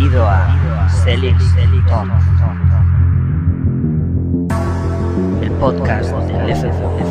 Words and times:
Bienvenido 0.00 0.26
a 0.26 0.88
Celix 1.04 1.44
Talk, 1.86 2.08
el 5.42 5.50
podcast 5.52 6.10
del 6.26 6.56
FFF. 6.56 7.10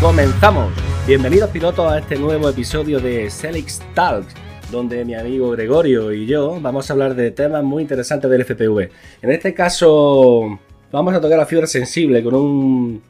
Comenzamos. 0.00 0.72
Bienvenidos 1.06 1.50
pilotos 1.50 1.92
a 1.92 1.98
este 1.98 2.18
nuevo 2.18 2.48
episodio 2.48 2.98
de 2.98 3.30
Celix 3.30 3.80
Talks, 3.94 4.34
donde 4.72 5.04
mi 5.04 5.14
amigo 5.14 5.52
Gregorio 5.52 6.12
y 6.12 6.26
yo 6.26 6.58
vamos 6.60 6.90
a 6.90 6.94
hablar 6.94 7.14
de 7.14 7.30
temas 7.30 7.62
muy 7.62 7.82
interesantes 7.82 8.28
del 8.28 8.44
FPV. 8.44 8.90
En 9.22 9.30
este 9.30 9.54
caso 9.54 10.58
vamos 10.90 11.14
a 11.14 11.20
tocar 11.20 11.38
la 11.38 11.46
fibra 11.46 11.68
sensible 11.68 12.24
con 12.24 12.34
un 12.34 13.02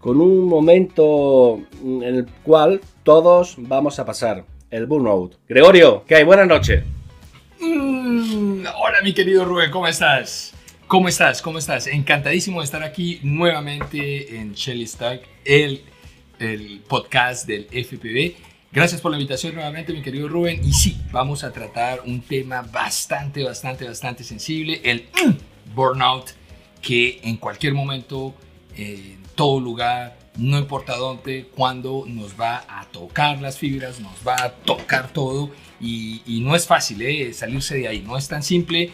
con 0.00 0.20
un 0.20 0.48
momento 0.48 1.60
en 1.84 2.02
el 2.02 2.26
cual 2.42 2.80
todos 3.04 3.54
vamos 3.58 4.00
a 4.00 4.04
pasar 4.04 4.44
el 4.70 4.86
burnout. 4.86 5.36
Gregorio, 5.48 6.02
¿qué 6.04 6.16
hay? 6.16 6.24
Buenas 6.24 6.48
noches. 6.48 6.82
Mm, 7.66 8.64
hola 8.76 9.02
mi 9.02 9.12
querido 9.12 9.44
Rubén, 9.44 9.72
¿cómo 9.72 9.88
estás? 9.88 10.54
¿Cómo 10.86 11.08
estás? 11.08 11.42
¿Cómo 11.42 11.58
estás? 11.58 11.88
Encantadísimo 11.88 12.60
de 12.60 12.64
estar 12.64 12.84
aquí 12.84 13.18
nuevamente 13.24 14.36
en 14.38 14.52
Shelly 14.52 14.86
Stack, 14.86 15.26
el, 15.44 15.82
el 16.38 16.80
podcast 16.86 17.46
del 17.46 17.64
FPV. 17.64 18.36
Gracias 18.70 19.00
por 19.00 19.10
la 19.10 19.16
invitación 19.16 19.56
nuevamente, 19.56 19.92
mi 19.92 20.00
querido 20.00 20.28
Rubén. 20.28 20.60
Y 20.64 20.72
sí, 20.72 20.96
vamos 21.10 21.42
a 21.42 21.52
tratar 21.52 22.02
un 22.06 22.20
tema 22.20 22.62
bastante, 22.62 23.42
bastante, 23.42 23.84
bastante 23.84 24.22
sensible, 24.22 24.80
el 24.84 25.08
mm, 25.24 25.74
burnout, 25.74 26.30
que 26.80 27.18
en 27.24 27.36
cualquier 27.36 27.74
momento, 27.74 28.32
en 28.76 29.18
todo 29.34 29.58
lugar, 29.58 30.15
no 30.36 30.58
importa 30.58 30.96
dónde, 30.96 31.48
cuándo 31.54 32.04
nos 32.06 32.38
va 32.38 32.64
a 32.68 32.86
tocar 32.86 33.40
las 33.40 33.58
fibras, 33.58 34.00
nos 34.00 34.16
va 34.26 34.36
a 34.36 34.52
tocar 34.52 35.12
todo 35.12 35.50
y, 35.80 36.40
no 36.42 36.54
es 36.54 36.66
fácil 36.66 37.02
¿eh? 37.02 37.32
salirse 37.32 37.76
de 37.76 37.88
ahí, 37.88 38.02
no 38.02 38.16
es 38.16 38.28
tan 38.28 38.42
simple. 38.42 38.92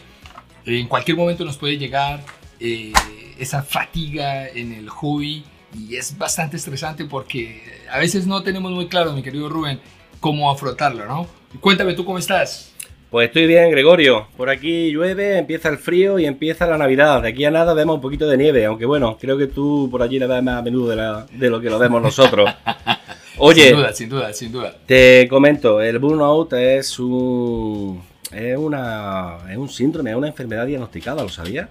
En 0.65 0.87
cualquier 0.87 1.17
momento 1.17 1.43
nos 1.43 1.57
puede 1.57 1.77
llegar 1.77 2.23
eh, 2.59 2.93
esa 3.37 3.63
fatiga 3.63 4.47
en 4.47 4.73
el 4.73 4.89
hobby 4.89 5.43
y 5.77 5.95
es 5.95 6.17
bastante 6.17 6.57
estresante 6.57 7.05
porque 7.05 7.61
a 7.91 7.97
veces 7.97 8.27
no 8.27 8.43
tenemos 8.43 8.71
muy 8.71 8.87
claro, 8.87 9.13
mi 9.13 9.21
querido 9.21 9.49
Rubén, 9.49 9.79
cómo 10.19 10.49
afrontarlo, 10.49 11.05
¿no? 11.05 11.27
Cuéntame 11.59 11.93
tú 11.93 12.05
cómo 12.05 12.17
estás. 12.17 12.72
Pues 13.13 13.27
estoy 13.27 13.45
bien, 13.45 13.69
Gregorio. 13.69 14.25
Por 14.35 14.49
aquí 14.49 14.89
llueve, 14.91 15.37
empieza 15.37 15.69
el 15.69 15.77
frío 15.77 16.17
y 16.17 16.25
empieza 16.25 16.65
la 16.65 16.79
Navidad. 16.79 17.21
De 17.21 17.29
aquí 17.29 17.45
a 17.45 17.51
nada 17.51 17.75
vemos 17.75 17.93
un 17.97 18.01
poquito 18.01 18.25
de 18.27 18.35
nieve, 18.37 18.65
aunque 18.65 18.87
bueno, 18.87 19.19
creo 19.21 19.37
que 19.37 19.45
tú 19.45 19.87
por 19.91 20.01
allí 20.01 20.17
la 20.17 20.25
ves 20.25 20.41
más 20.41 20.57
a 20.57 20.61
menudo 20.63 20.89
de, 20.89 20.95
la- 20.95 21.27
de 21.31 21.47
lo 21.51 21.61
que 21.61 21.69
lo 21.69 21.77
vemos 21.77 22.01
nosotros. 22.01 22.49
Oye, 23.37 23.67
Sin 23.67 23.75
duda, 23.77 23.93
sin 23.93 24.09
duda, 24.09 24.33
sin 24.33 24.51
duda. 24.51 24.75
te 24.87 25.27
comento, 25.29 25.79
el 25.79 25.99
burnout 25.99 26.53
es 26.53 26.97
un 26.97 28.01
es 28.31 28.57
una 28.57 29.37
es 29.47 29.57
un 29.57 29.69
síndrome, 29.69 30.09
es 30.09 30.15
una 30.15 30.29
enfermedad 30.29 30.65
diagnosticada, 30.65 31.21
¿lo 31.21 31.29
sabías? 31.29 31.69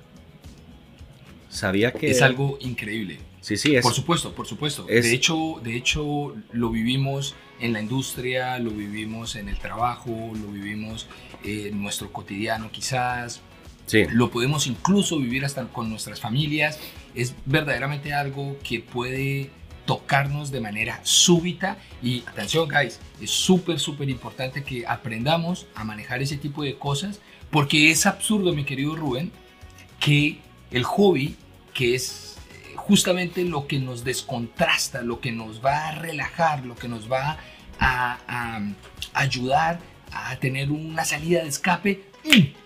¿Sabías 1.52 1.92
que 1.92 2.10
Es 2.10 2.22
algo 2.22 2.56
increíble. 2.60 3.18
Sí, 3.42 3.56
sí, 3.58 3.76
es 3.76 3.82
Por 3.82 3.92
supuesto, 3.92 4.34
por 4.34 4.46
supuesto. 4.46 4.86
es- 4.88 5.04
De, 5.04 5.12
hecho, 5.14 5.60
de 5.62 5.76
hecho, 5.76 6.34
lo 6.52 6.70
vivimos 6.70 7.34
en 7.60 7.74
la 7.74 7.82
industria, 7.82 8.58
lo 8.58 8.70
vivimos 8.70 9.36
en 9.36 9.48
el 9.50 9.58
trabajo, 9.58 10.10
lo 10.34 10.48
vivimos 10.50 11.08
en 11.44 11.80
nuestro 11.82 12.10
cotidiano 12.10 12.70
quizás, 12.72 13.40
sí. 13.86 14.04
lo 14.10 14.30
podemos 14.30 14.66
incluso 14.66 15.18
vivir 15.18 15.44
hasta 15.44 15.66
con 15.68 15.90
nuestras 15.90 16.20
familias. 16.20 16.78
Es 17.14 17.34
verdaderamente 17.44 18.14
algo 18.14 18.56
que 18.64 18.80
puede 18.80 19.50
tocarnos 19.84 20.50
de 20.52 20.60
manera 20.60 21.00
súbita 21.02 21.76
y 22.02 22.22
atención 22.26 22.68
guys, 22.68 22.98
es 23.20 23.30
súper 23.30 23.78
súper 23.80 24.08
importante 24.08 24.62
que 24.62 24.86
aprendamos 24.86 25.66
a 25.74 25.84
manejar 25.84 26.22
ese 26.22 26.36
tipo 26.36 26.62
de 26.62 26.76
cosas 26.78 27.20
porque 27.50 27.90
es 27.90 28.06
absurdo 28.06 28.54
mi 28.54 28.64
querido 28.64 28.94
Rubén 28.94 29.32
que 30.00 30.38
el 30.70 30.84
hobby 30.84 31.34
que 31.74 31.94
es 31.94 32.36
eh, 32.50 32.72
justamente 32.76 33.44
lo 33.44 33.66
que 33.66 33.78
nos 33.78 34.04
descontrasta, 34.04 35.02
lo 35.02 35.20
que 35.20 35.32
nos 35.32 35.64
va 35.64 35.88
a 35.88 35.92
relajar, 35.92 36.64
lo 36.64 36.74
que 36.76 36.88
nos 36.88 37.10
va 37.10 37.38
a, 37.78 38.18
a 38.28 38.60
ayudar 39.14 39.80
a 40.12 40.36
tener 40.36 40.70
una 40.70 41.04
salida 41.04 41.42
de 41.42 41.48
escape, 41.48 42.04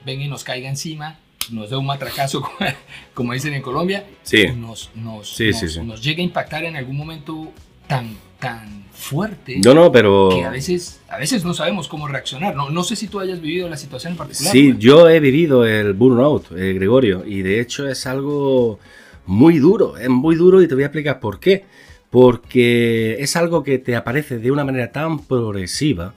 venga 0.04 0.24
y 0.24 0.28
nos 0.28 0.42
caiga 0.44 0.68
encima, 0.68 1.18
nos 1.50 1.70
dé 1.70 1.76
un 1.76 1.86
matracazo, 1.86 2.42
como- 3.14 3.32
dicen 3.32 3.54
en 3.54 3.62
Colombia, 3.62 4.04
Sí. 4.22 4.46
nos, 4.56 4.90
nos, 4.94 5.28
Sí, 5.36 5.50
nos, 5.50 5.60
sí, 5.60 5.68
sí. 5.68 5.80
nos 5.80 6.02
llega 6.02 6.20
a 6.20 6.24
impactar 6.24 6.64
en 6.64 6.76
algún 6.76 6.96
momento 6.96 7.52
tan, 7.86 8.16
tan 8.40 8.75
fuerte 8.96 9.60
No, 9.64 9.74
no, 9.74 9.92
pero 9.92 10.30
que 10.32 10.44
a 10.44 10.50
veces, 10.50 11.00
a 11.08 11.18
veces 11.18 11.44
no 11.44 11.54
sabemos 11.54 11.86
cómo 11.86 12.08
reaccionar. 12.08 12.56
No, 12.56 12.70
no 12.70 12.82
sé 12.82 12.96
si 12.96 13.08
tú 13.08 13.20
hayas 13.20 13.40
vivido 13.40 13.68
la 13.68 13.76
situación 13.76 14.14
en 14.14 14.16
particular. 14.16 14.52
Sí, 14.52 14.74
yo 14.78 15.08
he 15.08 15.20
vivido 15.20 15.64
el 15.66 15.92
burnout, 15.92 16.50
eh, 16.52 16.72
Gregorio, 16.72 17.24
y 17.24 17.42
de 17.42 17.60
hecho 17.60 17.86
es 17.86 18.06
algo 18.06 18.78
muy 19.26 19.58
duro, 19.58 19.96
es 19.98 20.08
muy 20.08 20.34
duro 20.34 20.62
y 20.62 20.68
te 20.68 20.74
voy 20.74 20.84
a 20.84 20.86
explicar 20.86 21.20
por 21.20 21.38
qué. 21.38 21.64
Porque 22.10 23.16
es 23.18 23.36
algo 23.36 23.62
que 23.62 23.78
te 23.78 23.94
aparece 23.96 24.38
de 24.38 24.50
una 24.50 24.64
manera 24.64 24.90
tan 24.92 25.18
progresiva, 25.18 26.14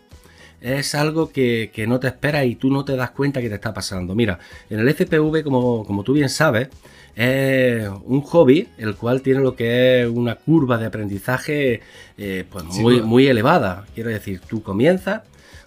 es 0.62 0.95
algo 0.95 1.29
que, 1.29 1.72
que 1.73 1.88
no 1.88 2.00
te 2.00 2.07
esperas 2.07 2.45
y 2.45 2.56
tú 2.56 2.69
no 2.69 2.85
te 2.85 2.95
das 2.95 3.12
cuenta 3.12 3.41
que 3.41 3.50
te 3.50 3.56
está 3.56 3.73
pasando. 3.73 4.16
Mira, 4.16 4.39
en 4.69 4.79
el 4.79 4.89
FPV, 4.89 5.44
como, 5.44 5.84
como 5.85 6.03
tú 6.03 6.13
bien 6.13 6.29
sabes, 6.29 6.69
es 7.19 7.90
un 8.06 8.22
hobby 8.22 8.69
el 8.78 8.96
cual 8.96 9.22
tiene 9.22 9.41
lo 9.41 9.53
que 9.53 10.03
es 10.03 10.09
una 10.09 10.35
curva 10.35 10.78
de 10.78 10.85
aprendizaje 10.85 11.81
eh, 12.18 12.46
pues 12.50 12.63
muy, 12.63 13.02
muy 13.02 13.28
elevada. 13.28 13.85
Quiero 13.94 14.09
decir, 14.09 14.40
tú 14.40 14.63
comienzas, 14.63 15.24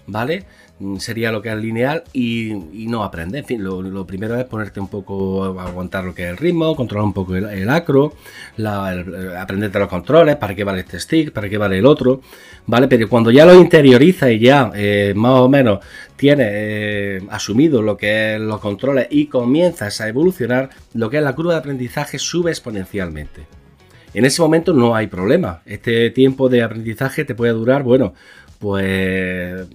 ¿vale? 0.07 0.47
Mm, 0.83 0.97
Sería 0.99 1.31
lo 1.31 1.41
que 1.41 1.49
es 1.51 1.57
lineal 1.57 2.03
y, 2.13 2.53
no 2.89 3.05
aprendes. 3.05 3.43
En 3.43 3.47
fin, 3.47 3.63
lo, 3.65 4.05
primero 4.07 4.37
es 4.39 4.45
ponerte 4.47 4.81
un 4.81 4.89
poco, 4.89 5.45
aguantar 5.61 6.05
lo 6.05 6.13
que 6.15 6.25
es 6.25 6.31
el 6.31 6.37
ritmo, 6.37 6.75
controlar 6.75 7.05
un 7.05 7.13
poco 7.13 7.37
el, 7.37 7.69
acro, 7.71 8.15
la, 8.57 8.93
el- 8.93 9.37
aprenderte 9.37 9.79
los 9.79 9.89
controles, 9.89 10.37
para 10.37 10.55
qué 10.57 10.65
vale 10.65 10.81
este 10.81 10.99
stick, 10.99 11.31
para 11.33 11.49
qué 11.49 11.57
vale 11.57 11.79
el 11.79 11.87
otro, 11.87 12.21
¿vale? 12.67 12.89
Pero 12.89 13.09
cuando 13.09 13.31
ya 13.31 13.47
lo 13.47 13.55
interioriza 13.55 14.31
y 14.31 14.41
ya 14.41 14.73
eh, 14.75 15.13
más 15.15 15.39
o 15.41 15.49
menos 15.49 15.79
tienes 16.17 16.49
eh, 16.51 17.23
asumido 17.31 17.81
lo 17.83 17.97
que 17.97 18.35
es 18.35 18.41
los 18.41 18.59
controles 18.61 19.07
y 19.11 19.27
comienzas 19.27 20.01
a 20.01 20.09
evolucionar, 20.09 20.71
lo 20.95 21.09
que 21.11 21.19
es 21.19 21.23
la 21.23 21.35
curva 21.35 21.53
de 21.53 21.59
aprendizaje 21.61 22.19
sube 22.19 22.51
exponencialmente. 22.51 23.43
En 24.15 24.25
ese 24.25 24.43
momento 24.43 24.75
no 24.75 24.95
hay 24.97 25.07
problema. 25.07 25.63
Este 25.65 26.11
tiempo 26.11 26.49
de 26.49 26.63
aprendizaje 26.63 27.25
te 27.25 27.35
puede 27.37 27.53
durar, 27.53 27.83
bueno, 27.85 28.15
pues 28.59 29.67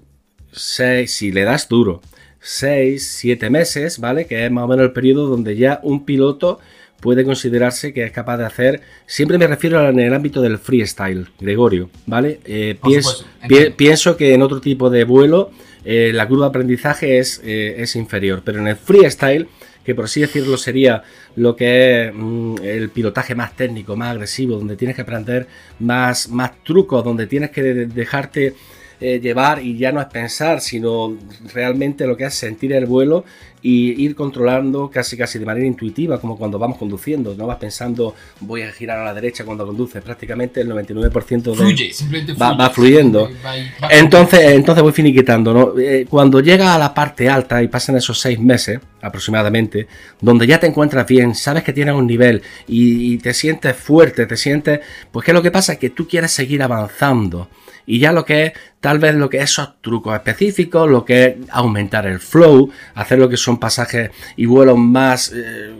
seis, 0.51 1.11
si 1.13 1.31
le 1.31 1.43
das 1.43 1.67
duro, 1.69 2.01
6, 2.39 3.05
7 3.17 3.49
meses, 3.49 3.99
¿vale? 3.99 4.25
Que 4.25 4.45
es 4.45 4.51
más 4.51 4.63
o 4.63 4.67
menos 4.67 4.85
el 4.85 4.91
periodo 4.93 5.27
donde 5.27 5.55
ya 5.57 5.79
un 5.83 6.05
piloto 6.05 6.59
puede 7.01 7.23
considerarse 7.25 7.93
que 7.93 8.03
es 8.03 8.11
capaz 8.11 8.37
de 8.37 8.45
hacer, 8.45 8.81
siempre 9.05 9.37
me 9.37 9.47
refiero 9.47 9.87
en 9.89 9.99
el 9.99 10.13
ámbito 10.13 10.41
del 10.41 10.57
freestyle, 10.57 11.27
Gregorio, 11.39 11.89
¿vale? 12.05 12.39
Eh, 12.45 12.77
pienso, 12.81 13.25
supuesto, 13.49 13.75
pienso 13.75 14.17
que 14.17 14.33
en 14.33 14.41
otro 14.41 14.61
tipo 14.61 14.89
de 14.89 15.03
vuelo 15.03 15.51
eh, 15.85 16.11
la 16.13 16.27
curva 16.27 16.45
de 16.45 16.49
aprendizaje 16.49 17.19
es, 17.19 17.41
eh, 17.43 17.75
es 17.79 17.95
inferior, 17.95 18.41
pero 18.45 18.59
en 18.59 18.67
el 18.67 18.75
freestyle, 18.77 19.47
que 19.85 19.93
por 19.95 20.05
así 20.05 20.21
decirlo 20.21 20.57
sería 20.57 21.03
lo 21.35 21.55
que 21.55 22.07
es 22.07 22.13
mm, 22.15 22.55
el 22.63 22.89
pilotaje 22.89 23.35
más 23.35 23.55
técnico, 23.55 23.95
más 23.95 24.11
agresivo, 24.11 24.55
donde 24.57 24.75
tienes 24.75 24.95
que 24.95 25.01
aprender 25.03 25.47
más, 25.79 26.29
más 26.29 26.63
trucos, 26.63 27.03
donde 27.03 27.27
tienes 27.27 27.51
que 27.51 27.61
de- 27.61 27.85
dejarte 27.85 28.55
eh, 28.99 29.19
llevar 29.21 29.61
y 29.63 29.77
ya 29.77 29.91
no 29.91 30.01
es 30.01 30.07
pensar, 30.07 30.59
sino 30.61 31.15
realmente 31.53 32.05
lo 32.07 32.17
que 32.17 32.25
es 32.25 32.33
sentir 32.33 32.73
el 32.73 32.85
vuelo 32.85 33.25
y 33.61 34.03
ir 34.03 34.15
controlando 34.15 34.89
casi 34.89 35.17
casi 35.17 35.39
de 35.39 35.45
manera 35.45 35.65
intuitiva, 35.65 36.21
como 36.21 36.37
cuando 36.37 36.57
vamos 36.59 36.77
conduciendo, 36.77 37.33
no 37.35 37.47
vas 37.47 37.57
pensando 37.57 38.13
voy 38.39 38.61
a 38.61 38.71
girar 38.71 38.99
a 38.99 39.03
la 39.03 39.13
derecha 39.15 39.43
cuando 39.45 39.65
conduces, 39.65 40.01
prácticamente 40.03 40.61
el 40.61 40.69
99% 40.69 41.41
de, 41.51 41.55
Fluye, 41.55 41.91
simplemente 41.91 42.33
Va- 42.33 42.49
fluye. 42.49 42.57
va 42.63 42.69
fluyendo. 42.69 43.29
Va- 43.45 43.51
va- 43.83 43.89
entonces, 43.91 44.39
entonces 44.51 44.83
voy 44.83 44.93
finiquitando, 44.93 45.53
¿no? 45.53 45.77
Eh, 45.79 46.05
cuando 46.07 46.39
llega 46.39 46.75
a 46.75 46.77
la 46.77 46.93
parte 46.93 47.27
alta 47.29 47.61
y 47.63 47.67
pasan 47.67 47.97
esos 47.97 48.19
seis 48.19 48.39
meses 48.39 48.79
aproximadamente, 49.01 49.87
donde 50.21 50.45
ya 50.47 50.59
te 50.59 50.67
encuentras 50.67 51.05
bien, 51.07 51.33
sabes 51.35 51.63
que 51.63 51.73
tienes 51.73 51.95
un 51.95 52.05
nivel 52.07 52.41
y, 52.67 53.13
y 53.13 53.17
te 53.17 53.33
sientes 53.33 53.75
fuerte, 53.75 54.27
te 54.27 54.37
sientes, 54.37 54.79
pues 55.11 55.25
qué 55.25 55.31
es 55.31 55.35
lo 55.35 55.41
que 55.41 55.51
pasa 55.51 55.77
que 55.77 55.89
tú 55.89 56.07
quieres 56.07 56.31
seguir 56.31 56.61
avanzando 56.63 57.49
y 57.89 57.99
ya 57.99 58.11
lo 58.11 58.25
que 58.25 58.47
es, 58.47 58.53
tal 58.81 58.99
vez 58.99 59.15
lo 59.15 59.29
que 59.29 59.37
es 59.37 59.45
esos 59.45 59.81
trucos 59.81 60.13
específicos, 60.13 60.89
lo 60.89 61.05
que 61.05 61.25
es 61.25 61.35
aumentar 61.49 62.05
el 62.05 62.19
flow, 62.19 62.69
hacer 62.93 63.17
lo 63.17 63.29
que 63.29 63.37
son 63.37 63.57
pasajes 63.57 64.11
y 64.35 64.45
vuelos 64.45 64.77
más 64.77 65.31
eh, 65.33 65.73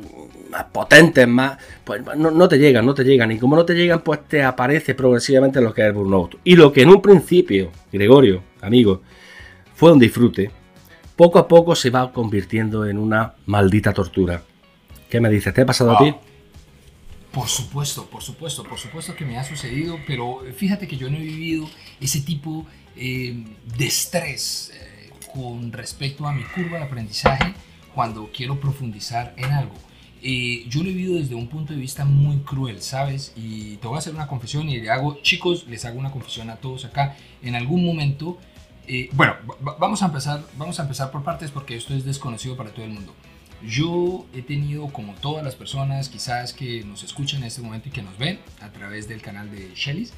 potentes, 0.71 1.27
más, 1.27 1.57
pues 1.83 2.01
no, 2.15 2.31
no 2.31 2.47
te 2.47 2.57
llegan, 2.57 2.85
no 2.85 2.93
te 2.93 3.03
llegan. 3.03 3.33
Y 3.33 3.37
como 3.37 3.57
no 3.57 3.65
te 3.65 3.75
llegan, 3.75 3.99
pues 3.99 4.25
te 4.25 4.41
aparece 4.41 4.95
progresivamente 4.95 5.59
lo 5.59 5.73
que 5.73 5.81
es 5.81 5.87
el 5.87 5.93
burnout. 5.93 6.39
Y 6.45 6.55
lo 6.55 6.71
que 6.71 6.83
en 6.83 6.89
un 6.89 7.01
principio, 7.01 7.71
Gregorio, 7.91 8.41
amigo, 8.61 9.01
fue 9.75 9.91
un 9.91 9.99
disfrute, 9.99 10.49
poco 11.17 11.39
a 11.39 11.47
poco 11.49 11.75
se 11.75 11.89
va 11.89 12.13
convirtiendo 12.13 12.85
en 12.85 12.97
una 12.97 13.33
maldita 13.47 13.91
tortura. 13.91 14.41
¿Qué 15.09 15.19
me 15.19 15.29
dices? 15.29 15.53
¿Te 15.53 15.61
ha 15.61 15.65
pasado 15.65 15.91
a 15.91 15.97
ti? 15.97 16.15
Por 17.37 17.47
supuesto, 17.49 18.05
por 18.09 18.23
supuesto, 18.23 18.63
por 18.63 18.79
supuesto 18.79 19.15
que 19.15 19.23
me 19.25 19.37
ha 19.37 19.43
sucedido, 19.43 19.99
pero 20.07 20.41
fíjate 20.55 20.87
que 20.87 20.97
yo 20.97 21.09
no 21.09 21.17
he 21.17 21.21
vivido 21.21 21.69
ese 21.99 22.21
tipo 22.21 22.65
eh, 22.95 23.43
de 23.77 23.85
estrés. 23.85 24.71
eh, 24.73 25.11
con 25.33 25.71
respecto 25.71 26.25
a 26.25 26.31
mi 26.33 26.41
curva 26.43 26.79
de 26.79 26.85
aprendizaje 26.85 27.53
cuando 27.93 28.29
quiero 28.35 28.59
profundizar 28.59 29.35
en 29.37 29.51
algo. 29.51 29.75
Eh, 30.23 30.65
yo 30.67 30.81
lo 30.81 30.89
he 30.89 30.93
vivido 30.93 31.15
desde 31.19 31.35
un 31.35 31.47
punto 31.47 31.73
de 31.73 31.79
vista 31.79 32.05
muy 32.05 32.37
cruel, 32.39 32.81
¿sabes? 32.81 33.33
Y 33.35 33.75
te 33.75 33.85
voy 33.87 33.97
a 33.97 33.99
hacer 33.99 34.15
una 34.15 34.25
confesión 34.25 34.67
y 34.67 34.79
le 34.81 34.89
hago, 34.89 35.19
chicos, 35.21 35.67
les 35.67 35.85
hago 35.85 35.99
una 35.99 36.11
confesión 36.11 36.49
a 36.49 36.55
todos 36.55 36.85
acá. 36.85 37.15
En 37.43 37.53
algún 37.53 37.85
momento, 37.85 38.39
eh, 38.87 39.09
bueno, 39.13 39.35
va- 39.67 39.75
vamos 39.77 40.01
a 40.01 40.07
empezar, 40.07 40.43
vamos 40.57 40.79
a 40.79 40.83
empezar 40.83 41.11
por 41.11 41.23
partes 41.23 41.51
porque 41.51 41.75
esto 41.75 41.93
es 41.93 42.03
desconocido 42.03 42.57
para 42.57 42.71
todo 42.71 42.85
el 42.85 42.91
mundo. 42.91 43.13
Yo 43.65 44.25
he 44.35 44.41
tenido, 44.43 44.87
como 44.89 45.13
todas 45.15 45.43
las 45.43 45.55
personas 45.55 46.09
quizás 46.09 46.53
que 46.53 46.83
nos 46.83 47.03
escuchan 47.03 47.41
en 47.41 47.47
este 47.47 47.61
momento 47.61 47.89
y 47.89 47.91
que 47.91 48.03
nos 48.03 48.17
ven 48.17 48.39
a 48.61 48.69
través 48.69 49.07
del 49.07 49.21
canal 49.21 49.49
de 49.51 49.71
Shelly's 49.75 50.13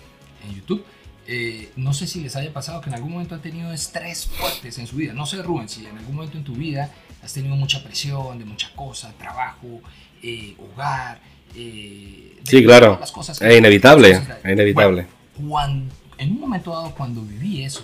en 0.47 0.55
YouTube, 0.55 0.83
eh, 1.27 1.71
no 1.75 1.93
sé 1.93 2.07
si 2.07 2.21
les 2.21 2.35
haya 2.35 2.51
pasado 2.51 2.81
que 2.81 2.89
en 2.89 2.95
algún 2.95 3.11
momento 3.13 3.35
han 3.35 3.41
tenido 3.41 3.71
estrés 3.71 4.25
fuertes 4.27 4.77
en 4.77 4.87
su 4.87 4.95
vida. 4.97 5.13
No 5.13 5.25
sé, 5.25 5.41
Rubén, 5.41 5.69
si 5.69 5.85
en 5.85 5.97
algún 5.97 6.15
momento 6.15 6.37
en 6.37 6.43
tu 6.43 6.53
vida 6.53 6.91
has 7.23 7.33
tenido 7.33 7.55
mucha 7.55 7.83
presión 7.83 8.39
de 8.39 8.45
mucha 8.45 8.71
cosa, 8.75 9.13
trabajo, 9.17 9.81
eh, 10.23 10.55
hogar. 10.57 11.21
eh, 11.55 12.37
de 12.43 12.51
Sí, 12.51 12.63
claro. 12.63 12.97
las 12.99 13.11
cosas 13.11 13.41
Es 13.41 13.57
inevitable, 13.57 14.09
las 14.09 14.19
cosas 14.19 14.37
que- 14.39 14.47
es 14.49 14.53
inevitable. 14.53 15.07
Bueno, 15.37 15.49
cuan- 15.49 15.89
en 16.19 16.31
un 16.33 16.39
momento 16.41 16.71
dado, 16.71 16.93
cuando 16.93 17.21
viví 17.23 17.63
eso, 17.63 17.83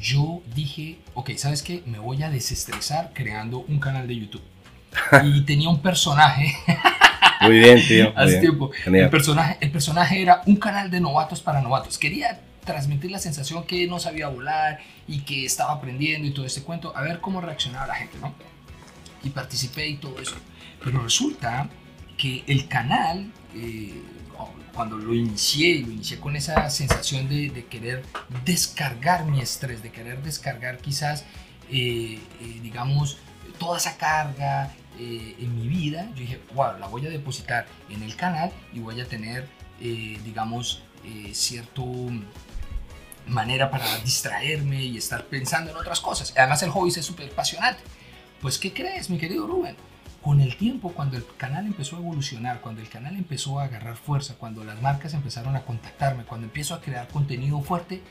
yo 0.00 0.40
dije, 0.54 0.98
ok, 1.14 1.32
¿sabes 1.36 1.62
qué? 1.62 1.82
Me 1.84 1.98
voy 1.98 2.22
a 2.22 2.30
desestresar 2.30 3.12
creando 3.14 3.58
un 3.58 3.78
canal 3.80 4.08
de 4.08 4.16
YouTube. 4.16 4.40
Y 5.24 5.42
tenía 5.42 5.68
un 5.68 5.80
personaje 5.80 6.56
Muy 7.42 7.58
bien, 7.58 7.86
tío. 7.86 8.12
hace 8.16 8.28
bien. 8.32 8.40
tiempo. 8.40 8.70
Genial. 8.70 9.04
El 9.04 9.10
personaje, 9.10 9.56
el 9.60 9.70
personaje 9.70 10.20
era 10.20 10.42
un 10.46 10.56
canal 10.56 10.90
de 10.90 11.00
novatos 11.00 11.40
para 11.40 11.60
novatos. 11.62 11.96
Quería 11.96 12.40
transmitir 12.64 13.10
la 13.10 13.18
sensación 13.18 13.64
que 13.64 13.86
no 13.86 13.98
sabía 13.98 14.28
volar 14.28 14.80
y 15.08 15.20
que 15.20 15.46
estaba 15.46 15.72
aprendiendo 15.72 16.28
y 16.28 16.32
todo 16.32 16.44
este 16.44 16.62
cuento, 16.62 16.94
a 16.94 17.02
ver 17.02 17.20
cómo 17.20 17.40
reaccionaba 17.40 17.86
la 17.86 17.94
gente, 17.94 18.18
¿no? 18.20 18.34
Y 19.22 19.30
participé 19.30 19.88
y 19.88 19.96
todo 19.96 20.20
eso. 20.20 20.36
Pero 20.84 21.02
resulta 21.02 21.68
que 22.18 22.44
el 22.46 22.68
canal, 22.68 23.32
eh, 23.54 23.94
cuando 24.74 24.96
lo 24.98 25.14
inicié, 25.14 25.80
lo 25.80 25.90
inicié 25.90 26.20
con 26.20 26.36
esa 26.36 26.68
sensación 26.68 27.28
de, 27.28 27.48
de 27.48 27.64
querer 27.64 28.04
descargar 28.44 29.24
mi 29.24 29.40
estrés, 29.40 29.82
de 29.82 29.90
querer 29.90 30.22
descargar 30.22 30.78
quizás, 30.78 31.24
eh, 31.70 32.18
eh, 32.40 32.60
digamos, 32.62 33.18
toda 33.58 33.78
esa 33.78 33.96
carga 33.96 34.70
eh, 35.00 35.36
en 35.38 35.56
mi 35.56 35.66
vida, 35.68 36.08
yo 36.14 36.20
dije, 36.20 36.40
wow, 36.54 36.78
la 36.78 36.86
voy 36.86 37.06
a 37.06 37.10
depositar 37.10 37.66
en 37.88 38.02
el 38.02 38.14
canal 38.16 38.52
y 38.72 38.80
voy 38.80 39.00
a 39.00 39.06
tener, 39.06 39.46
eh, 39.80 40.18
digamos, 40.24 40.82
eh, 41.04 41.30
cierto 41.34 41.84
manera 43.26 43.70
para 43.70 43.98
distraerme 44.04 44.82
y 44.84 44.96
estar 44.96 45.24
pensando 45.26 45.70
en 45.70 45.76
otras 45.76 46.00
cosas. 46.00 46.32
Además 46.36 46.62
el 46.62 46.70
hobby 46.70 46.90
es 46.90 47.04
súper 47.04 47.30
apasionante. 47.30 47.80
Pues, 48.40 48.58
¿qué 48.58 48.72
crees, 48.72 49.10
mi 49.10 49.18
querido 49.18 49.46
Rubén? 49.46 49.76
Con 50.22 50.40
el 50.40 50.56
tiempo, 50.56 50.92
cuando 50.92 51.16
el 51.16 51.24
canal 51.36 51.66
empezó 51.66 51.96
a 51.96 52.00
evolucionar, 52.00 52.60
cuando 52.60 52.80
el 52.82 52.88
canal 52.88 53.16
empezó 53.16 53.58
a 53.60 53.64
agarrar 53.64 53.96
fuerza, 53.96 54.34
cuando 54.38 54.64
las 54.64 54.80
marcas 54.82 55.14
empezaron 55.14 55.56
a 55.56 55.62
contactarme, 55.62 56.24
cuando 56.24 56.46
empiezo 56.46 56.74
a 56.74 56.80
crear 56.80 57.08
contenido 57.08 57.60
fuerte, 57.62 58.02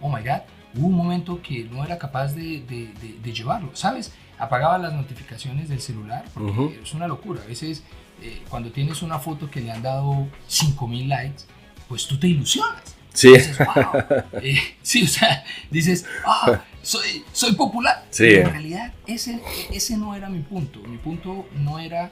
oh 0.00 0.08
my 0.08 0.22
god, 0.22 0.42
hubo 0.74 0.86
un 0.88 0.94
momento 0.94 1.40
que 1.42 1.64
no 1.64 1.84
era 1.84 1.98
capaz 1.98 2.28
de, 2.34 2.60
de- 2.60 2.92
de- 3.00 3.18
de 3.20 3.32
llevarlo, 3.32 3.74
¿sabes? 3.74 4.12
Apagaba 4.38 4.78
las 4.78 4.92
notificaciones 4.92 5.68
del 5.68 5.80
celular, 5.80 6.24
porque 6.34 6.50
Ujú. 6.50 6.74
es 6.82 6.92
una 6.94 7.08
locura. 7.08 7.40
A 7.42 7.46
veces, 7.46 7.82
eh, 8.22 8.42
cuando 8.48 8.70
tienes 8.70 9.02
una 9.02 9.18
foto 9.18 9.50
que 9.50 9.60
le 9.60 9.70
han 9.72 9.82
dado 9.82 10.28
5000 10.46 11.08
likes, 11.08 11.44
pues 11.88 12.06
tú 12.06 12.18
te 12.18 12.28
ilusionas. 12.28 12.82
Sí, 13.14 13.28
Dices, 13.32 13.58
wow. 13.58 14.02
Eh, 14.42 14.58
sí, 14.82 15.04
o 15.04 15.08
sea, 15.08 15.42
dices, 15.70 16.04
ah, 16.26 16.60
soy, 16.82 17.24
soy 17.32 17.54
popular. 17.54 18.04
Sí. 18.10 18.24
Pero 18.24 18.48
en 18.48 18.52
realidad, 18.52 18.92
ese, 19.06 19.40
ese 19.72 19.96
no 19.96 20.14
era 20.14 20.28
mi 20.28 20.40
punto. 20.40 20.80
Mi 20.80 20.98
punto 20.98 21.48
no 21.54 21.78
era 21.78 22.10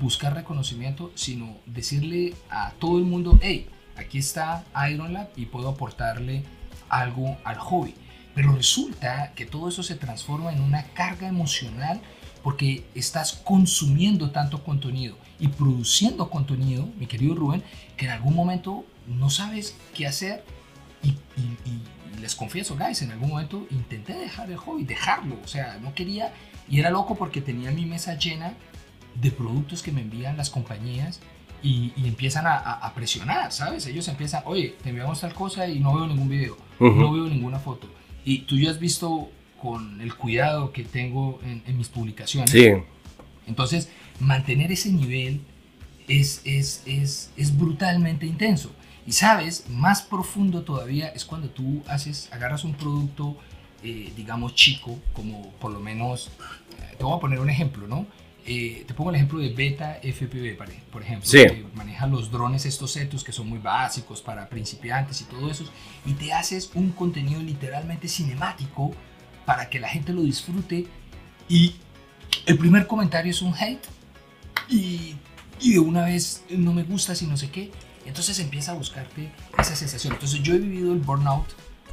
buscar 0.00 0.34
reconocimiento, 0.34 1.12
sino 1.14 1.56
decirle 1.66 2.34
a 2.50 2.72
todo 2.80 2.98
el 2.98 3.04
mundo, 3.04 3.38
hey, 3.42 3.68
aquí 3.96 4.18
está 4.18 4.64
Iron 4.90 5.12
Lab 5.12 5.28
y 5.36 5.46
puedo 5.46 5.68
aportarle 5.68 6.42
algo 6.88 7.36
al 7.44 7.56
hobby. 7.58 7.94
Pero 8.40 8.56
resulta 8.56 9.32
que 9.34 9.44
todo 9.44 9.68
eso 9.68 9.82
se 9.82 9.96
transforma 9.96 10.50
en 10.50 10.62
una 10.62 10.84
carga 10.94 11.28
emocional 11.28 12.00
porque 12.42 12.84
estás 12.94 13.34
consumiendo 13.44 14.30
tanto 14.30 14.64
contenido 14.64 15.14
y 15.38 15.48
produciendo 15.48 16.30
contenido, 16.30 16.88
mi 16.98 17.06
querido 17.06 17.34
Rubén, 17.34 17.62
que 17.98 18.06
en 18.06 18.12
algún 18.12 18.34
momento 18.34 18.86
no 19.06 19.28
sabes 19.28 19.76
qué 19.94 20.06
hacer 20.06 20.42
y, 21.02 21.08
y- 21.08 21.58
y- 21.66 21.82
les 22.20 22.34
confieso, 22.34 22.76
guys, 22.78 23.02
en 23.02 23.10
algún 23.12 23.28
momento 23.30 23.66
intenté 23.70 24.14
dejar 24.14 24.50
el 24.50 24.56
hobby, 24.56 24.84
dejarlo, 24.84 25.36
o 25.44 25.46
sea, 25.46 25.78
no 25.82 25.94
quería 25.94 26.32
y 26.68 26.78
era 26.80 26.90
loco 26.90 27.14
porque 27.16 27.40
tenía 27.42 27.70
mi 27.72 27.84
mesa 27.86 28.14
llena 28.18 28.54
de 29.14 29.30
productos 29.30 29.82
que 29.82 29.92
me 29.92 30.00
envían 30.00 30.36
las 30.38 30.48
compañías 30.50 31.20
y, 31.62 31.92
y 31.96 32.08
empiezan 32.08 32.46
a, 32.46 32.54
a- 32.56 32.86
a 32.86 32.94
presionar, 32.94 33.52
¿sabes? 33.52 33.86
Ellos 33.86 34.08
empiezan, 34.08 34.42
oye, 34.46 34.76
te 34.82 34.88
enviamos 34.90 35.20
tal 35.20 35.34
cosa 35.34 35.66
y 35.68 35.78
no 35.78 35.94
veo 35.94 36.06
ningún 36.06 36.28
video, 36.30 36.56
Ujú. 36.78 36.90
no 36.94 37.12
veo 37.12 37.26
ninguna 37.26 37.58
foto. 37.58 37.86
Y 38.24 38.40
tú 38.40 38.58
ya 38.58 38.70
has 38.70 38.78
visto 38.78 39.30
con 39.60 40.00
el 40.00 40.14
cuidado 40.14 40.72
que 40.72 40.84
tengo 40.84 41.40
en, 41.44 41.62
en 41.66 41.78
mis 41.78 41.88
publicaciones. 41.88 42.50
sí, 42.50 42.70
Entonces, 43.46 43.88
mantener 44.18 44.72
ese 44.72 44.90
nivel 44.90 45.40
es, 46.08 46.42
es, 46.44 46.82
es, 46.86 47.30
es 47.36 47.56
brutalmente 47.56 48.26
intenso. 48.26 48.70
Y 49.06 49.12
sabes, 49.12 49.68
más 49.68 50.02
profundo 50.02 50.62
todavía 50.62 51.08
es 51.08 51.24
cuando 51.24 51.48
tú 51.48 51.82
haces, 51.88 52.28
agarras 52.32 52.64
un 52.64 52.74
producto, 52.74 53.36
eh, 53.82 54.12
digamos, 54.16 54.54
chico, 54.54 54.98
como 55.12 55.50
por 55.52 55.72
lo 55.72 55.80
menos, 55.80 56.28
eh, 56.78 56.96
te 56.98 57.04
voy 57.04 57.16
a 57.16 57.20
poner 57.20 57.40
un 57.40 57.50
ejemplo, 57.50 57.86
¿no? 57.86 58.06
Eh, 58.46 58.84
te 58.86 58.94
pongo 58.94 59.10
el 59.10 59.16
ejemplo 59.16 59.38
de 59.38 59.50
Beta 59.50 59.98
FPV, 60.02 60.56
por 60.90 61.02
ejemplo, 61.02 61.28
Sí. 61.28 61.38
que 61.44 61.66
maneja 61.74 62.06
los 62.06 62.30
drones 62.30 62.64
estos 62.66 62.90
setos 62.92 63.22
que 63.22 63.32
son 63.32 63.48
muy 63.48 63.58
básicos 63.58 64.22
para 64.22 64.48
principiantes 64.48 65.20
y 65.20 65.24
todo 65.24 65.50
eso, 65.50 65.64
y 66.06 66.14
te 66.14 66.32
haces 66.32 66.70
un 66.74 66.90
contenido 66.92 67.40
literalmente 67.42 68.08
cinemático 68.08 68.92
para 69.44 69.68
que 69.68 69.78
la 69.78 69.88
gente 69.88 70.12
lo 70.12 70.22
disfrute 70.22 70.86
y 71.48 71.74
el 72.46 72.56
primer 72.58 72.86
comentario 72.86 73.30
es 73.30 73.42
un 73.42 73.54
hate 73.54 73.84
y, 74.68 75.16
y 75.60 75.72
de 75.72 75.78
una 75.78 76.04
vez 76.04 76.44
no 76.48 76.72
me 76.72 76.82
gusta 76.84 77.14
si 77.14 77.26
no 77.26 77.36
sé 77.36 77.50
qué. 77.50 77.70
Entonces 78.06 78.38
empieza 78.38 78.72
a 78.72 78.74
buscarte 78.74 79.30
esa 79.58 79.76
sensación. 79.76 80.14
Entonces 80.14 80.42
yo 80.42 80.54
he 80.54 80.58
vivido 80.58 80.92
el 80.92 81.00
burnout 81.00 81.46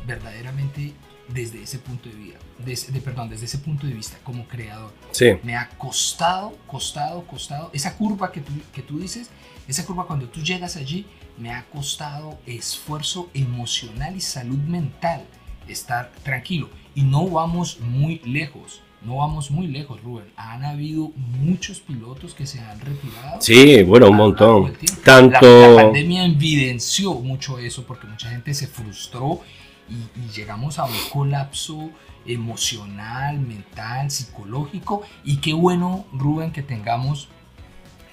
verdaderamente 0.06 0.94
desde 1.30 1.62
ese 1.64 1.80
punto 1.80 2.08
de 2.10 2.16
vida, 2.16 2.38
des- 2.66 2.92
de, 2.92 3.02
perdón, 3.02 3.30
desde 3.30 3.46
ese 3.46 3.58
punto 3.58 3.86
de 3.88 3.94
vista 3.94 4.18
como 4.24 4.48
creador. 4.48 4.94
sí. 5.12 5.32
Me 5.44 5.56
ha 5.56 5.70
costado, 5.78 6.58
costado, 6.68 7.26
costado. 7.26 7.70
Esa 7.74 7.96
curva 7.98 8.32
que 8.32 8.42
tú, 8.42 8.54
que 8.74 8.82
tú 8.82 9.00
dices, 9.00 9.30
esa 9.68 9.86
curva 9.86 10.08
cuando 10.08 10.28
tú 10.30 10.42
llegas 10.42 10.76
allí, 10.78 11.06
me 11.38 11.52
ha 11.52 11.66
costado 11.66 12.38
esfuerzo 12.46 13.30
emocional 13.34 14.16
y 14.16 14.22
salud 14.22 14.58
mental 14.60 15.24
estar 15.68 16.12
tranquilo. 16.24 16.70
Y 16.96 17.02
no 17.04 17.28
vamos 17.30 17.80
muy 17.82 18.20
lejos, 18.26 18.82
no 19.04 19.18
vamos 19.18 19.52
muy 19.52 19.68
lejos, 19.68 20.02
Rubén. 20.02 20.26
Han 20.38 20.64
habido 20.66 21.12
muchos 21.16 21.80
pilotos 21.80 22.34
que 22.34 22.48
se 22.48 22.60
han 22.60 22.80
retirado. 22.80 23.40
Sí, 23.42 23.84
bueno, 23.84 24.10
un 24.10 24.16
montón. 24.18 24.74
Tanto- 25.04 25.62
La, 25.62 25.68
la 25.76 25.84
pandemia 25.84 26.26
evidenció 26.26 27.14
mucho 27.16 27.60
eso 27.60 27.84
porque 27.86 28.08
mucha 28.08 28.30
gente 28.30 28.54
se 28.54 28.66
frustró 28.68 29.42
y, 29.90 30.30
llegamos 30.36 30.80
a 30.80 30.86
un 30.86 30.96
colapso 31.12 31.90
emocional, 32.26 33.40
mental, 33.40 34.12
psicológico. 34.12 35.02
Y 35.24 35.38
qué 35.38 35.54
bueno, 35.54 36.06
Rubén, 36.14 36.52
que 36.52 36.64
tengamos 36.64 37.30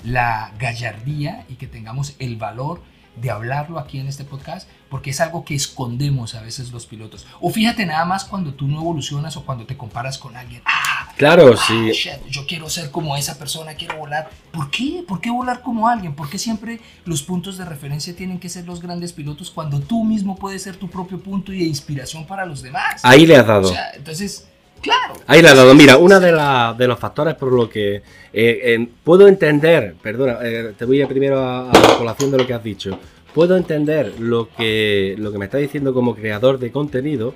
la 0.05 0.53
gallardía 0.59 1.47
y 1.49 1.55
que 1.55 1.67
tengamos 1.67 2.15
el 2.19 2.37
valor 2.37 2.83
de 3.17 3.31
hablarlo 3.31 3.79
aquí 3.79 3.99
en 3.99 4.09
este 4.09 4.25
podcast, 4.25 4.69
porque 4.91 5.11
es 5.11 5.21
algo 5.21 5.45
que 5.45 5.55
escondemos 5.55 6.35
a 6.35 6.43
veces 6.43 6.71
los 6.73 6.87
pilotos. 6.87 7.27
O 7.41 7.51
fíjate 7.51 7.87
nada 7.87 8.05
más 8.05 8.25
cuando 8.25 8.55
tú 8.55 8.67
no 8.67 8.81
evolucionas 8.81 9.37
o 9.37 9.45
cuando 9.45 9.67
te 9.67 9.77
comparas 9.77 10.19
con 10.19 10.37
alguien. 10.37 10.63
Ah, 10.65 11.13
Claro, 11.17 11.55
Ah, 11.57 11.65
sí. 11.65 11.93
shit, 11.93 12.27
yo 12.29 12.45
quiero 12.47 12.69
ser 12.69 12.91
como 12.91 13.17
esa 13.17 13.39
persona, 13.39 13.75
quiero 13.75 13.99
volar. 13.99 14.29
¿Por 14.53 14.69
qué? 14.71 15.05
¿Por 15.07 15.21
qué 15.21 15.31
volar 15.31 15.63
como 15.63 15.87
alguien? 15.89 16.15
¿Por 16.15 16.29
qué 16.29 16.39
siempre 16.39 16.81
los 17.05 17.23
puntos 17.23 17.57
de 17.57 17.65
referencia 17.65 18.17
tienen 18.17 18.41
que 18.41 18.49
ser 18.49 18.67
los 18.67 18.81
grandes 18.81 19.13
pilotos 19.13 19.51
cuando 19.51 19.79
tú 19.81 20.03
mismo 20.05 20.35
puedes 20.35 20.63
ser 20.63 20.77
tu 20.77 20.91
propio 20.91 21.21
punto 21.21 21.53
y 21.53 21.59
de 21.61 21.65
inspiración 21.67 22.27
para 22.27 22.45
los 22.47 22.63
demás? 22.63 23.01
Ahí 23.05 23.27
le 23.27 23.37
has 23.37 23.47
dado. 23.47 23.69
O 23.69 23.73
sea, 23.73 23.93
entonces, 23.95 24.49
claro. 24.85 25.15
Ahí 25.27 25.41
le 25.43 25.49
has 25.49 25.57
dado. 25.57 25.75
Mira, 25.75 25.97
uno 25.97 26.21
de, 26.21 26.31
la- 26.33 26.75
de 26.79 26.87
los 26.87 26.99
factores 26.99 27.35
por 27.35 27.53
lo 27.53 27.69
que 27.69 28.03
eh, 28.33 28.87
puedo 29.03 29.27
entender, 29.27 29.95
perdona, 30.03 30.39
eh, 30.43 30.73
te 30.77 30.85
voy 30.85 31.01
a 31.03 31.09
primero 31.09 31.39
a, 31.41 31.71
la 31.73 31.97
colación 31.99 32.31
de 32.31 32.39
lo 32.39 32.47
que 32.47 32.55
has 32.55 32.63
dicho. 32.63 32.99
Puedo 33.35 33.57
entender 33.57 34.13
lo 34.21 34.49
que, 34.57 35.17
me 35.37 35.45
estás 35.47 35.61
diciendo 35.61 35.93
como 35.93 36.15
creador 36.15 36.59
de 36.59 36.71
contenido, 36.71 37.35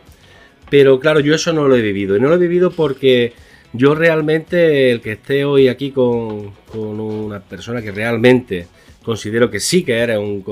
pero 0.70 1.00
claro, 1.00 1.20
yo 1.20 1.34
eso 1.34 1.52
no 1.52 1.66
lo 1.66 1.74
he 1.76 1.80
vivido. 1.82 2.16
Y 2.16 2.20
no 2.20 2.28
lo 2.28 2.34
he 2.34 2.38
vivido 2.38 2.70
porque 2.70 3.32
yo 3.72 3.94
realmente, 3.94 4.90
el 4.92 5.00
que 5.00 5.12
esté 5.12 5.44
hoy 5.44 5.68
aquí 5.68 5.90
con, 5.90 6.52
una 6.74 7.40
persona 7.40 7.82
que 7.82 7.90
realmente 7.90 8.66
considero 9.02 9.50
que 9.50 9.58
sí 9.58 9.82
que 9.84 9.94
eres 9.98 10.18
un- 10.18 10.42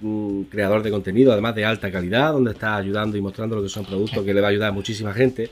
un 0.00 0.44
creador 0.50 0.82
de 0.82 0.90
contenido, 0.90 1.32
además 1.32 1.54
de 1.56 1.64
alta 1.64 1.90
calidad, 1.90 2.32
donde 2.32 2.52
estás 2.52 2.78
ayudando 2.78 3.16
y 3.16 3.20
mostrando 3.20 3.56
lo 3.56 3.62
que 3.62 3.68
son 3.68 3.84
productos 3.84 4.24
que 4.24 4.32
le 4.32 4.40
va 4.40 4.46
a 4.46 4.50
ayudar 4.50 4.68
a 4.68 4.72
muchísima 4.72 5.12
gente. 5.12 5.50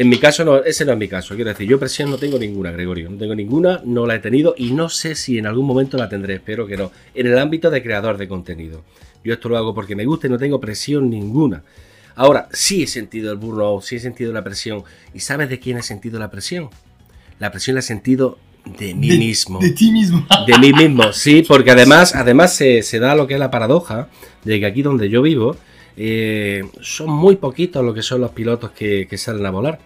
En 0.00 0.08
mi 0.08 0.16
caso, 0.16 0.46
no, 0.46 0.56
ese 0.56 0.86
no 0.86 0.92
es 0.92 0.98
mi 0.98 1.08
caso. 1.08 1.34
Quiero 1.34 1.50
decir, 1.50 1.68
yo 1.68 1.78
presión 1.78 2.08
no 2.08 2.16
tengo 2.16 2.38
ninguna, 2.38 2.70
Gregorio. 2.70 3.10
No 3.10 3.18
tengo 3.18 3.34
ninguna, 3.34 3.82
no 3.84 4.06
la 4.06 4.14
he 4.14 4.18
tenido 4.18 4.54
y 4.56 4.70
no 4.70 4.88
sé 4.88 5.14
si 5.14 5.36
en 5.36 5.46
algún 5.46 5.66
momento 5.66 5.98
la 5.98 6.08
tendré, 6.08 6.36
espero 6.36 6.66
que 6.66 6.78
no. 6.78 6.90
En 7.12 7.26
el 7.26 7.38
ámbito 7.38 7.68
de 7.68 7.82
creador 7.82 8.16
de 8.16 8.26
contenido. 8.26 8.82
Yo 9.22 9.34
esto 9.34 9.50
lo 9.50 9.58
hago 9.58 9.74
porque 9.74 9.94
me 9.94 10.06
gusta 10.06 10.26
y 10.26 10.30
no 10.30 10.38
tengo 10.38 10.58
presión 10.58 11.10
ninguna. 11.10 11.64
Ahora, 12.16 12.48
sí 12.50 12.82
he 12.82 12.86
sentido 12.86 13.30
el 13.30 13.36
burnout, 13.36 13.82
sí 13.82 13.96
he 13.96 14.00
sentido 14.00 14.32
la 14.32 14.42
presión. 14.42 14.84
¿Y 15.12 15.20
sabes 15.20 15.50
de 15.50 15.58
quién 15.58 15.76
he 15.76 15.82
sentido 15.82 16.18
la 16.18 16.30
presión? 16.30 16.70
La 17.38 17.50
presión 17.50 17.74
la 17.74 17.80
he 17.80 17.82
sentido 17.82 18.38
de 18.78 18.94
mí 18.94 19.18
mismo. 19.18 19.58
De 19.58 19.72
ti 19.72 19.92
mismo. 19.92 20.26
De 20.46 20.58
mí 20.58 20.72
mismo, 20.72 21.12
sí, 21.12 21.44
porque 21.46 21.72
además, 21.72 22.14
además 22.14 22.54
se, 22.54 22.82
se 22.82 23.00
da 23.00 23.14
lo 23.14 23.26
que 23.26 23.34
es 23.34 23.40
la 23.40 23.50
paradoja 23.50 24.08
de 24.44 24.60
que 24.60 24.64
aquí 24.64 24.80
donde 24.80 25.10
yo 25.10 25.20
vivo, 25.20 25.58
eh, 25.96 26.62
son 26.80 27.10
muy 27.10 27.36
poquitos 27.36 27.84
lo 27.84 27.92
que 27.94 28.02
son 28.02 28.20
los 28.20 28.30
pilotos 28.30 28.70
que, 28.70 29.08
salen 29.16 29.46
a 29.46 29.50
volar. 29.50 29.78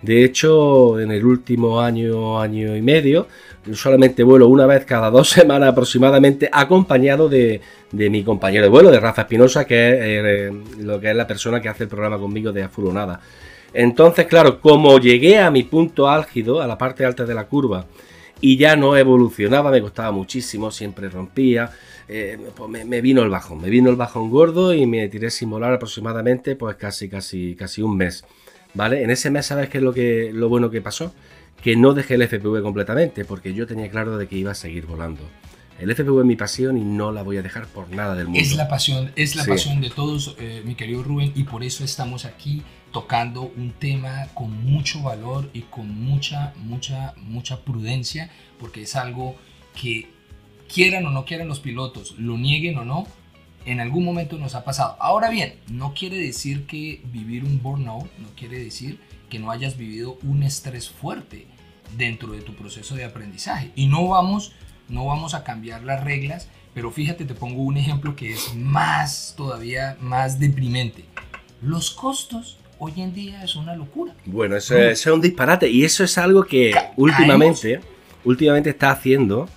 De 0.00 0.24
hecho, 0.24 0.98
en 0.98 1.12
el 1.12 1.24
último 1.24 1.80
año, 1.80 2.40
año 2.40 2.76
y 2.76 2.82
medio, 2.82 3.28
solamente 3.72 4.24
vuelo 4.24 4.48
una 4.48 4.66
vez 4.66 4.84
cada 4.84 5.10
dos 5.10 5.28
semanas 5.30 5.70
aproximadamente, 5.70 6.48
acompañado 6.52 7.28
de, 7.28 7.60
de 7.92 8.10
mi 8.10 8.24
compañero 8.24 8.64
de 8.64 8.70
vuelo, 8.70 8.90
de 8.90 9.00
Rafa 9.00 9.22
Espinosa, 9.22 9.64
que 9.64 9.90
es 9.90 9.98
eh, 10.00 10.52
lo 10.80 11.00
que 11.00 11.10
es 11.10 11.16
la 11.16 11.26
persona 11.26 11.60
que 11.60 11.68
hace 11.68 11.84
el 11.84 11.88
programa 11.88 12.18
conmigo 12.18 12.52
de 12.52 12.64
Afulonada. 12.64 13.20
Entonces, 13.74 14.26
claro, 14.26 14.60
como 14.60 14.98
llegué 14.98 15.38
a 15.38 15.50
mi 15.50 15.62
punto 15.62 16.08
álgido, 16.08 16.60
a 16.60 16.66
la 16.66 16.76
parte 16.76 17.04
alta 17.04 17.24
de 17.24 17.34
la 17.34 17.44
curva, 17.44 17.86
y 18.40 18.56
ya 18.56 18.76
no 18.76 18.96
evolucionaba, 18.96 19.70
me 19.70 19.80
costaba 19.80 20.10
muchísimo, 20.10 20.70
siempre 20.70 21.08
rompía, 21.08 21.70
eh, 22.08 22.38
pues 22.54 22.70
me, 22.70 22.84
me, 22.84 23.00
vino 23.00 23.22
el 23.22 23.30
bajón, 23.30 23.60
me 23.60 23.70
vino 23.70 23.90
el 23.90 23.96
bajón 23.96 24.30
gordo 24.30 24.74
y 24.74 24.86
me 24.86 25.08
tiré 25.08 25.30
sin 25.30 25.50
volar 25.50 25.72
aproximadamente 25.72 26.56
pues 26.56 26.76
casi, 26.76 27.08
casi, 27.08 27.54
casi 27.54 27.82
un 27.82 27.96
mes, 27.96 28.24
¿vale? 28.74 29.02
En 29.02 29.10
ese 29.10 29.30
mes, 29.30 29.46
¿sabes 29.46 29.68
qué 29.68 29.78
es 29.78 29.84
lo, 29.84 29.92
que, 29.92 30.30
lo 30.32 30.48
bueno 30.48 30.70
que 30.70 30.80
pasó? 30.80 31.14
Que 31.62 31.76
no 31.76 31.94
dejé 31.94 32.14
el 32.14 32.22
FPV 32.22 32.62
completamente, 32.62 33.24
porque 33.24 33.54
yo 33.54 33.66
tenía 33.66 33.88
claro 33.90 34.18
de 34.18 34.26
que 34.26 34.36
iba 34.36 34.50
a 34.50 34.54
seguir 34.54 34.86
volando. 34.86 35.22
El 35.78 35.90
FPV 35.94 36.20
es 36.20 36.26
mi 36.26 36.36
pasión 36.36 36.76
y 36.76 36.84
no 36.84 37.12
la 37.12 37.22
voy 37.22 37.38
a 37.38 37.42
dejar 37.42 37.66
por 37.66 37.90
nada 37.90 38.14
del 38.14 38.26
mundo. 38.26 38.40
Es 38.40 38.54
la 38.54 38.68
pasión, 38.68 39.10
es 39.16 39.34
la 39.36 39.44
sí. 39.44 39.50
pasión 39.50 39.80
de 39.80 39.90
todos, 39.90 40.36
eh, 40.38 40.62
mi 40.64 40.74
querido 40.74 41.02
Rubén, 41.02 41.32
y 41.34 41.44
por 41.44 41.64
eso 41.64 41.84
estamos 41.84 42.24
aquí 42.24 42.62
tocando 42.92 43.50
un 43.56 43.72
tema 43.72 44.28
con 44.34 44.64
mucho 44.64 45.02
valor 45.02 45.50
y 45.52 45.62
con 45.62 45.88
mucha, 45.88 46.52
mucha, 46.58 47.14
mucha 47.16 47.64
prudencia, 47.64 48.30
porque 48.60 48.82
es 48.82 48.94
algo 48.94 49.34
que 49.80 50.08
quieran 50.72 51.06
o 51.06 51.10
no 51.10 51.24
quieran 51.24 51.48
los 51.48 51.60
pilotos, 51.60 52.14
lo 52.18 52.38
nieguen 52.38 52.78
o 52.78 52.84
no, 52.84 53.06
en 53.64 53.80
algún 53.80 54.04
momento 54.04 54.38
nos 54.38 54.54
ha 54.54 54.64
pasado. 54.64 54.96
Ahora 55.00 55.30
bien, 55.30 55.54
no 55.70 55.94
quiere 55.94 56.18
decir 56.18 56.66
que 56.66 57.00
vivir 57.12 57.44
un 57.44 57.62
burnout, 57.62 58.10
no 58.18 58.28
quiere 58.36 58.58
decir 58.58 58.98
que 59.28 59.38
no 59.38 59.50
hayas 59.50 59.76
vivido 59.76 60.18
un 60.22 60.42
estrés 60.42 60.90
fuerte 60.90 61.46
dentro 61.96 62.32
de 62.32 62.40
tu 62.40 62.54
proceso 62.54 62.94
de 62.94 63.04
aprendizaje. 63.04 63.70
Y 63.76 63.86
no 63.86 64.08
vamos, 64.08 64.52
no 64.88 65.06
vamos 65.06 65.34
a 65.34 65.44
cambiar 65.44 65.84
las 65.84 66.02
reglas, 66.02 66.48
pero 66.74 66.90
fíjate, 66.90 67.24
te 67.24 67.34
pongo 67.34 67.62
un 67.62 67.76
ejemplo 67.76 68.16
que 68.16 68.32
es 68.32 68.54
más, 68.54 69.34
todavía 69.36 69.96
más 70.00 70.38
deprimente. 70.38 71.04
Los 71.60 71.90
costos 71.90 72.58
hoy 72.78 72.94
en 72.96 73.14
día 73.14 73.44
es 73.44 73.54
una 73.54 73.76
locura. 73.76 74.14
Bueno, 74.26 74.56
eso, 74.56 74.76
es, 74.76 75.00
eso 75.00 75.10
es 75.10 75.14
un 75.14 75.20
disparate 75.20 75.68
y 75.68 75.84
eso 75.84 76.02
es 76.02 76.18
algo 76.18 76.44
que 76.44 76.72
Ca 76.72 76.92
últimamente, 76.96 77.80
últimamente 78.24 78.70
está 78.70 78.90
haciendo. 78.90 79.48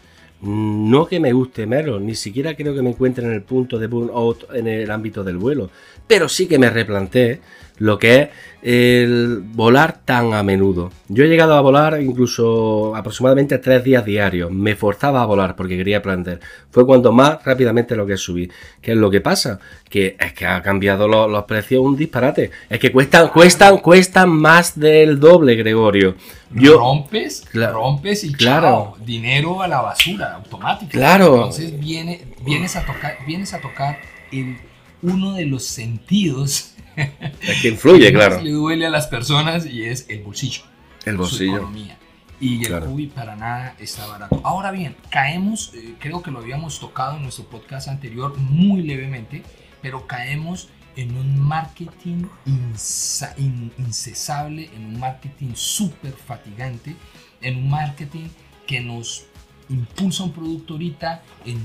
No 0.45 1.07
que 1.07 1.19
me 1.19 1.33
guste 1.33 1.65
menos, 1.65 1.99
ni 1.99 2.13
siquiera 2.13 2.55
creo 2.55 2.75
que 2.75 2.83
me 2.83 2.91
encuentre 2.91 3.25
en 3.25 3.33
el 3.33 3.41
punto 3.41 3.79
de 3.79 3.87
burnout 3.87 4.45
en 4.53 4.67
el 4.67 4.91
ámbito 4.91 5.23
del 5.23 5.37
vuelo, 5.37 5.71
pero 6.05 6.29
sí 6.29 6.45
que 6.45 6.59
me 6.59 6.69
replanteé 6.69 7.41
lo 7.77 8.00
que 8.00 8.22
es 8.22 8.29
el 8.65 9.44
volar 9.44 10.00
tan 10.05 10.34
a 10.34 10.41
menudo. 10.41 10.91
Yo 11.08 11.24
he 11.24 11.27
llegado 11.27 11.53
a 11.53 11.62
volar 11.62 12.01
incluso 12.01 12.96
aproximadamente 12.96 13.60
tres 13.60 13.84
días 13.84 14.03
diarios. 14.03 14.50
Me 14.50 14.75
forzaba 14.75 15.22
a 15.22 15.25
volar 15.27 15.55
porque 15.55 15.77
quería 15.77 15.98
aprender. 15.98 16.39
Fue 16.72 16.84
cuando 16.84 17.12
más 17.12 17.44
rápidamente 17.46 17.96
lo 17.96 18.08
que 18.08 18.17
subí. 18.17 18.50
¿Qué 18.82 18.94
es 18.94 18.98
lo 18.98 19.12
que 19.12 19.22
pasa? 19.22 19.60
Que 19.88 20.17
es 20.20 20.34
que 20.34 20.48
ha 20.48 20.63
cambiado 20.63 21.08
los, 21.08 21.29
los 21.29 21.44
precios 21.44 21.84
un 21.84 21.96
disparate. 21.96 22.50
Es 22.67 22.79
que 22.79 22.91
cuestan, 22.91 23.27
cuestan, 23.27 23.77
cuestan 23.77 24.29
más 24.29 24.79
del 24.79 25.20
doble, 25.20 25.55
Gregorio. 25.55 26.15
Yo, 26.51 26.79
rompes, 26.79 27.46
rompes 27.53 28.24
y 28.24 28.34
claro. 28.34 28.96
Chao, 28.96 28.98
dinero 29.05 29.62
a 29.62 29.67
la 29.67 29.82
basura, 29.82 30.38
automático. 30.38 30.91
Claro. 30.91 31.36
Entonces 31.36 31.79
viene, 31.79 32.25
vienes 32.44 32.75
a 32.75 32.84
tocar, 32.84 33.17
vienes 33.27 33.53
a 33.53 33.62
tocar 33.62 34.00
el, 34.32 34.58
uno 35.03 35.36
de 35.36 35.46
los 35.46 35.65
sentidos 35.65 36.75
es 37.41 37.61
que 37.61 37.69
influye, 37.69 38.11
claro. 38.13 38.41
le 38.41 38.51
duele 38.51 38.85
a 38.85 38.89
las 38.89 39.07
personas 39.07 39.65
y 39.65 39.83
es 39.83 40.05
el 40.09 40.23
bolsillo. 40.23 40.61
El 41.05 41.17
bolsillo. 41.17 41.51
Su 41.51 41.57
economía. 41.57 41.97
Y 42.39 42.61
el 42.61 42.67
Claro. 42.67 42.87
Cubi 42.87 43.07
para 43.07 43.35
nada 43.35 43.75
está 43.79 44.05
barato. 44.07 44.41
Ahora 44.43 44.71
bien, 44.71 44.95
caemos, 45.09 45.71
eh, 45.73 45.95
creo 45.99 46.21
que 46.21 46.31
lo 46.31 46.39
habíamos 46.39 46.79
tocado 46.79 47.15
en 47.17 47.23
nuestro 47.23 47.45
podcast 47.45 47.87
anterior 47.87 48.37
muy 48.37 48.81
levemente, 48.81 49.41
pero 49.81 50.05
caemos 50.07 50.67
en 50.97 51.15
un 51.17 51.39
marketing 51.39 52.23
in- 52.45 53.71
incesable, 53.77 54.69
en 54.75 54.85
un 54.85 54.99
marketing 54.99 55.51
súper 55.55 56.13
fatigante, 56.13 56.95
en 57.41 57.57
un 57.57 57.69
marketing 57.69 58.27
que 58.67 58.81
nos 58.81 59.25
impulsa 59.69 60.23
un 60.23 60.31
producto 60.33 60.73
ahorita 60.73 61.23
en 61.45 61.57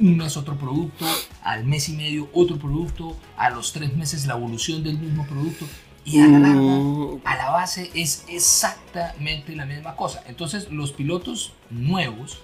un 0.00 0.16
mes 0.16 0.36
otro 0.36 0.56
producto, 0.56 1.04
al 1.42 1.64
mes 1.64 1.88
y 1.88 1.92
medio 1.92 2.28
otro 2.32 2.56
producto, 2.58 3.16
a 3.36 3.50
los 3.50 3.72
tres 3.72 3.94
meses 3.96 4.26
la 4.26 4.34
evolución 4.34 4.82
del 4.82 4.98
mismo 4.98 5.26
producto 5.26 5.66
y 6.04 6.20
a 6.20 6.26
la 6.26 6.38
larga, 6.38 6.60
Mm, 6.60 7.20
a 7.24 7.36
la 7.36 7.50
base 7.50 7.90
es 7.94 8.24
exactamente 8.28 9.54
la 9.54 9.66
misma 9.66 9.96
cosa. 9.96 10.22
Entonces 10.26 10.70
los 10.70 10.92
pilotos 10.92 11.52
nuevos, 11.70 12.38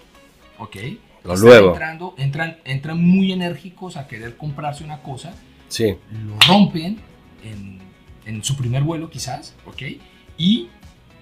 ¿ok? 0.58 0.76
Los 1.24 1.42
nuevos. 1.42 1.72
Entrando, 1.72 2.14
entran, 2.18 2.58
entran 2.64 3.02
muy 3.02 3.32
enérgicos 3.32 3.96
a 3.96 4.06
querer 4.06 4.36
comprarse 4.36 4.84
una 4.84 5.02
cosa, 5.02 5.34
Sí. 5.68 5.96
lo 6.26 6.38
rompen 6.46 7.00
en, 7.42 7.80
en 8.26 8.44
su 8.44 8.56
primer 8.56 8.82
vuelo 8.84 9.10
quizás, 9.10 9.54
¿ok? 9.66 9.82
Y 10.38 10.68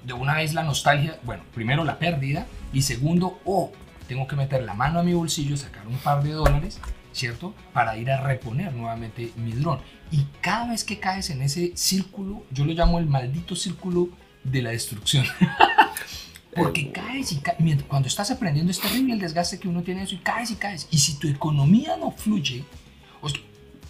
de 0.05 0.13
una 0.13 0.35
vez 0.35 0.53
la 0.53 0.63
nostalgia, 0.65 1.19
bueno, 1.23 1.45
primero 1.55 1.85
la 1.85 1.99
pérdida 1.99 2.47
y 2.73 2.83
segundo, 2.83 3.39
oh, 3.47 3.71
tengo 4.07 4.27
que 4.27 4.37
meter 4.37 4.63
la 4.63 4.75
mano 4.75 5.01
a 5.01 5.03
mi 5.03 5.15
bolsillo, 5.15 5.57
sacar 5.57 5.87
un 5.87 5.97
par 5.99 6.23
de 6.23 6.33
dólares, 6.33 6.81
¿cierto? 7.13 7.55
Para 7.73 7.97
ir 7.97 8.11
a 8.11 8.21
reponer 8.21 8.73
nuevamente 8.75 9.33
mi 9.37 9.53
dron. 9.53 9.81
Y 10.11 10.25
cada 10.41 10.71
vez 10.71 10.85
que 10.85 11.01
caes 11.01 11.31
en 11.31 11.43
ese 11.43 11.73
círculo, 11.77 12.45
yo 12.51 12.65
lo 12.65 12.73
llamo 12.73 12.99
el 12.99 13.07
maldito 13.07 13.57
círculo 13.57 14.09
de 14.43 14.63
la 14.63 14.71
destrucción. 14.71 15.25
Porque 16.55 16.93
caes 16.93 17.33
y 17.33 17.37
caes. 17.39 17.59
Cuando 17.89 18.07
estás 18.07 18.31
aprendiendo 18.31 18.71
es 18.71 18.81
terrible 18.81 19.15
el 19.15 19.21
desgaste 19.21 19.59
que 19.59 19.69
uno 19.69 19.83
tiene 19.83 20.03
eso 20.03 20.15
y 20.15 20.19
caes 20.19 20.51
y 20.53 20.55
caes. 20.55 20.87
Y 20.91 20.99
si 20.99 21.19
tu 21.19 21.29
economía 21.29 21.97
no 21.97 22.13
fluye, 22.13 22.65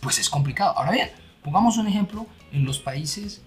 pues 0.00 0.18
es 0.18 0.30
complicado. 0.30 0.76
Ahora 0.76 0.92
bien, 0.92 1.10
pongamos 1.42 1.76
un 1.76 1.86
ejemplo 1.86 2.26
en 2.52 2.64
los 2.64 2.78
países 2.78 3.42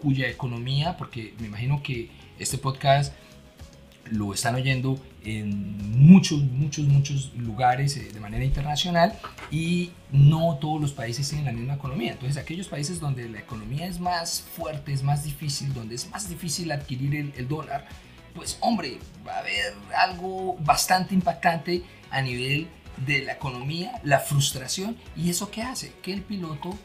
cuya 0.00 0.28
economía, 0.28 0.96
porque 0.96 1.34
me 1.38 1.46
imagino 1.46 1.82
que 1.82 2.10
este 2.38 2.58
podcast 2.58 3.14
lo 4.10 4.34
están 4.34 4.54
oyendo 4.54 4.98
en 5.22 5.98
muchos, 5.98 6.42
muchos, 6.42 6.86
muchos 6.86 7.32
lugares 7.36 7.96
eh, 7.96 8.10
de 8.12 8.20
manera 8.20 8.44
internacional 8.44 9.18
y 9.50 9.90
no 10.10 10.56
todos 10.60 10.80
los 10.80 10.92
países 10.92 11.28
tienen 11.28 11.46
la 11.46 11.52
misma 11.52 11.74
economía. 11.74 12.12
Entonces, 12.12 12.36
aquellos 12.36 12.68
países 12.68 13.00
donde 13.00 13.28
la 13.28 13.40
economía 13.40 13.86
es 13.86 14.00
más 14.00 14.42
fuerte, 14.56 14.92
es 14.92 15.02
más 15.02 15.24
difícil, 15.24 15.72
donde 15.74 15.94
es 15.94 16.08
más 16.10 16.28
difícil 16.28 16.72
adquirir 16.72 17.14
el, 17.14 17.32
el 17.36 17.48
dólar, 17.48 17.86
pues 18.34 18.58
hombre, 18.60 18.98
va 19.26 19.34
a 19.34 19.38
haber 19.40 19.74
algo 19.96 20.56
bastante 20.60 21.14
impactante 21.14 21.82
a 22.10 22.22
nivel 22.22 22.68
de 23.06 23.22
la 23.22 23.32
economía, 23.32 24.00
la 24.04 24.18
frustración, 24.18 24.96
y 25.16 25.30
eso 25.30 25.50
qué 25.50 25.62
hace? 25.62 25.92
Que 26.02 26.12
el 26.12 26.22
piloto 26.22 26.76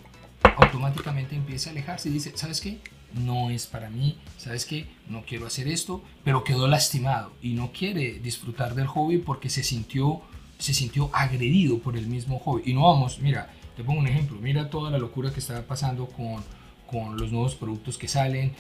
automáticamente 0.58 1.36
empiece 1.36 1.70
a 1.70 1.72
alejarse 1.72 2.10
y 2.10 2.14
dice, 2.14 2.34
¿sabes 2.36 2.62
qué? 2.62 2.80
No 3.24 3.50
es 3.50 3.66
para 3.66 3.90
mí, 3.90 4.18
¿sabes 4.38 4.66
qué? 4.66 4.88
No 5.08 5.24
quiero 5.24 5.48
hacer 5.48 5.68
esto, 5.68 6.04
pero 6.24 6.44
quedó 6.44 6.68
lastimado 6.68 7.32
y 7.42 7.54
no 7.54 7.72
quiere 7.72 8.20
disfrutar 8.20 8.76
del 8.76 8.88
hobby 8.88 9.20
porque 9.20 9.50
se 9.50 9.64
sintió, 9.64 10.22
se 10.60 10.74
sintió 10.74 11.10
agredido 11.14 11.80
por 11.80 11.98
el 11.98 12.08
mismo 12.08 12.40
hobby. 12.40 12.64
Y 12.66 12.74
no 12.74 12.84
vamos, 12.84 13.20
mira, 13.20 13.50
te 13.76 13.84
pongo 13.84 14.00
un 14.00 14.08
ejemplo, 14.08 14.38
mira 14.42 14.70
toda 14.70 14.92
la 14.92 14.98
locura 14.98 15.32
que 15.32 15.40
está 15.40 15.66
pasando 15.66 16.08
con, 16.08 16.44
con 16.88 17.18
los 17.18 17.32
nuevos 17.32 17.56
productos 17.56 17.98
que 17.98 18.08
salen, 18.08 18.54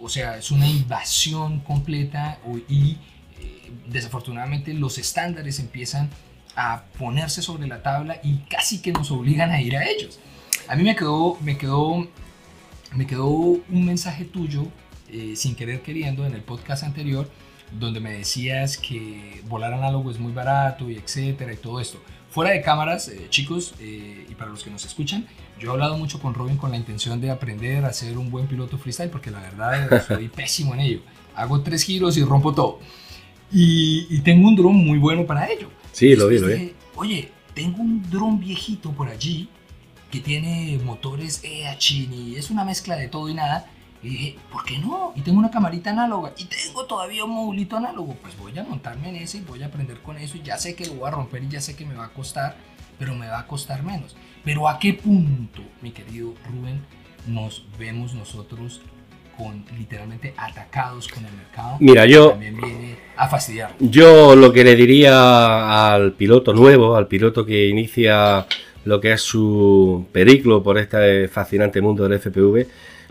o 0.00 0.08
sea, 0.08 0.36
es 0.36 0.50
una 0.50 0.66
invasión 0.66 1.60
completa 1.60 2.38
y 2.68 2.96
eh, 3.38 3.70
desafortunadamente 3.88 4.72
los 4.74 4.98
estándares 4.98 5.58
empiezan 5.58 6.08
a 6.56 6.84
ponerse 6.98 7.42
sobre 7.42 7.66
la 7.66 7.82
tabla 7.82 8.20
y 8.22 8.38
casi 8.48 8.80
que 8.80 8.92
nos 8.92 9.10
obligan 9.10 9.50
a 9.50 9.60
ir 9.60 9.76
a 9.76 9.88
ellos. 9.88 10.18
A 10.66 10.76
mí 10.76 10.82
me 10.82 10.96
quedó, 10.96 11.36
me 11.40 11.56
quedó, 11.56 12.06
me 12.94 13.06
quedó 13.06 13.26
un 13.26 13.84
mensaje 13.84 14.24
tuyo, 14.24 14.66
eh, 15.10 15.34
sin 15.36 15.54
querer 15.54 15.82
queriendo, 15.82 16.26
en 16.26 16.34
el 16.34 16.42
podcast 16.42 16.84
anterior, 16.84 17.28
donde 17.72 18.00
me 18.00 18.12
decías 18.12 18.78
que 18.78 19.42
volar 19.48 19.74
análogo 19.74 20.10
es 20.10 20.18
muy 20.18 20.32
barato 20.32 20.90
y 20.90 20.96
etcétera 20.96 21.52
y 21.52 21.56
todo 21.56 21.80
esto. 21.80 21.98
Fuera 22.30 22.50
de 22.52 22.62
cámaras, 22.62 23.08
eh, 23.08 23.26
chicos, 23.30 23.74
eh, 23.80 24.26
y 24.28 24.34
para 24.34 24.50
los 24.50 24.62
que 24.62 24.70
nos 24.70 24.84
escuchan, 24.84 25.26
yo 25.58 25.70
he 25.70 25.72
hablado 25.72 25.96
mucho 25.96 26.20
con 26.20 26.34
Robin 26.34 26.56
con 26.56 26.70
la 26.70 26.76
intención 26.76 27.20
de 27.20 27.30
aprender 27.30 27.84
a 27.84 27.92
ser 27.92 28.18
un 28.18 28.30
buen 28.30 28.46
piloto 28.46 28.78
freestyle 28.78 29.10
porque 29.10 29.30
la 29.30 29.40
verdad 29.40 30.04
soy 30.06 30.28
pésimo 30.34 30.74
en 30.74 30.80
ello. 30.80 31.00
Hago 31.34 31.62
tres 31.62 31.82
giros 31.84 32.16
y 32.16 32.24
rompo 32.24 32.54
todo. 32.54 32.80
Y, 33.50 34.06
y 34.10 34.20
tengo 34.20 34.46
un 34.46 34.56
dron 34.56 34.74
muy 34.74 34.98
bueno 34.98 35.24
para 35.24 35.50
ello. 35.50 35.70
Sí, 35.92 36.14
lo 36.14 36.28
vi, 36.28 36.38
lo 36.38 36.48
vi. 36.48 36.74
Oye, 36.96 37.30
tengo 37.54 37.80
un 37.82 38.08
dron 38.10 38.38
viejito 38.38 38.92
por 38.92 39.08
allí 39.08 39.48
que 40.10 40.20
tiene 40.20 40.78
motores 40.84 41.42
EHINI, 41.44 42.36
es 42.36 42.50
una 42.50 42.64
mezcla 42.64 42.96
de 42.96 43.08
todo 43.08 43.28
y 43.28 43.34
nada. 43.34 43.66
Y 44.02 44.08
dije, 44.10 44.36
¿por 44.52 44.64
qué 44.64 44.78
no? 44.78 45.12
Y 45.16 45.22
tengo 45.22 45.38
una 45.40 45.50
camarita 45.50 45.90
análoga 45.90 46.32
y 46.38 46.44
tengo 46.44 46.84
todavía 46.84 47.24
un 47.24 47.32
modulito 47.32 47.76
análogo. 47.76 48.14
Pues 48.22 48.38
voy 48.38 48.56
a 48.56 48.62
montarme 48.62 49.08
en 49.08 49.16
ese 49.16 49.38
y 49.38 49.40
voy 49.40 49.62
a 49.62 49.66
aprender 49.66 49.98
con 50.02 50.16
eso. 50.16 50.36
Y 50.36 50.42
ya 50.42 50.56
sé 50.56 50.76
que 50.76 50.86
lo 50.86 50.94
voy 50.94 51.08
a 51.08 51.10
romper 51.10 51.42
y 51.42 51.48
ya 51.48 51.60
sé 51.60 51.74
que 51.74 51.84
me 51.84 51.94
va 51.94 52.04
a 52.04 52.08
costar, 52.10 52.56
pero 52.98 53.14
me 53.16 53.26
va 53.26 53.40
a 53.40 53.46
costar 53.48 53.82
menos. 53.82 54.14
Pero 54.44 54.68
¿a 54.68 54.78
qué 54.78 54.94
punto, 54.94 55.62
mi 55.82 55.90
querido 55.90 56.32
Rubén, 56.48 56.80
nos 57.26 57.64
vemos 57.76 58.14
nosotros 58.14 58.80
con 59.36 59.64
literalmente 59.76 60.32
atacados 60.36 61.08
con 61.08 61.24
el 61.26 61.32
mercado? 61.32 61.76
Mira, 61.80 62.06
yo- 62.06 62.30
También 62.30 62.56
viene 62.56 62.96
a 63.16 63.26
fastidiar. 63.28 63.74
Yo 63.80 64.36
lo 64.36 64.52
que 64.52 64.62
le 64.62 64.76
diría 64.76 65.92
al 65.92 66.12
piloto 66.12 66.54
nuevo, 66.54 66.94
al 66.94 67.08
piloto 67.08 67.44
que 67.44 67.66
inicia 67.68 68.46
lo 68.84 69.00
que 69.00 69.12
es 69.12 69.20
su 69.20 70.06
periplo 70.12 70.62
por 70.62 70.78
este 70.78 71.28
fascinante 71.28 71.80
mundo 71.80 72.08
del 72.08 72.18
FPV, 72.18 72.66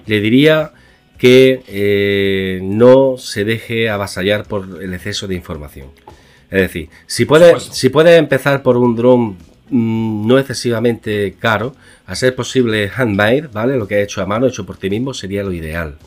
le 0.06 0.20
diría 0.20 0.72
que 1.18 1.64
eh, 1.68 2.60
no 2.64 3.18
se 3.18 3.44
deje 3.44 3.90
avasallar 3.90 4.46
por 4.46 4.82
el 4.82 4.94
exceso 4.94 5.28
de 5.28 5.36
información. 5.36 5.88
Es 6.50 6.62
decir, 6.62 6.90
si 7.06 7.26
puedes, 7.26 7.64
si 7.64 7.90
puedes 7.90 8.18
empezar 8.18 8.64
por 8.64 8.78
un 8.78 8.96
dron 8.96 9.38
mm, 9.70 10.28
no 10.28 10.40
excesivamente 10.40 11.36
caro, 11.40 11.76
a 12.06 12.16
ser 12.16 12.36
posible 12.36 12.90
handmade, 12.96 13.50
¿vale? 13.52 13.78
Lo 13.78 13.88
que 13.88 13.96
has 13.96 14.04
hecho 14.04 14.22
a 14.22 14.26
mano, 14.26 14.48
hecho 14.48 14.66
por 14.66 14.78
ti 14.78 14.90
mismo, 14.90 15.14
sería 15.14 15.44
lo 15.44 15.52
ideal. 15.52 15.98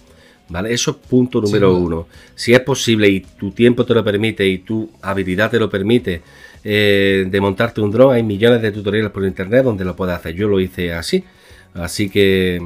¿Vale? 0.49 0.73
Eso 0.73 0.91
es 0.91 0.97
punto 0.97 1.41
número 1.41 1.77
uno. 1.77 2.09
Si 2.35 2.53
es 2.53 2.61
posible 2.61 3.09
y 3.09 3.21
tu 3.21 3.53
tiempo 3.53 3.85
te 3.85 3.95
lo 3.95 4.03
permite 4.03 4.45
y 4.45 4.59
tu 4.59 4.91
habilidad 5.01 5.49
te 5.49 5.61
lo 5.61 5.71
permite 5.71 6.23
eh, 6.65 7.27
de 7.31 7.41
montarte 7.41 7.81
un 7.81 7.91
dron, 7.91 8.15
hay 8.15 8.23
millones 8.23 8.63
de 8.63 8.73
tutoriales 8.73 9.11
por 9.11 9.25
internet 9.25 9.65
donde 9.65 9.85
lo 9.85 9.97
puedes 9.97 10.15
hacer. 10.17 10.35
Yo 10.35 10.49
lo 10.49 10.61
hice 10.61 10.93
así. 10.93 11.25
Así 11.75 12.09
que 12.11 12.61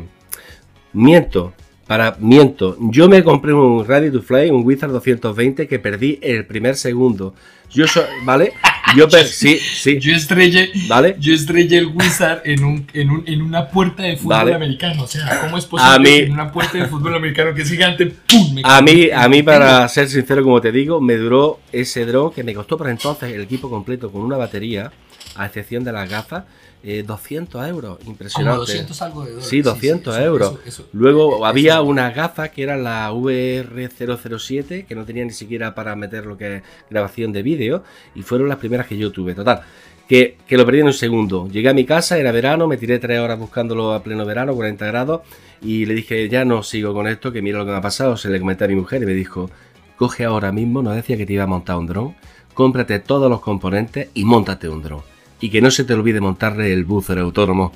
miento. 0.93 1.53
Para 1.87 2.17
miento, 2.19 2.79
yo 2.81 3.11
me 3.11 3.23
compré 3.23 3.53
un 3.53 3.87
Ready 3.87 4.11
to 4.11 4.23
Fly, 4.23 4.49
un 4.51 4.65
Wizard 4.65 4.91
220 4.91 5.69
que 5.69 5.79
perdí 5.79 6.19
el 6.23 6.47
primer 6.47 6.77
segundo. 6.77 7.35
Yo 7.71 7.87
so- 7.87 8.07
¿vale? 8.25 8.53
Yo 8.97 9.09
sí, 9.27 9.59
sí, 9.59 9.99
Yo 10.01 10.15
estrellé, 10.15 10.71
¿vale? 10.89 11.17
yo 11.19 11.35
estrellé 11.35 11.79
el 11.79 11.87
Wizard 11.87 12.43
en, 12.45 12.65
un, 12.65 12.87
en, 12.95 13.11
un, 13.11 13.23
en 13.27 13.43
una 13.43 13.69
puerta 13.69 14.03
de 14.03 14.17
fútbol 14.17 14.37
Vale. 14.39 14.55
americano. 14.55 15.03
O 15.05 15.07
sea, 15.07 15.41
¿cómo 15.41 15.59
es 15.59 15.65
posible 15.67 15.95
A 15.95 15.99
mí- 15.99 16.05
que 16.05 16.23
en 16.25 16.33
una 16.33 16.51
puerta 16.53 16.79
de 16.79 16.87
fútbol 16.87 17.15
americano 17.15 17.55
que 17.55 17.63
es 17.63 17.71
gigante, 17.71 18.07
¡pum! 18.07 18.55
me 18.55 18.63
A 18.65 18.81
mí, 18.83 19.09
a 19.15 19.29
mí, 19.29 19.43
para 19.43 19.87
ser 19.89 20.09
sincero, 20.09 20.43
como 20.43 20.61
te 20.61 20.73
digo, 20.73 21.01
me 21.01 21.15
duró 21.17 21.61
ese 21.73 22.05
dron 22.07 22.33
que 22.33 22.43
me 22.45 22.55
costó 22.55 22.77
por 22.79 22.89
entonces 22.89 23.33
el 23.33 23.43
equipo 23.43 23.69
completo 23.71 24.11
con 24.11 24.23
una 24.23 24.37
batería, 24.37 24.91
a 25.37 25.47
excepción 25.47 25.85
de 25.85 25.93
las 25.93 26.09
gafas, 26.09 26.45
eh, 26.83 27.03
200 27.07 27.67
euros. 27.67 27.99
Como 27.99 28.11
Impresionante. 28.11 28.59
200 28.59 29.03
algo 29.03 29.23
de 29.25 29.31
dólares. 29.31 29.49
Sí, 29.49 29.63
200 29.63 30.15
eso- 30.17 30.25
euros. 30.25 30.53
eso- 30.53 30.83
eso- 30.83 30.89
Luego 30.93 31.37
eso- 31.37 31.47
había 31.47 31.81
unas 31.83 32.15
gafas 32.15 32.51
que 32.51 32.63
eran 32.63 32.85
la 32.85 33.11
VR007, 33.13 34.85
que 34.87 34.95
no 34.95 35.05
tenía 35.05 35.25
ni 35.25 35.31
siquiera 35.33 35.75
para 35.75 35.97
meter 35.97 36.27
lo 36.27 36.37
que 36.37 36.57
es 36.57 36.63
grabación 36.91 37.33
de 37.33 37.43
vídeo, 37.43 37.83
y 38.15 38.23
fueron 38.23 38.49
las 38.49 38.59
primeras 38.59 38.87
que 38.87 38.97
yo 38.99 39.11
tuve. 39.13 39.35
Total, 39.35 39.61
que, 40.09 40.37
que 40.47 40.57
lo 40.57 40.67
perdí 40.67 40.81
en 40.81 40.87
un 40.87 40.93
segundo. 40.93 41.49
Llegué 41.49 41.69
a 41.71 41.75
mi 41.75 41.85
casa, 41.87 42.19
era 42.19 42.31
verano, 42.33 42.67
me 42.67 42.77
tiré 42.77 42.99
tres 42.99 43.19
horas 43.21 43.39
buscándolo 43.39 43.93
a 43.95 44.03
pleno 44.03 44.27
verano, 44.27 44.55
40 44.55 44.87
grados, 44.87 45.23
y 45.63 45.87
le 45.87 45.95
dije, 45.95 46.29
ya 46.29 46.45
no 46.45 46.63
sigo 46.63 46.93
con 46.93 47.07
esto, 47.09 47.33
que 47.33 47.41
mira 47.41 47.59
lo 47.59 47.65
que 47.65 47.71
me 47.73 47.79
ha 47.79 47.83
pasado. 47.83 48.17
Se 48.19 48.29
le 48.29 48.39
comenté 48.39 48.65
a 48.65 48.69
mi 48.69 48.75
mujer 48.77 49.03
y 49.03 49.07
me 49.07 49.15
dijo, 49.15 49.51
coge 49.97 50.25
ahora 50.25 50.53
mismo, 50.53 50.83
no 50.83 50.91
decía 50.93 51.17
que 51.17 51.25
te 51.25 51.33
iba 51.33 51.45
a 51.45 51.47
montar 51.47 51.77
un 51.77 51.87
dron, 51.87 52.15
cómprate 52.53 52.99
todos 52.99 53.31
los 53.31 53.41
componentes 53.41 54.09
y 54.13 54.25
montate 54.25 54.69
un 54.69 54.83
dron. 54.83 55.01
Y 55.45 55.51
que 55.51 55.61
no 55.61 55.71
se 55.71 55.85
te 55.85 55.93
olvide 55.93 56.23
montarle 56.23 56.73
el 56.73 56.87
buzzer 56.87 57.19
autónomo. 57.19 57.71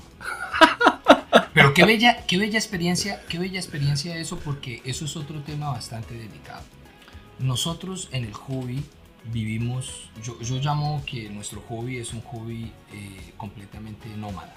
Pero 1.52 1.74
qué 1.74 1.84
bella, 1.84 2.24
qué 2.26 2.38
bella 2.38 2.58
experiencia, 2.58 3.20
qué 3.28 3.38
bella 3.38 3.58
experiencia 3.58 4.16
eso, 4.16 4.38
porque 4.38 4.80
eso 4.86 5.04
es 5.04 5.14
otro 5.18 5.42
tema 5.42 5.68
bastante 5.68 6.14
delicado. 6.14 6.62
Nosotros 7.38 8.08
en 8.12 8.24
el 8.24 8.32
hobby 8.32 8.82
vivimos, 9.30 10.08
yo, 10.24 10.40
yo 10.40 10.56
llamo 10.62 11.02
que 11.04 11.28
nuestro 11.28 11.60
hobby 11.68 11.98
es 11.98 12.14
un 12.14 12.22
hobby 12.22 12.72
eh, 12.94 13.34
completamente 13.36 14.08
nómada. 14.16 14.54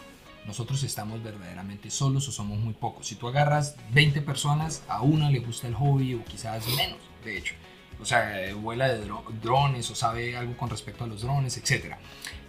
Nosotros 0.48 0.82
estamos 0.84 1.22
verdaderamente 1.22 1.92
solos 1.92 2.30
o 2.30 2.32
somos 2.32 2.60
muy 2.60 2.74
pocos. 2.74 3.08
Si 3.08 3.16
tú 3.16 3.28
agarras 3.28 3.76
20 3.92 4.22
personas, 4.22 4.84
a 4.88 5.02
una 5.02 5.30
le 5.30 5.40
gusta 5.40 5.68
el 5.68 5.76
hobby 5.76 6.14
o 6.14 6.24
quizás 6.24 6.66
menos, 6.78 7.00
de 7.26 7.40
hecho. 7.40 7.56
O 8.02 8.06
sea, 8.06 8.34
vuela 8.56 8.88
de 8.88 9.06
dro- 9.08 9.24
drones 9.42 9.90
o 9.92 9.96
sabe 9.96 10.36
algo 10.36 10.58
con 10.58 10.70
respecto 10.70 11.04
a 11.04 11.08
los 11.08 11.22
drones, 11.22 11.56
etc. 11.58 11.96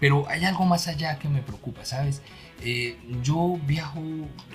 Pero 0.01 0.27
hay 0.29 0.45
algo 0.45 0.65
más 0.65 0.88
allá 0.88 1.19
que 1.19 1.29
me 1.29 1.43
preocupa, 1.43 1.85
¿sabes? 1.85 2.23
Eh, 2.65 2.97
yo 3.23 3.59
viajo 3.67 4.01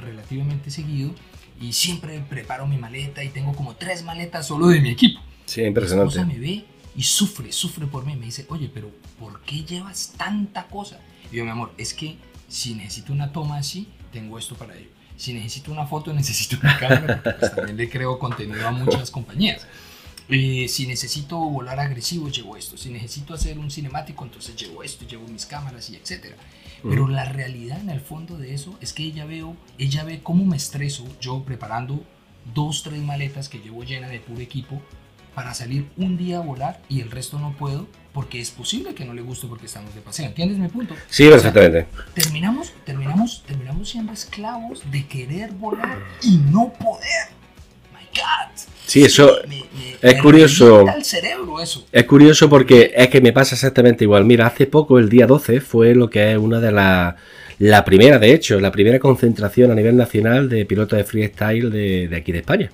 relativamente 0.01 0.71
seguido 0.71 1.11
y 1.59 1.73
siempre 1.73 2.19
preparo 2.21 2.67
mi 2.67 2.77
maleta 2.77 3.23
y 3.23 3.29
tengo 3.29 3.53
como 3.53 3.75
tres 3.75 4.03
maletas 4.03 4.47
solo 4.47 4.67
de 4.67 4.79
mi 4.81 4.89
equipo. 4.89 5.19
Sí, 5.45 5.61
Mi 5.61 5.67
esposa 5.67 5.67
impresionante. 5.67 6.25
me 6.25 6.39
ve 6.39 6.65
y 6.95 7.03
sufre, 7.03 7.51
sufre 7.51 7.85
por 7.87 8.05
mí. 8.05 8.15
Me 8.15 8.25
dice, 8.25 8.45
oye, 8.49 8.69
pero 8.73 8.91
¿por 9.19 9.41
qué 9.41 9.63
llevas 9.63 10.13
tanta 10.17 10.67
cosa? 10.67 10.99
Y 11.31 11.37
yo, 11.37 11.43
mi 11.45 11.51
amor, 11.51 11.73
es 11.77 11.93
que 11.93 12.17
si 12.47 12.73
necesito 12.73 13.13
una 13.13 13.31
toma 13.31 13.57
así, 13.57 13.87
tengo 14.11 14.37
esto 14.39 14.55
para 14.55 14.75
ello. 14.75 14.89
Si 15.15 15.33
necesito 15.33 15.71
una 15.71 15.85
foto, 15.85 16.13
necesito 16.13 16.57
una 16.61 16.77
cámara, 16.77 17.21
porque 17.23 17.39
pues, 17.39 17.55
también 17.55 17.77
le 17.77 17.89
creo 17.89 18.17
contenido 18.19 18.67
a 18.67 18.71
muchas 18.71 19.11
compañías. 19.11 19.65
Eh, 20.29 20.67
si 20.67 20.87
necesito 20.87 21.37
volar 21.37 21.79
agresivo, 21.79 22.29
llevo 22.29 22.57
esto. 22.57 22.77
Si 22.77 22.89
necesito 22.89 23.33
hacer 23.33 23.57
un 23.57 23.71
cinemático, 23.71 24.25
entonces 24.25 24.55
llevo 24.55 24.83
esto, 24.83 25.05
llevo 25.05 25.27
mis 25.27 25.45
cámaras 25.45 25.89
y 25.89 25.95
etcétera. 25.95 26.35
Pero 26.83 27.07
la 27.07 27.25
realidad 27.25 27.79
en 27.79 27.89
el 27.89 28.01
fondo 28.01 28.37
de 28.37 28.53
eso 28.53 28.77
es 28.81 28.93
que 28.93 29.03
ella 29.03 29.25
veo, 29.25 29.55
ella 29.77 30.03
ve 30.03 30.21
cómo 30.21 30.45
me 30.45 30.57
estreso 30.57 31.05
yo 31.19 31.43
preparando 31.43 32.03
dos, 32.53 32.83
tres 32.83 33.01
maletas 33.01 33.49
que 33.49 33.59
llevo 33.59 33.83
llena 33.83 34.07
de 34.07 34.19
puro 34.19 34.41
equipo 34.41 34.81
para 35.33 35.53
salir 35.53 35.87
un 35.97 36.17
día 36.17 36.37
a 36.37 36.41
volar 36.41 36.81
y 36.89 37.01
el 37.01 37.11
resto 37.11 37.37
no 37.39 37.53
puedo 37.53 37.87
porque 38.11 38.39
es 38.39 38.49
posible 38.49 38.95
que 38.95 39.05
no 39.05 39.13
le 39.13 39.21
guste 39.21 39.45
porque 39.45 39.67
estamos 39.67 39.93
de 39.93 40.01
paseo. 40.01 40.25
¿Entiendes 40.25 40.57
mi 40.57 40.67
punto? 40.67 40.95
Sí, 41.09 41.27
perfectamente. 41.27 41.85
Terminamos, 42.15 42.73
terminamos, 42.85 43.43
terminamos 43.45 43.89
siendo 43.89 44.13
esclavos 44.13 44.81
de 44.91 45.05
querer 45.05 45.51
volar 45.51 45.99
y 46.23 46.37
no 46.37 46.73
poder. 46.73 47.36
God. 48.17 48.67
Sí, 48.85 49.03
eso 49.03 49.37
Me- 49.47 49.55
me- 49.55 49.63
es 50.01 50.15
me 50.15 50.21
curioso. 50.21 50.69
revienta 50.77 50.95
el 50.97 51.03
cerebro 51.03 51.59
eso. 51.61 51.85
Es 51.91 52.03
curioso 52.05 52.49
porque 52.49 52.93
es 52.95 53.07
que 53.09 53.19
me 53.21 53.33
pasa 53.33 53.55
exactamente 53.55 54.03
igual. 54.05 54.23
Mira, 54.25 54.47
hace 54.47 54.65
poco, 54.67 54.97
el 54.99 55.09
día 55.09 55.27
12, 55.27 55.59
fue 55.61 55.93
lo 55.95 56.09
que 56.09 56.31
es 56.31 56.37
una 56.37 56.59
de 56.59 56.71
las. 56.71 57.15
La 57.59 57.83
primera, 57.83 58.19
de 58.19 58.33
hecho, 58.33 58.59
la 58.59 58.71
primera 58.71 58.99
concentración 58.99 59.71
a 59.71 59.75
nivel 59.75 59.97
nacional 59.97 60.47
de 60.47 60.65
pilotos 60.65 60.95
de 60.97 61.03
freestyle 61.03 61.71
de, 61.71 62.07
de 62.07 62.15
aquí 62.15 62.31
de 62.31 62.37
España. 62.39 62.69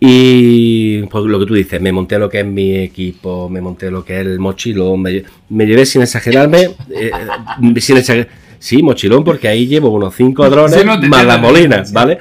Y 0.00 1.02
pues 1.04 1.24
lo 1.24 1.38
que 1.40 1.46
tú 1.46 1.54
dices, 1.54 1.80
me 1.80 1.92
monté 1.92 2.18
lo 2.18 2.28
que 2.28 2.40
es 2.40 2.46
mi 2.46 2.76
equipo, 2.76 3.48
me 3.48 3.60
monté 3.60 3.90
lo 3.90 4.04
que 4.04 4.14
es 4.20 4.26
el 4.26 4.38
mochilón, 4.38 5.02
me, 5.02 5.24
me 5.48 5.66
llevé 5.66 5.86
sin 5.86 6.02
exagerarme, 6.02 6.62
eh, 6.90 7.10
eh, 7.10 7.80
sin 7.80 7.96
exager- 7.96 8.28
sí, 8.58 8.82
mochilón, 8.82 9.24
porque 9.24 9.48
ahí 9.48 9.66
llevo 9.66 9.90
unos 9.90 10.14
5 10.14 10.48
drones 10.50 10.78
Sí, 10.78 10.84
no, 10.86 10.96
más 11.08 11.24
las 11.24 11.40
molinas. 11.40 11.92
¿vale? 11.92 12.18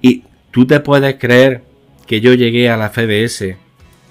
Y 0.00 0.22
tú 0.50 0.66
te 0.66 0.80
puedes 0.80 1.14
creer 1.16 1.62
que 2.06 2.20
yo 2.20 2.34
llegué 2.34 2.68
a 2.70 2.76
la 2.76 2.90
FBS 2.90 3.56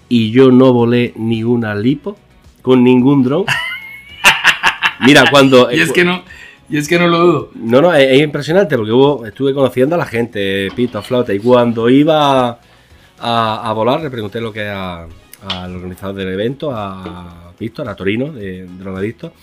y 0.10 0.32
yo 0.32 0.52
no 0.52 0.74
volé 0.74 1.14
ni 1.16 1.44
una 1.44 1.76
lipo 1.76 2.18
con 2.62 2.84
ningún 2.84 3.24
dron. 3.24 3.46
Mira, 5.06 5.26
cuando... 5.32 5.72
Y 5.72 5.80
es 5.80 5.92
que 5.92 6.04
no, 6.04 6.24
y 6.70 6.78
es 6.78 6.88
que 6.88 7.00
no 7.00 7.08
lo 7.08 7.18
dudo. 7.20 7.52
No, 7.56 7.82
no, 7.82 7.94
es, 7.94 8.08
es 8.12 8.22
impresionante 8.22 8.76
porque 8.78 8.92
hubo, 8.92 9.26
estuve 9.26 9.54
conociendo 9.54 9.96
a 9.96 9.98
la 9.98 10.06
gente, 10.06 10.70
pito, 10.76 11.02
flauta, 11.02 11.34
y 11.34 11.40
cuando 11.40 11.90
iba 11.90 12.50
a, 12.50 12.60
a 13.70 13.74
volar 13.74 14.02
le 14.02 14.10
pregunté 14.12 14.40
lo 14.42 14.52
que 14.54 14.68
a- 14.68 15.08
al 15.48 15.76
organizador 15.76 16.16
del 16.16 16.30
evento, 16.34 16.72
a 16.72 17.52
Víctor, 17.60 17.90
a 17.90 17.96
Torino, 17.96 18.32
de 18.32 18.68
Drogadicto, 18.78 19.34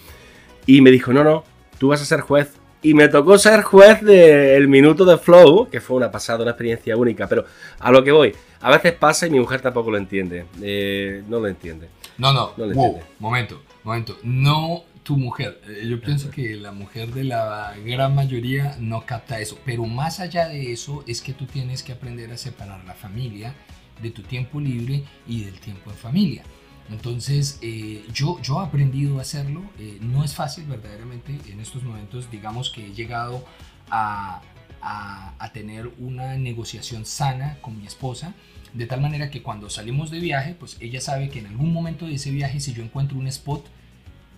y 0.65 0.81
me 0.81 0.91
dijo, 0.93 1.13
no, 1.13 1.25
no, 1.25 1.45
tú 1.79 1.89
vas 1.89 2.01
a 2.01 2.05
ser 2.05 2.21
juez. 2.21 2.53
Y 2.81 2.95
me 2.95 3.09
tocó 3.09 3.39
ser 3.39 3.63
juez 3.63 4.01
del 4.03 4.69
minuto 4.69 5.05
de 5.05 5.19
flow, 5.19 5.69
que 5.69 5.81
fue 5.81 5.97
una 5.97 6.11
pasada, 6.11 6.43
una 6.43 6.53
experiencia 6.53 6.97
única, 6.97 7.27
pero 7.27 7.45
a 7.81 7.91
lo 7.91 8.05
que 8.05 8.13
voy, 8.13 8.35
a 8.61 8.71
veces 8.71 8.93
pasa 8.93 9.27
y 9.27 9.31
mi 9.31 9.41
mujer 9.41 9.61
tampoco 9.61 9.91
lo 9.91 9.99
entiende, 9.99 10.47
eh, 10.63 11.23
no 11.29 11.41
lo 11.41 11.49
entiende. 11.49 11.89
No, 12.19 12.33
no, 12.33 12.53
No 12.57 12.67
le 12.67 12.75
wow, 12.75 12.87
entiende. 12.87 13.11
momento, 13.19 13.63
momento. 13.83 14.19
No 14.23 14.85
tu 15.03 15.17
mujer. 15.17 15.61
Eh, 15.69 15.87
Yo 15.89 16.01
pienso 16.01 16.31
que 16.31 16.55
la 16.57 16.71
mujer 16.73 17.13
de 17.13 17.25
la 17.25 17.75
gran 17.85 18.15
mayoría 18.15 18.77
no 18.79 19.05
capta 19.07 19.41
eso. 19.41 19.59
Pero 19.65 19.85
más 19.87 20.21
allá 20.21 20.49
de 20.49 20.73
eso 20.73 21.03
es 21.07 21.21
que 21.23 21.33
tú 21.33 21.47
tienes 21.47 21.83
que 21.83 21.93
aprender 21.93 22.31
a 22.31 22.37
separar 22.37 22.85
la 22.85 22.95
familia 22.95 23.55
de 24.03 24.11
tu 24.11 24.23
tiempo 24.23 24.61
libre 24.61 25.03
y 25.27 25.45
del 25.45 25.59
tiempo 25.61 25.91
en 25.91 25.97
familia. 25.97 26.43
Entonces, 26.91 27.59
eh, 27.61 28.07
yo, 28.13 28.41
yo 28.43 28.61
he 28.61 28.65
aprendido 28.65 29.19
a 29.19 29.23
hacerlo. 29.23 29.63
Eh, 29.79 29.99
no 30.01 30.25
es 30.25 30.35
fácil, 30.35 30.65
verdaderamente, 30.65 31.39
en 31.51 31.61
estos 31.61 31.83
momentos, 31.83 32.31
digamos 32.31 32.71
que 32.71 32.87
he 32.87 32.95
llegado 32.95 33.45
a, 33.91 34.41
a, 34.81 35.51
tener 35.53 35.91
una 35.99 36.37
negociación 36.37 37.05
sana 37.05 37.59
con 37.61 37.79
mi 37.79 37.87
esposa, 37.87 38.35
de 38.75 38.87
tal 38.87 39.01
manera 39.01 39.31
que 39.31 39.43
cuando 39.43 39.71
salimos 39.71 40.11
de 40.11 40.21
viaje, 40.21 40.55
pues 40.55 40.77
ella 40.81 41.01
sabe 41.01 41.31
que 41.31 41.41
en 41.41 41.47
algún 41.47 41.73
momento 41.73 42.07
de 42.07 42.15
ese 42.15 42.31
viaje, 42.31 42.61
si 42.61 42.75
yo 42.75 42.83
encuentro 42.83 43.19
un 43.19 43.27
spot, 43.27 43.67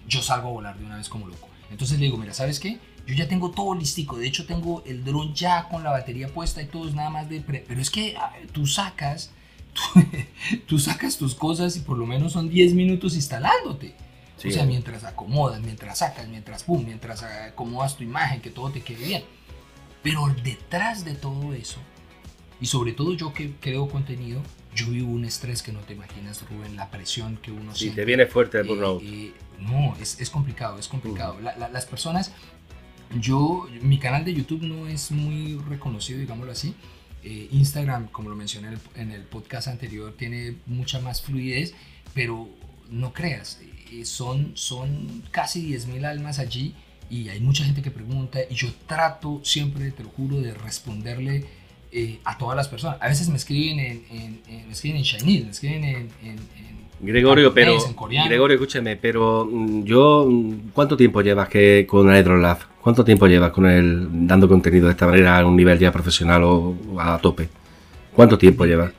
yo 0.09 0.23
salgo 0.23 0.49
a 0.49 0.53
volar 0.53 0.79
de 0.79 0.87
una 0.87 0.97
vez 0.97 1.09
como 1.09 1.27
loco. 1.27 1.49
Entonces 1.71 1.99
le 1.99 2.07
digo, 2.07 2.17
mira, 2.17 2.33
¿sabes 2.33 2.59
qué? 2.59 2.79
Yo 3.07 3.15
ya 3.15 3.29
tengo 3.29 3.51
todo 3.51 3.75
listico, 3.75 4.19
de 4.19 4.27
hecho 4.27 4.47
tengo 4.47 4.83
el 4.87 5.05
dron 5.05 5.35
ya 5.35 5.69
con 5.69 5.83
la 5.83 5.91
batería 5.91 6.29
puesta 6.29 6.63
y 6.63 6.67
todo 6.67 6.89
es 6.89 6.95
nada 6.95 7.11
más 7.11 7.29
de... 7.29 7.41
Pre 7.41 7.65
pero 7.67 7.81
es 7.81 7.91
que 7.91 8.17
tú 8.53 8.67
sacas 8.67 9.31
tú, 9.73 10.01
tú, 10.67 10.79
sacas 10.79 11.17
tus 11.17 11.35
cosas 11.35 11.77
y 11.77 11.81
por 11.81 11.99
lo 11.99 12.07
menos 12.07 12.33
son 12.33 12.49
10 12.49 12.75
minutos 12.75 13.15
instalándote. 13.15 13.95
Sí. 14.37 14.49
O 14.49 14.53
sea, 14.53 14.65
mientras 14.65 15.05
acomodas, 15.05 15.61
mientras 15.61 15.99
sacas, 15.99 16.27
mientras 16.29 16.63
pum, 16.63 16.85
mientras 16.85 17.23
acomodas 17.23 17.97
tu 17.97 18.05
imagen, 18.05 18.41
que 18.41 18.51
todo 18.51 18.71
te 18.71 18.81
quede 18.81 19.05
bien. 19.05 19.25
Pero 20.03 20.35
detrás 20.43 21.05
de 21.05 21.15
todo 21.15 21.53
eso, 21.53 21.79
y 22.61 22.67
sobre 22.67 22.93
todo 22.93 23.13
yo 23.15 23.35
que 23.35 23.55
creo 23.61 23.89
contenido, 23.89 24.43
yo 24.75 24.89
vivo 24.89 25.11
un 25.11 25.25
estrés 25.25 25.63
que 25.63 25.73
no 25.73 25.81
te 25.81 25.95
imaginas, 25.95 26.43
Rubén, 26.49 26.77
la 26.77 26.91
presión 26.91 27.37
que 27.37 27.51
uno 27.51 27.73
sí, 27.75 27.81
siente. 27.81 28.03
te 28.03 28.05
viene 28.07 28.27
fuerte 28.27 28.59
el 28.59 28.67
burnout. 28.67 29.03
Eh, 29.03 29.27
eh, 29.27 29.33
no, 29.59 29.95
es, 30.01 30.21
es, 30.21 30.31
complicado, 30.31 30.79
es 30.79 30.89
complicado. 30.89 31.37
Uh 31.39 31.43
la, 31.43 31.57
la, 31.57 31.69
las 31.69 31.87
personas, 31.87 32.33
yo, 33.19 33.67
mi 33.83 33.99
canal 33.99 34.25
de 34.25 34.35
YouTube 34.35 34.63
no 34.63 34.87
es 34.87 35.11
muy 35.11 35.59
reconocido, 35.69 36.19
digámoslo 36.21 36.53
así. 36.53 36.75
Eh, 37.23 37.49
Instagram, 37.53 38.09
como 38.09 38.31
lo 38.31 38.37
mencioné 38.37 38.79
en 38.95 39.11
el, 39.11 39.23
podcast 39.23 39.69
anterior, 39.69 40.15
tiene 40.17 40.57
mucha 40.67 41.01
más 41.01 41.21
fluidez, 41.21 41.75
pero 42.15 42.49
no 42.89 43.13
creas, 43.13 43.61
eh, 43.93 44.05
son, 44.05 44.53
son 44.55 45.23
casi 45.31 45.71
10.000 45.71 46.07
almas 46.07 46.39
allí 46.39 46.75
y 47.11 47.29
hay 47.29 47.41
mucha 47.41 47.65
gente 47.65 47.83
que 47.83 47.91
pregunta 47.91 48.39
y 48.49 48.55
yo 48.55 48.69
trato 48.87 49.41
siempre, 49.45 49.91
te 49.91 50.03
lo 50.03 50.09
juro, 50.09 50.41
de 50.41 50.55
responderle 50.55 51.45
eh, 51.93 52.21
a 52.25 52.39
todas 52.39 52.57
las 52.57 52.69
personas. 52.69 52.97
A 53.01 53.09
veces 53.09 53.29
me 53.29 53.37
escriben 53.37 53.81
en, 53.81 54.41
en, 54.49 54.67
me 54.67 54.73
escriben 54.73 54.97
en 54.99 55.05
Chinese, 55.05 55.45
me 55.45 55.51
escriben 55.51 55.85
en, 55.85 56.09
en 56.23 56.80
Gregorio, 57.03 57.55
pero 57.55 57.77
Gregorio, 58.27 58.55
escúchame, 58.55 58.97
pero 58.97 59.49
mm, 59.51 59.85
yo, 59.85 60.29
¿cuánto 60.75 60.97
tiempo 60.97 61.23
llevas 61.23 61.49
que 61.49 61.87
con 61.89 62.15
Hydrolab? 62.15 62.59
¿Cuánto 62.81 63.05
tiempo 63.05 63.27
llevas 63.27 63.51
con 63.53 63.67
él 63.67 64.09
dando 64.27 64.49
contenido 64.49 64.87
de 64.87 64.93
esta 64.93 65.07
manera 65.07 65.39
a 65.39 65.47
un 65.47 65.57
nivel 65.57 65.79
ya 65.79 65.91
profesional 65.93 66.43
o 66.45 66.77
a 66.99 67.19
tope? 67.19 67.49
¿Cuánto 68.15 68.37
tiempo 68.37 68.65
llevas? 68.65 68.93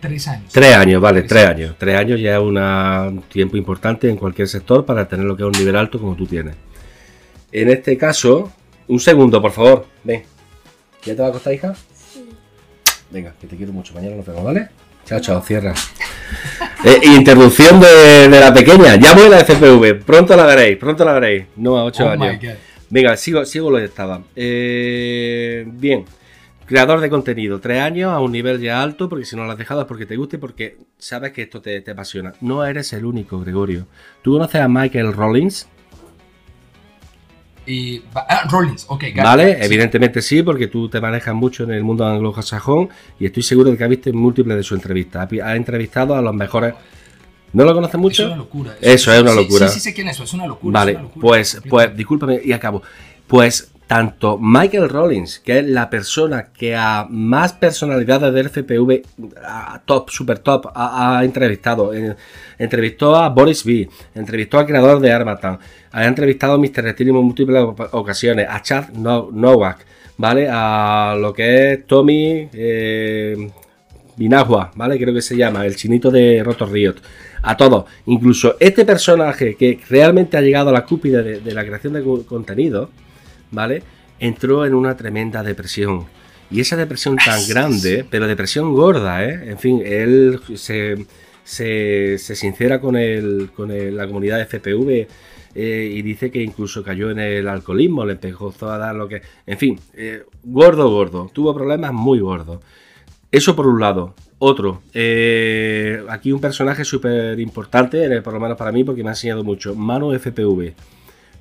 Tres 0.00 0.28
años. 0.28 0.52
Tres 0.52 0.74
años, 0.74 1.00
vale, 1.00 1.20
tres, 1.22 1.30
tres 1.30 1.44
años. 1.44 1.60
años. 1.60 1.76
Tres 1.78 1.96
años 1.96 2.20
ya 2.20 2.36
es 2.36 2.42
un 2.42 3.22
tiempo 3.28 3.56
importante 3.56 4.08
en 4.08 4.16
cualquier 4.16 4.48
sector 4.48 4.84
para 4.84 5.08
tener 5.08 5.26
lo 5.26 5.36
que 5.36 5.42
es 5.42 5.46
un 5.46 5.58
nivel 5.58 5.76
alto 5.76 5.98
como 5.98 6.14
tú 6.14 6.26
tienes. 6.26 6.54
En 7.52 7.70
este 7.70 7.96
caso, 7.96 8.52
un 8.88 9.00
segundo, 9.00 9.40
por 9.40 9.52
favor. 9.52 9.86
Ven. 10.04 10.24
¿Ya 11.04 11.14
te 11.14 11.20
va 11.22 11.28
a 11.28 11.30
acostar, 11.30 11.52
hija? 11.52 11.74
Sí. 11.94 12.28
Venga, 13.10 13.32
que 13.40 13.46
te 13.46 13.56
quiero 13.56 13.72
mucho. 13.72 13.94
Mañana 13.94 14.16
nos 14.16 14.26
vemos, 14.26 14.44
¿vale? 14.44 14.68
Chao, 15.04 15.20
chao, 15.20 15.40
cierra. 15.40 15.72
Eh, 16.86 17.00
interrupción 17.16 17.80
de, 17.80 18.28
de, 18.28 18.40
la 18.40 18.54
pequeña. 18.54 18.94
Ya 18.94 19.12
voy 19.12 19.24
a 19.24 19.30
la 19.30 19.38
FPV. 19.40 20.04
Pronto 20.04 20.36
la 20.36 20.46
veréis, 20.46 20.76
pronto 20.76 21.04
la 21.04 21.14
veréis. 21.14 21.46
No 21.56 21.76
a 21.76 21.84
8 21.84 22.04
oh 22.04 22.08
años. 22.10 22.36
Venga, 22.88 23.16
sigo, 23.16 23.44
sigo 23.44 23.72
lo 23.72 23.78
que 23.78 23.86
estaba. 23.86 24.22
Eh, 24.36 25.64
bien. 25.66 26.04
Creador 26.64 27.00
de 27.00 27.10
contenido, 27.10 27.60
tres 27.60 27.80
años 27.80 28.12
a 28.12 28.20
un 28.20 28.30
nivel 28.30 28.60
ya 28.60 28.82
alto, 28.82 29.08
porque 29.08 29.24
si 29.24 29.34
no 29.34 29.44
lo 29.44 29.52
has 29.52 29.58
dejado 29.58 29.80
es 29.80 29.86
porque 29.86 30.06
te 30.06 30.16
gusta 30.16 30.36
y 30.36 30.38
porque 30.38 30.78
sabes 30.96 31.32
que 31.32 31.42
esto 31.42 31.60
te, 31.60 31.80
te 31.80 31.90
apasiona. 31.90 32.34
No 32.40 32.64
eres 32.64 32.92
el 32.92 33.04
único, 33.04 33.40
Gregorio. 33.40 33.86
¿Tú 34.22 34.32
conoces 34.32 34.60
a 34.60 34.68
Michael 34.68 35.12
Rollins? 35.12 35.68
Y, 37.66 38.02
ah, 38.14 38.46
Rollins, 38.50 38.84
ok. 38.88 39.04
Vale, 39.16 39.56
sí. 39.56 39.64
evidentemente 39.64 40.22
sí, 40.22 40.42
porque 40.42 40.68
tú 40.68 40.88
te 40.88 41.00
manejas 41.00 41.34
mucho 41.34 41.64
en 41.64 41.72
el 41.72 41.82
mundo 41.82 42.06
anglosajón 42.06 42.88
y 43.18 43.26
estoy 43.26 43.42
seguro 43.42 43.70
de 43.70 43.76
que 43.76 43.84
has 43.84 43.90
visto 43.90 44.12
múltiples 44.12 44.56
de 44.56 44.62
sus 44.62 44.78
entrevistas. 44.78 45.28
Ha 45.42 45.56
entrevistado 45.56 46.14
a 46.14 46.22
los 46.22 46.34
mejores. 46.34 46.74
¿No 47.52 47.64
lo 47.64 47.74
conoces 47.74 47.98
mucho? 47.98 48.22
Es 48.22 48.28
una 48.28 48.36
locura. 48.36 48.76
Eso, 48.80 49.10
eso 49.10 49.12
es 49.12 49.22
una 49.22 49.32
locura. 49.32 49.68
Sí, 49.68 49.74
sí, 49.74 49.80
sé 49.80 49.94
quién 49.94 50.08
es 50.08 50.16
eso, 50.16 50.24
es 50.24 50.34
una 50.34 50.46
locura. 50.46 50.80
Vale, 50.80 50.92
una 50.92 51.02
locura, 51.02 51.22
pues, 51.22 51.60
pues, 51.68 51.96
discúlpame 51.96 52.40
y 52.44 52.52
acabo. 52.52 52.82
Pues 53.26 53.70
tanto 53.86 54.38
Michael 54.40 54.88
Rollins, 54.88 55.38
que 55.38 55.60
es 55.60 55.66
la 55.66 55.88
persona 55.88 56.48
que 56.52 56.74
a 56.74 57.06
más 57.08 57.52
personalidades 57.52 58.32
del 58.34 58.48
FPV, 58.48 59.02
a 59.44 59.80
top, 59.84 60.10
super 60.10 60.40
top, 60.40 60.66
ha, 60.74 61.20
entrevistado. 61.22 61.94
Eh, 61.94 62.16
entrevistó 62.58 63.14
a 63.14 63.28
Boris 63.28 63.64
V, 63.64 63.88
entrevistó 64.14 64.58
al 64.58 64.66
creador 64.66 65.00
de 65.00 65.12
Armatan, 65.12 65.58
ha 65.92 66.04
entrevistado 66.04 66.54
a 66.54 66.58
Mr. 66.58 66.92
Steel 66.92 67.08
en 67.10 67.14
múltiples 67.14 67.64
ocasiones, 67.92 68.46
a 68.50 68.60
Chad 68.60 68.90
Novak, 68.90 69.86
¿vale? 70.16 70.48
A 70.50 71.16
lo 71.18 71.32
que 71.32 71.72
es 71.72 71.86
Tommy 71.86 72.48
eh, 72.52 73.50
Binagua, 74.16 74.72
¿vale? 74.74 74.98
Creo 74.98 75.14
que 75.14 75.22
se 75.22 75.36
llama, 75.36 75.64
el 75.64 75.76
chinito 75.76 76.10
de 76.10 76.42
Rotor 76.42 76.72
Riot. 76.72 76.96
A 77.42 77.56
todos, 77.56 77.84
incluso 78.06 78.56
este 78.58 78.84
personaje 78.84 79.54
que 79.54 79.78
realmente 79.88 80.36
ha 80.36 80.40
llegado 80.40 80.70
a 80.70 80.72
la 80.72 80.84
cúpula 80.84 81.22
de, 81.22 81.38
de 81.38 81.54
la 81.54 81.64
creación 81.64 81.92
de 81.92 82.02
contenido, 82.24 82.90
¿vale? 83.50 83.82
Entró 84.18 84.64
en 84.66 84.74
una 84.74 84.96
tremenda 84.96 85.42
depresión. 85.42 86.06
Y 86.50 86.60
esa 86.60 86.76
depresión 86.76 87.16
tan 87.16 87.40
grande, 87.48 88.06
pero 88.08 88.26
depresión 88.26 88.72
gorda, 88.72 89.24
¿eh? 89.24 89.50
En 89.50 89.58
fin, 89.58 89.82
él 89.84 90.40
se, 90.54 91.06
se, 91.42 92.18
se 92.18 92.36
sincera 92.36 92.80
con, 92.80 92.96
el, 92.96 93.50
con 93.54 93.70
el, 93.70 93.96
la 93.96 94.06
comunidad 94.06 94.38
de 94.38 94.46
FPV 94.46 95.08
eh, 95.58 95.90
y 95.90 96.02
dice 96.02 96.30
que 96.30 96.42
incluso 96.42 96.84
cayó 96.84 97.10
en 97.10 97.18
el 97.18 97.48
alcoholismo, 97.48 98.04
le 98.04 98.12
empezó 98.12 98.52
a 98.70 98.76
dar 98.76 98.94
lo 98.94 99.08
que... 99.08 99.22
En 99.46 99.56
fin, 99.56 99.80
eh, 99.94 100.22
gordo, 100.44 100.90
gordo. 100.90 101.30
Tuvo 101.32 101.54
problemas 101.54 101.94
muy 101.94 102.20
gordos. 102.20 102.60
Eso 103.32 103.56
por 103.56 103.66
un 103.66 103.80
lado. 103.80 104.14
Otro, 104.38 104.82
eh, 104.92 106.04
aquí 106.10 106.30
un 106.30 106.42
personaje 106.42 106.84
súper 106.84 107.40
importante, 107.40 108.20
por 108.20 108.34
lo 108.34 108.40
menos 108.40 108.58
para 108.58 108.70
mí, 108.70 108.84
porque 108.84 109.02
me 109.02 109.08
ha 109.08 109.12
enseñado 109.12 109.42
mucho. 109.42 109.74
Manu 109.74 110.12
FPV. 110.12 110.74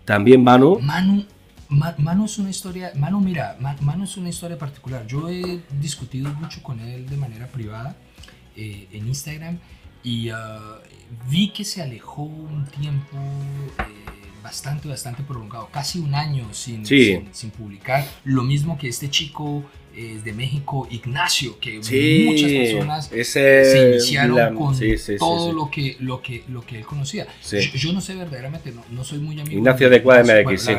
También 0.06 0.42
Manu... 0.42 0.80
Manu 0.80 1.26
Manu 1.70 2.26
es 2.26 2.38
una 2.38 2.50
historia, 2.50 2.92
Manu 2.96 3.20
mira, 3.20 3.58
Manu 3.60 4.04
es 4.04 4.18
una 4.18 4.30
historia 4.30 4.58
particular. 4.58 5.06
Yo 5.08 5.30
he 5.30 5.62
discutido 5.80 6.34
mucho 6.34 6.62
con 6.62 6.80
él 6.80 7.08
de 7.10 7.18
manera 7.18 7.48
privada 7.48 7.96
eh, 8.56 8.88
en 8.92 9.08
Instagram 9.08 9.58
y 10.04 10.30
uh, 10.32 10.36
vi 11.30 11.50
que 11.50 11.66
se 11.66 11.82
alejó 11.82 12.24
un 12.24 12.66
tiempo 12.68 13.18
eh, 13.80 13.84
bastante, 14.44 14.88
bastante 14.88 15.24
prolongado, 15.24 15.68
casi 15.72 16.00
un 16.00 16.14
año 16.14 16.54
sin, 16.54 16.86
sí. 16.86 17.06
sin, 17.06 17.34
sin, 17.34 17.50
publicar. 17.50 18.06
Lo 18.24 18.44
mismo 18.44 18.78
que 18.78 18.88
este 18.88 19.10
chico 19.10 19.64
eh, 19.96 20.20
de 20.24 20.34
México, 20.34 20.88
Ignacio, 20.92 21.58
que 21.60 21.82
sí, 21.82 22.26
muchas 22.28 22.52
personas 22.52 23.12
ese, 23.12 23.66
se 23.66 23.90
iniciaron 23.90 24.36
la, 24.36 24.54
con 24.54 24.76
sí, 24.76 24.94
todo 25.18 25.52
Lo, 25.52 25.72
que, 25.72 25.98
lo, 26.00 26.22
que, 26.22 26.44
lo 26.50 26.62
que 26.62 26.78
él 26.78 26.86
conocía. 26.86 27.26
Yo, 27.50 27.60
yo, 27.60 27.94
no 27.94 28.02
sé 28.02 28.14
verdaderamente, 28.14 28.72
no, 28.72 28.84
no 28.92 29.04
soy 29.04 29.20
muy 29.20 29.40
amigo. 29.40 29.58
Ignacio 29.58 29.90
de 29.90 30.04
QMX, 30.04 30.62
sí. 30.62 30.74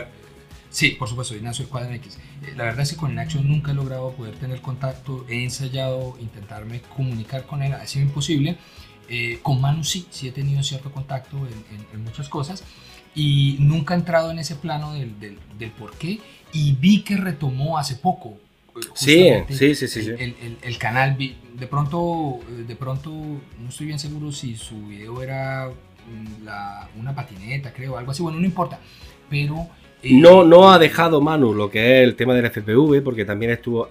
Sí, 0.77 0.91
por 0.91 1.09
supuesto, 1.09 1.35
Ignacio 1.35 1.65
de 1.65 1.71
Cuadra 1.71 1.95
X. 1.95 2.19
La 2.55 2.65
verdad 2.65 2.83
es 2.83 2.91
que 2.91 2.97
con 2.97 3.09
Ignacio 3.09 3.41
nunca 3.41 3.73
he 3.73 3.75
logrado 3.75 4.13
poder 4.13 4.35
tener 4.35 4.61
contacto. 4.61 5.25
He 5.27 5.43
ensayado 5.43 6.19
intentarme 6.21 6.83
comunicar 6.95 7.47
con 7.47 7.63
él, 7.63 7.73
ha 7.73 7.87
sido 7.87 8.05
imposible. 8.05 8.59
Eh, 9.09 9.39
con 9.43 9.59
Manu 9.59 9.85
sí, 9.85 10.07
sí 10.11 10.29
he 10.29 10.33
tenido 10.33 10.63
cierto 10.63 10.93
contacto 10.93 11.39
en, 11.39 11.79
en, 11.79 11.87
en, 11.95 12.05
muchas 12.05 12.29
cosas 12.29 12.63
y 13.15 13.57
nunca 13.59 13.95
he 13.95 13.97
entrado 13.97 14.31
en 14.31 14.39
ese 14.39 14.55
plano 14.55 14.93
del, 14.93 15.19
del, 15.19 15.39
del 15.59 15.71
por 15.71 15.97
qué 15.97 16.21
y 16.53 16.73
vi 16.73 17.01
que 17.01 17.17
retomó 17.17 17.79
hace 17.79 17.95
poco. 17.95 18.37
Sí, 18.95 19.31
sí, 19.49 19.75
sí, 19.75 19.89
sí, 19.89 20.01
el, 20.01 20.37
el, 20.43 20.59
el, 20.61 20.77
canal, 20.77 21.17
de 21.17 21.67
pronto, 21.67 22.41
de 22.69 22.77
pronto, 22.77 23.11
no 23.11 23.69
estoy 23.71 23.87
bien 23.87 23.99
seguro 23.99 24.31
si 24.31 24.57
su 24.57 24.89
video 24.89 25.23
era 25.23 25.71
la, 26.45 26.91
una 26.97 27.15
patineta, 27.15 27.73
creo, 27.73 27.97
algo 27.97 28.11
así, 28.11 28.23
bueno, 28.23 28.39
no 28.39 28.45
importa, 28.45 28.79
pero 29.31 29.71
no, 30.05 30.45
no 30.45 30.71
ha 30.71 30.79
dejado 30.79 31.21
Manu 31.21 31.55
lo 31.55 31.71
que 31.71 32.03
es 32.03 32.09
el 32.09 32.15
tema 32.15 32.35
del 32.35 32.47
FPV, 32.47 33.03
porque 33.03 33.25
también 33.25 33.53
estuvo 33.53 33.89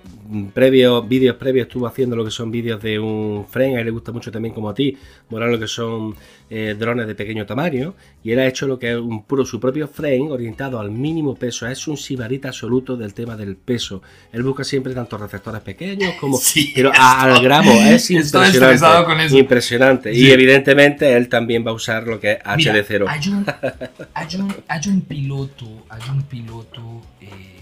previos, 0.54 1.08
vídeos 1.08 1.36
previos, 1.36 1.68
estuvo 1.68 1.88
haciendo 1.88 2.16
lo 2.16 2.24
que 2.24 2.32
son 2.32 2.52
vídeos 2.52 2.82
de 2.82 3.00
un 3.00 3.46
frame, 3.50 3.78
a 3.78 3.80
él 3.80 3.86
le 3.86 3.92
gusta 3.92 4.12
mucho 4.12 4.32
también 4.32 4.54
como 4.54 4.70
a 4.70 4.74
ti, 4.74 4.98
volar 5.30 5.50
lo 5.50 5.60
que 5.60 5.68
son 5.68 6.16
eh, 6.50 6.76
drones 6.78 7.08
de 7.08 7.16
pequeño 7.16 7.46
tamaño, 7.46 7.96
y 8.24 8.32
él 8.32 8.40
ha 8.40 8.46
hecho 8.46 8.68
lo 8.68 8.78
que 8.78 8.92
es 8.92 8.98
un 8.98 9.24
puro, 9.24 9.46
su 9.46 9.60
propio 9.60 9.88
frame 9.88 10.30
orientado 10.30 10.80
al 10.80 10.92
mínimo 10.92 11.36
peso, 11.36 11.68
es 11.68 11.88
un 11.88 11.98
sibarita 11.98 12.50
absoluto 12.50 12.96
del 12.96 13.14
tema 13.14 13.36
del 13.36 13.56
peso. 13.56 14.02
Él 14.32 14.44
busca 14.44 14.64
siempre 14.64 14.94
tantos 14.94 15.20
receptores 15.20 15.62
pequeños 15.62 16.14
como, 16.20 16.38
sí, 16.42 16.72
pero 16.76 16.92
al 16.96 17.42
gramo, 17.42 17.72
es 17.72 18.12
impresionante. 18.12 19.06
Con 19.06 19.20
eso. 19.20 19.38
Impresionante. 19.38 20.14
Sí. 20.14 20.22
Y 20.22 20.32
evidentemente 20.32 21.14
él 21.14 21.30
también 21.30 21.66
va 21.66 21.72
a 21.72 21.74
usar 21.74 22.06
lo 22.06 22.20
que 22.20 22.34
es 22.34 22.40
HD0. 22.40 23.00
Mira, 23.00 23.12
hay, 23.12 23.30
un, 23.30 23.46
hay, 24.14 24.36
un, 24.36 24.56
hay 24.68 24.82
un 24.88 25.02
piloto, 25.02 25.86
hay 25.90 26.10
un 26.10 26.24
piloto 26.24 27.02
eh, 27.22 27.56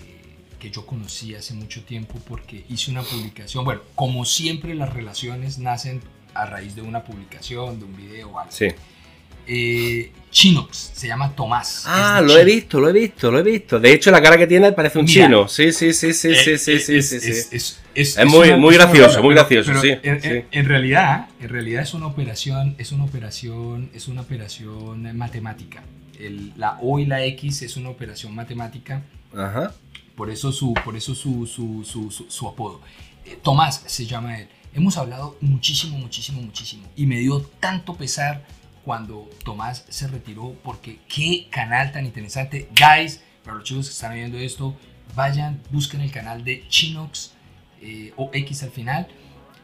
que 0.59 0.71
yo 0.71 0.85
conocí 0.85 1.35
hace 1.35 1.53
mucho 1.53 1.83
tiempo 1.83 2.19
porque 2.27 2.65
hice 2.69 2.91
una 2.91 3.01
publicación. 3.01 3.65
Bueno, 3.65 3.81
como 3.95 4.25
siempre 4.25 4.75
las 4.75 4.93
relaciones 4.93 5.59
nacen 5.59 6.01
a 6.33 6.45
raíz 6.45 6.75
de 6.75 6.81
una 6.81 7.03
publicación, 7.03 7.79
de 7.79 7.85
un 7.85 7.95
video 7.95 8.29
o 8.29 8.39
algo. 8.39 8.51
Sí. 8.51 8.67
Eh, 9.45 10.11
Chinox, 10.31 10.91
se 10.93 11.07
llama 11.07 11.35
Tomás. 11.35 11.83
Ah, 11.85 12.21
lo 12.23 12.33
he 12.37 12.41
Chile. 12.41 12.55
visto, 12.55 12.79
lo 12.79 12.89
he 12.89 12.93
visto, 12.93 13.29
lo 13.31 13.39
he 13.39 13.43
visto. 13.43 13.79
De 13.79 13.91
hecho, 13.91 14.09
la 14.09 14.21
cara 14.21 14.37
que 14.37 14.47
tiene 14.47 14.71
parece 14.71 14.99
un 14.99 15.05
Mira. 15.05 15.25
chino. 15.25 15.47
Sí, 15.49 15.71
sí, 15.73 15.93
sí, 15.93 16.13
sí, 16.13 16.33
sí, 16.33 16.51
Eh, 16.51 16.57
sí, 16.57 16.71
eh, 16.71 16.79
sí, 16.79 16.95
es- 16.95 17.09
sí, 17.09 17.15
es- 17.51 17.79
es- 17.93 18.25
muy- 18.25 18.53
muy 18.55 18.75
una- 18.75 18.85
gracioso, 18.85 19.09
pero- 19.15 19.23
muy 19.23 19.35
gracioso, 19.35 19.69
pero 19.71 19.81
sí, 19.81 19.89
En, 20.01 20.21
sí. 20.21 20.27
en- 20.29 20.47
en 20.49 20.65
realidad, 20.65 21.27
en 21.41 21.49
realidad 21.49 21.83
es 21.83 21.93
una 21.93 22.07
operación, 22.07 22.75
es 22.77 22.91
una 22.93 23.03
operación, 23.03 23.89
es 23.93 24.07
una 24.07 24.21
operación 24.21 25.15
matemática. 25.17 25.83
El- 26.19 26.53
la 26.57 26.77
O 26.81 26.97
y 26.99 27.05
la 27.05 27.23
X 27.25 27.61
es 27.63 27.75
una 27.75 27.89
operación 27.89 28.33
matemática. 28.33 29.01
Ajá. 29.35 29.73
Por 30.15 30.29
eso 30.29 30.51
su, 30.53 30.73
por 30.85 30.95
eso 30.95 31.13
su, 31.15 31.45
su, 31.45 31.83
su, 31.83 32.09
su- 32.11 32.25
su 32.29 32.47
apodo. 32.47 32.79
Eh, 33.25 33.37
Tomás 33.43 33.83
se 33.87 34.05
llama 34.05 34.39
él. 34.39 34.47
Hemos 34.75 34.97
hablado 34.97 35.37
muchísimo, 35.39 35.97
muchísimo, 35.97 36.41
muchísimo. 36.41 36.87
Y 36.95 37.05
me 37.05 37.19
dio 37.19 37.41
tanto 37.41 37.95
pesar 37.95 38.43
cuando 38.83 39.29
Tomás 39.45 39.85
se 39.89 40.07
retiró 40.07 40.55
porque 40.63 40.99
qué 41.07 41.47
canal 41.51 41.91
tan 41.91 42.05
interesante. 42.05 42.69
Guys, 42.71 43.21
para 43.43 43.57
los 43.57 43.65
chicos 43.65 43.85
que 43.85 43.91
están 43.91 44.15
viendo 44.15 44.37
esto, 44.37 44.75
vayan, 45.15 45.61
busquen 45.69 46.01
el 46.01 46.11
canal 46.11 46.43
de 46.43 46.67
Chinox 46.69 47.33
eh, 47.81 48.13
o 48.17 48.31
X 48.33 48.63
al 48.63 48.71
final. 48.71 49.07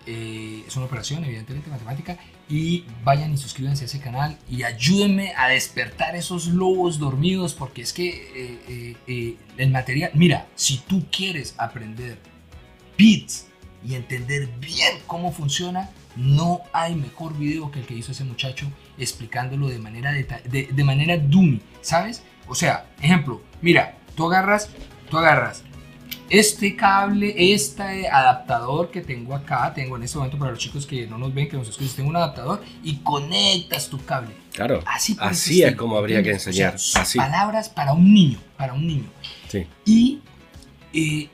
Eh, 0.05 0.63
es 0.67 0.75
una 0.75 0.85
operación, 0.85 1.23
evidentemente, 1.23 1.69
matemática. 1.69 2.17
Y 2.47 2.85
vayan 3.03 3.33
y 3.33 3.37
suscríbanse 3.37 3.83
a 3.83 3.85
ese 3.85 3.99
canal 3.99 4.37
y 4.49 4.63
ayúdenme 4.63 5.33
a 5.35 5.49
despertar 5.49 6.15
esos 6.15 6.47
lobos 6.47 6.97
dormidos 6.97 7.53
porque 7.53 7.81
es 7.81 7.93
que 7.93 8.09
eh, 8.09 8.95
eh, 9.07 9.37
el 9.57 9.71
material... 9.71 10.11
Mira, 10.13 10.47
si 10.55 10.77
tú 10.77 11.05
quieres 11.11 11.53
aprender 11.57 12.17
bits 12.97 13.48
y 13.83 13.95
entender 13.95 14.47
bien 14.59 14.97
cómo 15.07 15.31
funciona, 15.31 15.89
no 16.15 16.61
hay 16.73 16.95
mejor 16.95 17.37
video 17.37 17.71
que 17.71 17.79
el 17.79 17.85
que 17.85 17.93
hizo 17.93 18.11
ese 18.11 18.23
muchacho 18.23 18.67
explicándolo 18.97 19.67
de 19.67 19.79
manera, 19.79 20.11
de, 20.11 20.69
de 20.71 20.83
manera 20.83 21.17
dummy, 21.17 21.61
¿sabes? 21.81 22.23
O 22.47 22.55
sea, 22.55 22.87
ejemplo, 23.01 23.41
mira, 23.61 23.97
tú 24.15 24.25
agarras, 24.25 24.69
tú 25.09 25.17
agarras 25.17 25.63
este 26.29 26.75
cable, 26.75 27.33
este 27.53 28.07
adaptador 28.07 28.91
que 28.91 29.01
tengo 29.01 29.33
acá, 29.35 29.73
tengo 29.73 29.95
en 29.97 30.03
este 30.03 30.17
momento 30.17 30.37
para 30.37 30.51
los 30.51 30.59
chicos 30.59 30.85
que 30.85 31.07
no 31.07 31.17
nos 31.17 31.33
ven, 31.33 31.49
que 31.49 31.57
nos 31.57 31.67
escuchan, 31.69 31.95
tengo 31.95 32.09
un 32.09 32.15
adaptador 32.17 32.63
y 32.83 32.97
conectas 32.97 33.89
tu 33.89 34.03
cable. 34.05 34.35
Claro. 34.53 34.81
Así, 34.85 35.17
Así 35.19 35.63
es 35.63 35.75
como 35.75 35.97
habría 35.97 36.21
que 36.21 36.31
¿entiendes? 36.31 36.45
O 36.45 36.49
enseñar. 36.49 36.79
sea, 36.79 37.01
Así. 37.01 37.17
Palabras 37.17 37.69
para 37.69 37.93
un 37.93 38.13
niño, 38.13 38.39
para 38.57 38.73
un 38.73 38.85
niño. 38.85 39.09
Sí. 39.47 39.65
Y 39.85 40.19
eh, 40.93 41.29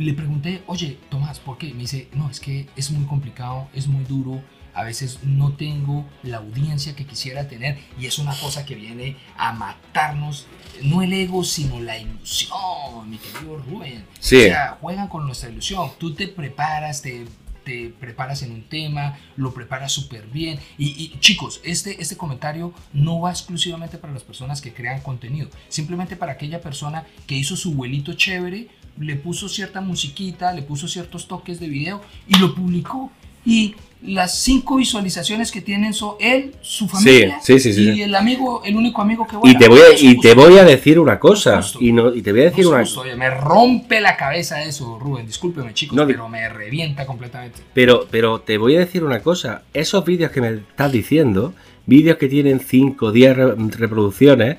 le 0.00 0.14
pregunté, 0.14 0.62
oye, 0.66 0.98
Tomás, 1.08 1.38
¿por 1.40 1.58
qué? 1.58 1.72
Me 1.72 1.80
dice, 1.80 2.08
no, 2.12 2.30
es 2.30 2.40
que 2.40 2.68
es 2.76 2.90
muy 2.90 3.06
complicado, 3.06 3.68
es 3.74 3.86
muy 3.86 4.04
duro, 4.04 4.42
a 4.74 4.84
veces 4.84 5.20
no 5.24 5.52
tengo 5.52 6.06
la 6.22 6.38
audiencia 6.38 6.94
que 6.94 7.04
quisiera 7.04 7.48
tener 7.48 7.78
y 7.98 8.06
es 8.06 8.18
una 8.18 8.34
cosa 8.38 8.64
que 8.64 8.74
viene 8.74 9.16
a 9.36 9.52
matarnos, 9.52 10.46
no 10.82 11.02
el 11.02 11.12
ego, 11.12 11.44
sino 11.44 11.80
la 11.80 11.98
ilusión, 11.98 13.08
mi 13.08 13.18
querido 13.18 13.58
Rubén. 13.58 14.04
Sí. 14.20 14.36
O 14.36 14.40
sea, 14.40 14.78
juegan 14.80 15.08
con 15.08 15.26
nuestra 15.26 15.50
ilusión, 15.50 15.90
tú 15.98 16.14
te 16.14 16.28
preparas, 16.28 17.02
te 17.02 17.26
te 17.64 17.92
preparas 18.00 18.42
en 18.42 18.52
un 18.52 18.62
tema, 18.62 19.18
lo 19.36 19.52
preparas 19.52 19.92
súper 19.92 20.26
bien. 20.26 20.58
Y, 20.78 20.88
y, 20.88 21.20
chicos, 21.20 21.60
este, 21.62 22.00
este 22.00 22.16
comentario 22.16 22.72
no 22.92 23.20
va 23.20 23.30
exclusivamente 23.30 23.98
para 23.98 24.12
las 24.12 24.22
personas 24.22 24.60
que 24.60 24.72
crean 24.72 25.00
contenido, 25.00 25.48
simplemente 25.68 26.16
para 26.16 26.32
aquella 26.32 26.60
persona 26.60 27.06
que 27.26 27.34
hizo 27.34 27.56
su 27.56 27.74
vuelito 27.74 28.14
chévere, 28.14 28.68
le 28.98 29.16
puso 29.16 29.48
cierta 29.48 29.80
musiquita, 29.80 30.52
le 30.52 30.62
puso 30.62 30.88
ciertos 30.88 31.26
toques 31.28 31.60
de 31.60 31.68
video 31.68 32.00
y 32.28 32.38
lo 32.38 32.54
publicó. 32.54 33.10
Y 33.44 33.74
las 34.02 34.38
cinco 34.38 34.76
visualizaciones 34.76 35.50
que 35.50 35.60
tienen 35.60 35.92
son 35.94 36.14
él, 36.20 36.54
su 36.62 36.88
familia 36.88 37.38
sí, 37.42 37.58
sí, 37.60 37.72
sí, 37.74 37.90
y 37.90 38.02
el 38.02 38.14
amigo, 38.14 38.62
el 38.64 38.74
único 38.76 39.02
amigo 39.02 39.26
que 39.26 39.36
Y 39.44 39.56
te 39.58 39.68
voy 39.68 39.78
a, 39.80 39.98
y 39.98 40.18
te 40.20 40.34
voy 40.34 40.56
a 40.58 40.64
decir 40.64 40.98
una 40.98 41.18
cosa. 41.18 41.56
Justo. 41.62 41.78
Y, 41.82 41.92
no, 41.92 42.14
y 42.14 42.22
te 42.22 42.32
voy 42.32 42.42
a 42.42 42.44
decir 42.44 42.66
una 42.66 42.82
oye, 42.82 43.16
me 43.16 43.30
rompe 43.30 44.00
la 44.00 44.16
cabeza 44.16 44.62
eso, 44.62 44.98
Rubén. 44.98 45.26
Discúlpeme, 45.26 45.72
chicos, 45.74 45.96
No, 45.96 46.06
pero 46.06 46.28
me 46.28 46.48
revienta 46.48 47.06
completamente. 47.06 47.60
Pero, 47.74 48.06
pero 48.10 48.40
te 48.40 48.58
voy 48.58 48.76
a 48.76 48.80
decir 48.80 49.04
una 49.04 49.20
cosa. 49.20 49.62
Esos 49.74 50.04
vídeos 50.04 50.30
que 50.30 50.40
me 50.40 50.48
estás 50.54 50.92
diciendo, 50.92 51.54
vídeos 51.86 52.16
que 52.18 52.28
tienen 52.28 52.60
5 52.60 53.06
o 53.06 53.12
10 53.12 53.36
re- 53.36 53.54
reproducciones, 53.78 54.56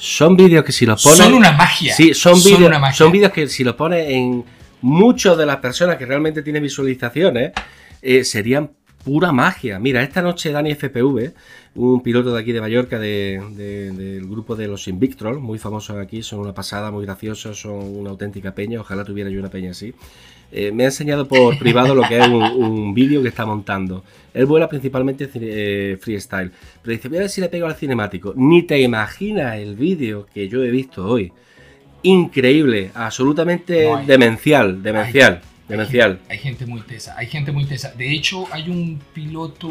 son 0.00 0.36
vídeos 0.36 0.64
que 0.64 0.72
si 0.72 0.86
los 0.86 1.02
pones. 1.02 1.18
Son 1.18 1.34
una 1.34 1.52
magia. 1.52 1.94
Sí, 1.94 2.14
son 2.14 2.34
vídeos, 2.42 2.70
son 2.96 3.12
vídeos 3.12 3.32
que 3.32 3.46
si 3.48 3.64
los 3.64 3.74
pones 3.74 4.08
en 4.08 4.44
muchas 4.80 5.36
de 5.36 5.44
las 5.46 5.58
personas 5.58 5.96
que 5.96 6.06
realmente 6.06 6.42
tienen 6.42 6.62
visualizaciones, 6.62 7.52
eh, 8.00 8.24
serían 8.24 8.70
pura 9.04 9.30
magia. 9.32 9.78
Mira, 9.78 10.02
esta 10.02 10.22
noche 10.22 10.52
Dani 10.52 10.72
FPV, 10.74 11.32
un 11.74 12.02
piloto 12.02 12.32
de 12.34 12.40
aquí 12.40 12.52
de 12.52 12.60
Mallorca 12.60 12.98
de- 12.98 13.42
de- 13.52 13.92
del 13.92 14.26
grupo 14.26 14.56
de 14.56 14.68
los 14.68 14.88
Invictrol, 14.88 15.38
muy 15.40 15.58
famosos 15.58 15.96
aquí, 15.98 16.22
son 16.22 16.40
una 16.40 16.52
pasada, 16.54 16.90
muy 16.90 17.04
graciosos, 17.04 17.60
son 17.60 17.74
una 17.96 18.10
auténtica 18.10 18.54
peña, 18.54 18.80
ojalá 18.80 19.04
tuviera 19.04 19.28
yo 19.30 19.38
una 19.40 19.50
peña 19.50 19.70
así. 19.72 19.94
Eh, 20.52 20.72
me 20.72 20.82
ha 20.82 20.86
enseñado 20.86 21.28
por 21.28 21.56
privado 21.58 21.94
lo 21.94 22.02
que 22.08 22.18
es 22.18 22.26
un, 22.26 22.42
un 22.42 22.92
vídeo 22.94 23.22
que 23.22 23.28
está 23.28 23.46
montando. 23.46 24.02
Él 24.34 24.46
vuela 24.46 24.68
principalmente 24.68 25.28
eh, 25.34 25.96
freestyle. 26.00 26.50
Pero 26.82 26.92
dice, 26.96 27.08
voy 27.08 27.18
a 27.18 27.20
ver 27.22 27.30
si 27.30 27.40
le 27.40 27.48
pego 27.48 27.66
al 27.66 27.74
cinemático. 27.76 28.32
Ni 28.36 28.62
te 28.64 28.80
imaginas 28.80 29.56
el 29.58 29.76
vídeo 29.76 30.26
que 30.32 30.48
yo 30.48 30.62
he 30.64 30.70
visto 30.70 31.06
hoy. 31.06 31.32
Increíble, 32.02 32.90
absolutamente 32.94 33.84
No 33.84 33.96
hay- 33.96 34.06
demencial, 34.06 34.82
demencial, 34.82 35.34
Hay 35.34 35.40
demencial. 35.68 36.12
gente, 36.18 36.32
hay 36.32 36.38
gente 36.38 36.66
muy 36.66 36.80
tesa, 36.80 37.14
hay 37.18 37.26
gente 37.26 37.52
muy 37.52 37.64
tesa. 37.66 37.92
De 37.92 38.10
hecho, 38.12 38.46
hay 38.52 38.70
un 38.70 39.00
piloto, 39.12 39.70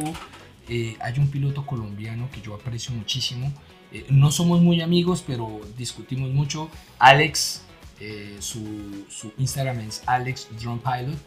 eh, 0.69 0.95
hay 1.01 1.17
un 1.17 1.27
piloto 1.29 1.65
colombiano 1.65 2.29
que 2.31 2.41
yo 2.41 2.53
aprecio 2.53 2.93
muchísimo. 2.93 3.51
No 4.09 4.29
somos 4.31 4.61
muy 4.61 4.81
amigos, 4.81 5.23
pero 5.25 5.59
discutimos 5.75 6.29
mucho. 6.29 6.69
Alex, 6.99 7.63
eh, 7.99 8.37
su, 8.39 9.33
Instagram 9.37 9.79
es 9.81 10.03
Alex 10.05 10.47
Drone 10.61 10.81
Pilot. 10.81 11.17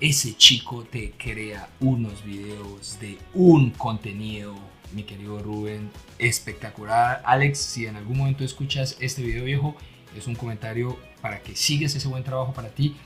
Ese 0.00 0.34
chico 0.36 0.84
te 0.84 1.12
crea 1.12 1.68
unos 1.80 2.24
videos 2.24 2.98
de 3.00 3.18
un 3.34 3.70
contenido, 3.70 4.54
mi 4.94 5.02
querido 5.02 5.38
Rubén, 5.40 5.90
espectacular. 6.18 7.22
Alex, 7.24 7.58
si 7.58 7.86
en 7.86 7.96
algún 7.96 8.18
momento 8.18 8.44
escuchas 8.44 8.96
este 9.00 9.22
video 9.22 9.44
viejo, 9.44 9.76
es 10.16 10.26
un 10.26 10.34
comentario 10.34 10.98
para 11.20 11.40
que 11.40 11.54
sigas 11.54 11.94
ese 11.94 12.08
buen 12.08 12.24
trabajo 12.24 12.52
para 12.52 12.68
ti. 12.68 12.96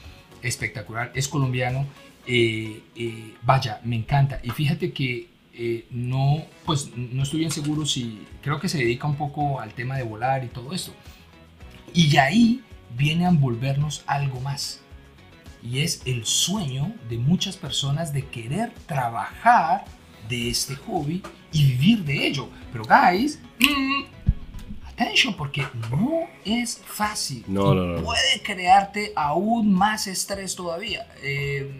Espectacular, 0.42 1.12
es 1.14 1.28
colombiano. 1.28 1.86
eh, 2.26 2.82
eh, 2.96 3.34
vaya, 3.42 3.80
me 3.84 3.96
encanta. 3.96 4.40
Y 4.42 4.50
fíjate 4.50 4.92
que 4.92 5.28
no, 5.90 6.44
pues 6.64 6.90
no 6.96 7.22
estoy 7.22 7.40
bien 7.40 7.50
seguro 7.50 7.86
si, 7.86 8.26
creo 8.42 8.58
que 8.58 8.68
se 8.68 8.78
dedica 8.78 9.06
un 9.06 9.16
poco 9.16 9.60
al 9.60 9.72
tema 9.72 9.96
de 9.96 10.02
volar 10.02 10.44
y 10.44 10.48
todo 10.48 10.72
esto. 10.72 10.92
Y 11.92 12.16
ahí 12.16 12.62
viene 12.96 13.26
a 13.26 13.28
envolvernos 13.30 14.02
algo 14.06 14.40
más. 14.40 14.80
Y 15.62 15.80
es 15.80 16.02
el 16.04 16.26
sueño 16.26 16.92
de 17.08 17.16
muchas 17.18 17.56
personas 17.56 18.12
de 18.12 18.26
querer 18.26 18.72
trabajar 18.86 19.84
de 20.28 20.50
este 20.50 20.74
hobby 20.76 21.22
y 21.52 21.64
vivir 21.64 22.04
de 22.04 22.26
ello. 22.26 22.48
Pero 22.72 22.84
guys, 22.84 23.38
mm, 23.60 24.86
attention, 24.88 25.34
porque 25.36 25.64
no 25.90 26.20
es 26.44 26.80
fácil. 26.84 27.44
No, 27.46 27.74
no, 27.74 27.86
no. 27.86 28.02
Puede 28.02 28.42
crearte 28.42 29.12
aún 29.16 29.72
más 29.72 30.06
estrés 30.06 30.54
todavía. 30.54 31.06
Eh, 31.22 31.70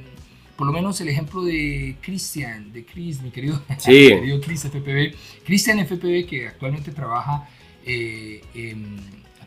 por 0.57 0.67
lo 0.67 0.73
menos 0.73 1.01
el 1.01 1.09
ejemplo 1.09 1.43
de 1.43 1.97
Cristian, 2.01 2.73
de 2.73 2.87
Chris, 2.87 3.21
mi 3.21 3.31
querido, 3.31 3.61
Sí. 3.79 3.91
mi 3.91 4.09
querido 4.21 4.41
Chris 4.41 4.63
FPV. 4.65 5.15
Cristian 5.45 5.79
FPV 5.85 6.27
que 6.27 6.47
actualmente 6.49 6.91
trabaja 6.93 7.49
eh, 7.85 8.41
em, 8.55 8.97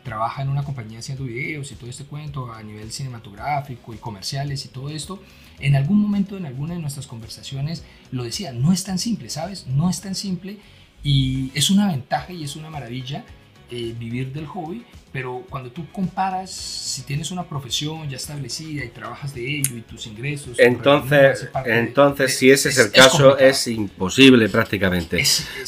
trabaja 0.08 0.40
en 0.42 0.48
una 0.48 0.62
compañía 0.64 1.00
haciendo 1.00 1.24
videos 1.24 1.70
y 1.70 1.74
todo 1.74 1.90
este 1.90 2.04
cuento 2.04 2.50
a 2.52 2.62
nivel 2.62 2.90
cinematográfico 2.90 3.92
y 3.92 3.98
comerciales 3.98 4.64
y 4.64 4.68
todo 4.68 4.88
esto, 4.88 5.22
en 5.60 5.76
algún 5.76 6.00
momento 6.00 6.36
en 6.38 6.46
alguna 6.46 6.74
de 6.74 6.80
nuestras 6.80 7.06
conversaciones 7.06 7.84
lo 8.10 8.24
decía, 8.24 8.52
no 8.52 8.72
es 8.72 8.84
tan 8.84 8.98
simple, 8.98 9.28
¿sabes? 9.28 9.66
No 9.66 9.90
es 9.90 10.00
tan 10.00 10.14
simple 10.14 10.56
y 11.04 11.50
es 11.54 11.68
una 11.70 11.88
ventaja 11.88 12.32
y 12.32 12.42
es 12.42 12.56
una 12.56 12.70
maravilla 12.70 13.24
eh, 13.70 13.94
vivir 13.98 14.32
del 14.32 14.46
hobby, 14.46 14.82
pero 15.12 15.44
cuando 15.50 15.70
tú 15.70 15.86
comparas, 15.92 16.50
si 16.50 17.02
tienes 17.02 17.30
una 17.30 17.44
profesión 17.44 18.08
ya 18.08 18.16
establecida 18.16 18.82
y 18.82 18.88
trabajas 18.88 19.34
de 19.34 19.58
ello 19.58 19.76
y 19.76 19.82
tus 19.82 20.06
ingresos... 20.06 20.58
Entonces, 20.58 21.50
entonces 21.66 22.28
de- 22.28 22.32
si 22.32 22.50
ese 22.50 22.70
es, 22.70 22.78
el 22.78 22.90
caso, 22.90 23.36
es 23.36 23.66
imposible 23.66 24.48
prácticamente. 24.48 25.22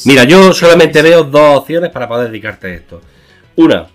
Mira, 0.05 0.23
yo 0.23 0.51
solamente 0.51 0.99
veo 1.03 1.23
dos 1.23 1.59
opciones 1.59 1.91
para 1.91 2.07
poder 2.07 2.29
dedicarte 2.31 2.67
a 2.67 2.73
esto. 2.73 3.01
Una, 3.55 3.87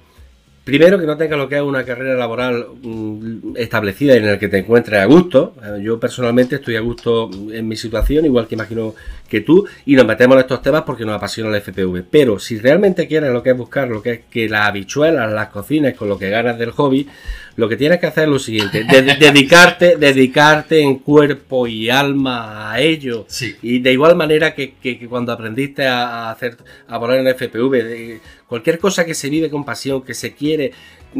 primero 0.66 0.98
que 0.98 1.06
no 1.06 1.16
tengas 1.16 1.38
lo 1.38 1.48
que 1.48 1.54
es 1.54 1.62
una 1.62 1.84
carrera 1.84 2.14
laboral 2.16 2.66
mm, 2.82 3.56
establecida 3.56 4.16
en 4.16 4.26
la 4.26 4.36
que 4.36 4.48
te 4.48 4.58
encuentres 4.58 5.00
a 5.00 5.04
gusto. 5.04 5.54
Eh, 5.64 5.80
Yo 5.80 6.00
personalmente 6.00 6.56
estoy 6.56 6.74
a 6.74 6.80
gusto 6.80 7.30
en 7.52 7.68
mi 7.68 7.76
situación, 7.76 8.24
igual 8.24 8.48
que 8.48 8.56
imagino 8.56 8.92
que 9.28 9.42
tú 9.42 9.64
y 9.86 9.94
nos 9.94 10.04
metemos 10.04 10.34
en 10.34 10.40
estos 10.40 10.62
temas 10.62 10.82
porque 10.82 11.04
nos 11.04 11.14
apasiona 11.14 11.50
el 11.50 11.62
FPV. 11.62 12.02
Pero 12.10 12.40
si 12.40 12.58
realmente 12.58 13.06
quieres 13.06 13.32
lo 13.32 13.44
que 13.44 13.50
es 13.50 13.56
buscar, 13.56 13.86
lo 13.86 14.02
que 14.02 14.10
es 14.10 14.20
que 14.28 14.48
las 14.48 14.66
habichuelas, 14.66 15.32
las 15.32 15.50
cocinas 15.50 15.94
con 15.94 16.08
lo 16.08 16.18
que 16.18 16.30
ganas 16.30 16.58
del 16.58 16.72
hobby, 16.72 17.06
lo 17.54 17.68
que 17.68 17.76
tienes 17.76 18.00
que 18.00 18.06
hacer 18.06 18.24
es 18.24 18.30
lo 18.30 18.38
siguiente, 18.38 18.84
dedicarte, 18.84 19.96
dedicarte 19.96 20.80
en 20.80 20.98
cuerpo 20.98 21.66
y 21.66 21.88
alma 21.88 22.72
a 22.72 22.80
ello. 22.80 23.26
Y 23.62 23.78
de 23.78 23.92
igual 23.92 24.14
manera 24.14 24.54
que, 24.54 24.74
cuando 25.08 25.32
aprendiste 25.32 25.86
a, 25.86 26.30
hacer, 26.30 26.56
a 26.86 26.98
volar 26.98 27.18
en 27.18 27.34
FPV, 27.34 28.20
cualquier 28.48 28.78
cosa 28.78 29.04
que 29.04 29.14
se 29.14 29.28
vive 29.28 29.50
con 29.50 29.64
pasión, 29.64 30.02
que 30.02 30.14
se 30.14 30.34
quiere, 30.34 30.72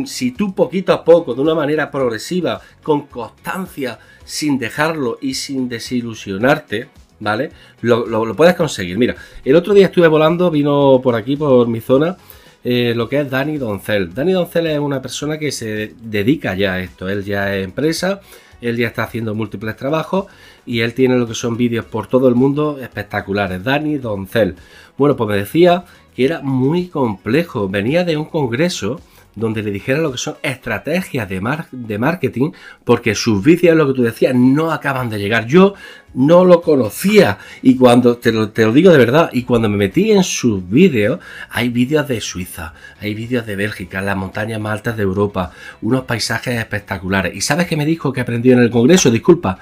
si 0.05 0.33
tú 0.33 0.55
poquito 0.55 0.93
a 0.93 1.05
poco, 1.05 1.35
de 1.35 1.41
una 1.41 1.55
manera 1.55 1.91
progresiva, 1.91 2.61
con 2.83 3.07
constancia, 3.07 3.99
sin 4.25 4.59
dejarlo 4.59 5.19
y 5.21 5.35
sin 5.35 5.69
desilusionarte, 5.69 6.89
¿vale? 7.21 7.51
Lo, 7.81 8.35
puedes 8.35 8.55
conseguir. 8.55 8.99
Mira, 8.99 9.17
el 9.45 9.57
otro 9.57 9.75
día 9.75 9.87
estuve 9.87 10.09
volando, 10.09 10.51
vino 10.51 11.01
por 11.03 11.15
aquí, 11.15 11.37
por 11.37 11.67
mi 11.69 11.81
zona, 11.81 12.17
eh, 12.65 12.93
lo 12.97 13.09
que 13.09 13.21
es 13.21 13.31
Dani 13.31 13.59
Doncel. 13.59 14.13
Dani 14.13 14.33
Doncel 14.33 14.67
es 14.67 14.79
una 14.79 15.01
persona 15.01 15.39
que 15.39 15.53
se 15.53 15.95
dedica 16.03 16.55
ya 16.55 16.75
a 16.75 16.81
esto. 16.81 17.09
Él 17.09 17.25
ya 17.25 17.55
es 17.55 17.65
empresa, 17.65 18.21
él 18.61 18.77
ya 18.77 18.89
está 18.89 19.05
haciendo 19.05 19.35
múltiples 19.35 19.77
trabajos 19.77 20.27
y 20.65 20.81
él 20.81 20.95
tiene 20.95 21.17
lo 21.17 21.27
que 21.27 21.35
son 21.35 21.57
vídeos 21.57 21.85
por 21.85 22.09
todo 22.09 22.29
el 22.29 22.35
mundo 22.35 22.79
espectaculares. 22.81 23.63
Dani 23.63 23.99
Doncel. 23.99 24.57
Bueno, 24.99 25.17
pues 25.17 25.29
me 25.29 25.37
decía 25.37 25.85
que 26.17 26.25
era 26.25 26.41
muy 26.41 26.89
complejo. 26.89 27.69
Venía 27.69 28.03
de 28.03 28.17
un 28.17 28.25
congreso 28.25 29.01
donde 29.37 29.63
le 29.63 29.71
dijera 29.71 30.01
lo 30.01 30.11
que 30.11 30.19
son 30.19 30.37
estrategias 30.43 31.29
de, 31.29 31.43
de 31.71 31.99
marketing, 31.99 32.53
porque 32.85 33.15
sus 33.15 33.45
vídeos, 33.45 33.77
lo 33.77 33.87
que 33.87 33.93
tú 33.93 34.03
decías, 34.03 34.35
no 34.35 34.73
acaban 34.73 35.11
de 35.11 35.19
llegar. 35.19 35.47
Yo 35.47 35.75
no 36.15 36.47
lo 36.47 36.63
conocía 36.63 37.37
y 37.61 37.77
cuando, 37.77 38.17
te 38.17 38.33
lo, 38.33 38.49
te 38.49 38.65
lo 38.65 38.73
digo 38.73 38.91
de 38.91 38.99
verdad, 38.99 39.29
y 39.35 39.43
cuando 39.43 39.69
me 39.69 39.77
metí 39.77 40.11
en 40.11 40.25
sus 40.25 40.67
vídeos, 40.67 41.21
hay 41.51 41.69
vídeos 41.69 42.09
de 42.09 42.23
Suiza, 42.23 42.73
hay 42.99 43.15
vídeos 43.15 43.45
de 43.45 43.57
Bélgica, 43.57 44.01
las 44.01 44.17
montañas 44.17 44.59
más 44.59 44.73
altas 44.73 44.97
de 44.97 45.03
Europa, 45.03 45.53
unos 45.83 46.05
paisajes 46.05 46.59
espectaculares. 46.59 47.37
¿Y 47.37 47.43
sabes 47.43 47.67
qué 47.67 47.77
me 47.77 47.85
dijo 47.85 48.15
que 48.15 48.23
aprendió 48.23 48.55
en 48.55 48.61
el 48.61 48.71
Congreso? 48.71 49.11
Disculpa 49.11 49.59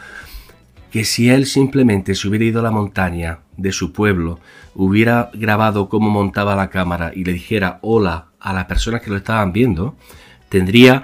que 0.95 1.05
si 1.05 1.29
él 1.29 1.47
simplemente 1.47 2.15
se 2.15 2.29
hubiera 2.29 2.45
ido 2.45 2.61
a 2.61 2.63
la 2.63 2.71
montaña 2.71 3.41
de 3.57 3.73
su 3.73 3.93
pueblo, 3.93 4.39
hubiera 4.77 5.29
grabado 5.35 5.89
cómo 5.89 6.09
montaba 6.09 6.55
la 6.55 6.71
cámara 6.71 7.11
y 7.13 7.25
le 7.25 7.33
dijera 7.33 7.81
hola 7.83 8.29
a 8.39 8.53
las 8.53 8.67
personas 8.67 9.03
que 9.03 9.11
lo 9.11 9.17
estaban 9.17 9.53
viendo, 9.53 9.97
tendría 10.49 11.03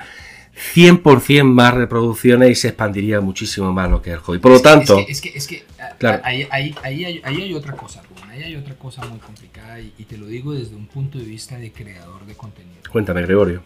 100% 0.75 1.43
más 1.43 1.75
reproducciones 1.75 2.51
y 2.51 2.55
se 2.55 2.69
expandiría 2.69 3.21
muchísimo 3.21 3.73
más 3.73 3.91
lo 3.91 4.01
que 4.01 4.11
es 4.11 4.15
el 4.15 4.21
hobby. 4.21 4.39
Por 4.39 4.53
lo 4.53 4.63
tanto... 4.63 4.97
Es 5.09 5.21
que, 5.21 5.31
es 5.31 5.49
que, 5.49 5.65
claro. 5.99 6.23
ahí, 6.25 6.47
ahí, 6.53 6.73
ahí, 6.85 7.05
hay, 7.05 7.21
ahí, 7.25 7.43
hay, 7.43 7.55
otra 7.55 7.73
cosa, 7.73 8.01
ahí 8.29 8.45
hay 8.45 8.55
otra 8.55 8.77
cosa 8.77 9.05
muy 9.07 9.19
complicada 9.19 9.81
y, 9.81 10.05
te 10.05 10.17
lo 10.17 10.27
digo 10.27 10.55
desde 10.55 10.77
un 10.77 10.87
punto 10.87 11.19
de 11.19 11.25
vista 11.25 11.59
de 11.59 11.73
creador 11.73 12.27
de 12.27 12.37
contenido. 12.37 12.79
Cuéntame, 12.93 13.23
Gregorio. 13.23 13.61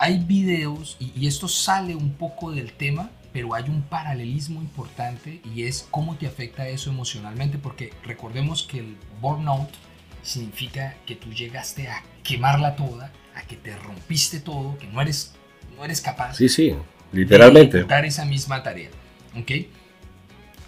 Hay 0.00 0.18
videos, 0.18 0.96
y 0.98 1.28
esto 1.28 1.46
sale 1.46 1.94
un 1.94 2.14
poco 2.14 2.50
del 2.50 2.72
tema, 2.72 3.08
pero 3.36 3.52
hay 3.52 3.64
un 3.68 3.82
paralelismo 3.82 4.62
importante 4.62 5.42
y 5.54 5.64
es 5.64 5.86
cómo 5.90 6.16
te 6.16 6.26
afecta 6.26 6.66
eso 6.70 6.88
emocionalmente, 6.88 7.58
porque 7.58 7.92
recordemos 8.02 8.62
que 8.62 8.78
el 8.78 8.96
burnout 9.20 9.68
significa 10.22 10.96
que 11.04 11.16
tú 11.16 11.30
llegaste 11.30 11.86
a 11.86 12.02
quemarla 12.22 12.76
toda, 12.76 13.12
a 13.34 13.42
que 13.42 13.56
te 13.56 13.76
rompiste 13.76 14.40
todo, 14.40 14.78
que 14.78 14.86
no 14.86 15.02
eres, 15.02 15.34
no 15.76 15.84
eres 15.84 16.00
capaz 16.00 16.38
sí, 16.38 16.48
sí, 16.48 16.74
literalmente. 17.12 17.84
de 17.84 18.06
esa 18.06 18.24
misma 18.24 18.62
tarea. 18.62 18.88
¿ok? 19.38 19.52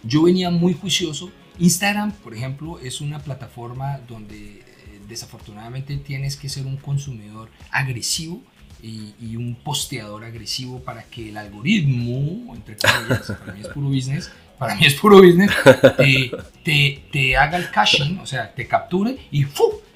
Yo 0.03 0.25
venía 0.25 0.51
muy 0.51 0.75
juicioso. 0.75 1.33
Instagram, 1.59 2.13
por 2.13 2.35
ejemplo, 2.35 2.79
es 2.81 3.01
una 3.01 3.19
plataforma 3.21 3.99
donde 4.07 4.59
eh, 4.59 4.65
desafortunadamente 5.09 5.97
tienes 5.97 6.37
que 6.37 6.51
ser 6.51 6.67
un 6.67 6.77
consumidor 6.77 7.49
agresivo 7.71 8.43
y, 8.83 9.37
un 9.37 9.57
posteador 9.57 10.25
agresivo 10.25 10.81
para 10.81 11.05
que 11.05 11.31
el 11.31 11.37
algoritmo, 11.37 12.55
entre 12.55 12.77
comillas, 12.77 13.33
para 13.41 13.53
mí 13.53 13.61
es 13.61 13.69
puro 13.69 13.89
business, 13.89 14.31
para 14.59 14.75
mí 14.75 14.87
es 14.87 14.95
puro 14.95 15.19
business, 15.19 15.51
te, 16.65 17.03
te, 17.11 17.37
haga 17.37 17.59
el 17.59 17.71
caching, 17.71 18.19
o 18.19 18.27
sea, 18.27 18.53
te 18.53 18.67
capture 18.67 19.17
y 19.31 19.45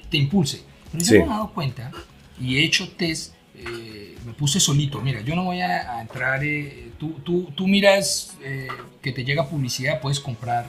te 0.09 0.17
impulse. 0.17 0.63
Pero 0.91 1.03
yo 1.03 1.11
me 1.11 1.23
he 1.25 1.27
dado 1.27 1.53
cuenta 1.53 1.91
y 2.39 2.57
he 2.57 2.63
hecho 2.63 2.89
test, 2.89 3.33
eh, 3.55 4.15
me 4.25 4.33
puse 4.33 4.59
solito, 4.59 5.01
mira, 5.01 5.21
yo 5.21 5.35
no 5.35 5.43
voy 5.45 5.61
a, 5.61 6.01
entrar, 6.01 6.43
eh, 6.43 6.91
tú, 6.97 7.19
tú, 7.23 7.51
tú, 7.55 7.67
miras 7.67 8.37
eh, 8.41 8.67
que 9.01 9.11
te 9.11 9.23
llega 9.23 9.49
publicidad, 9.49 10.01
puedes 10.01 10.19
comprar 10.19 10.67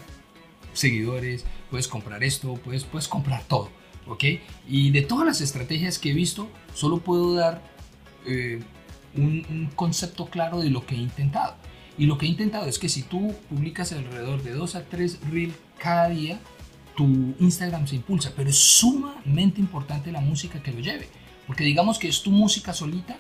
seguidores, 0.73 1.45
puedes 1.71 1.89
comprar 1.89 2.25
esto, 2.25 2.55
puedes, 2.55 2.85
puedes 2.85 3.09
comprar 3.09 3.45
todo, 3.45 3.71
¿ok? 4.07 4.25
Y 4.69 4.91
de 4.91 5.03
todas 5.03 5.27
las 5.27 5.41
estrategias 5.41 5.99
que 5.99 6.11
he 6.11 6.15
visto, 6.15 6.49
solo 6.75 6.99
puedo 6.99 7.35
dar 7.35 7.74
eh, 8.27 8.61
un, 9.17 9.71
concepto 9.75 10.27
claro 10.27 10.61
de 10.61 10.71
lo 10.71 10.87
que 10.87 10.95
he 10.95 10.99
intentado. 10.99 11.55
Y 11.97 12.07
lo 12.07 12.19
que 12.19 12.27
he 12.27 12.29
intentado 12.29 12.67
es 12.67 12.79
que 12.79 12.89
si 12.89 13.03
tú 13.03 13.35
publicas 13.49 13.93
alrededor 13.93 14.43
de 14.43 14.53
2 14.53 14.75
a 14.75 14.85
3 14.85 15.21
reels 15.31 15.55
cada 15.79 16.09
día, 16.09 16.41
tu 16.97 17.05
Instagram 17.39 17.87
se 17.87 17.97
impulsa. 17.97 18.33
Pero 18.35 18.51
es 18.51 18.57
sumamente 18.57 19.61
importante 19.61 20.11
la 20.11 20.21
música 20.21 20.63
que 20.63 20.73
lo 20.73 20.81
lleve. 20.81 21.09
Porque 21.47 21.65
digamos 21.65 21.99
que 21.99 22.09
es 22.09 22.23
tu 22.23 22.31
música 22.31 22.73
solita, 22.73 23.17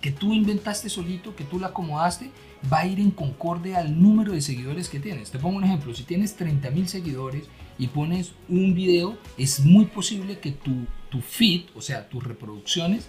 que 0.00 0.12
tú 0.12 0.32
inventaste 0.32 0.88
solito, 0.88 1.34
que 1.34 1.44
tú 1.44 1.58
la 1.58 1.68
acomodaste, 1.68 2.30
va 2.72 2.80
a 2.80 2.86
ir 2.86 3.00
en 3.00 3.10
concorde 3.10 3.76
al 3.76 4.00
número 4.00 4.32
de 4.32 4.40
seguidores 4.40 4.88
que 4.88 5.00
tienes. 5.00 5.30
Te 5.30 5.38
pongo 5.38 5.56
un 5.56 5.64
ejemplo, 5.64 5.94
si 5.94 6.04
tienes 6.04 6.36
30 6.36 6.70
mil 6.70 6.88
seguidores 6.88 7.44
y 7.78 7.88
pones 7.88 8.32
un 8.48 8.74
video, 8.74 9.18
es 9.36 9.60
muy 9.60 9.86
posible 9.86 10.38
que 10.38 10.52
tu, 10.52 10.86
tu 11.10 11.20
feed, 11.20 11.62
o 11.74 11.82
sea, 11.82 12.08
tus 12.08 12.22
reproducciones, 12.22 13.08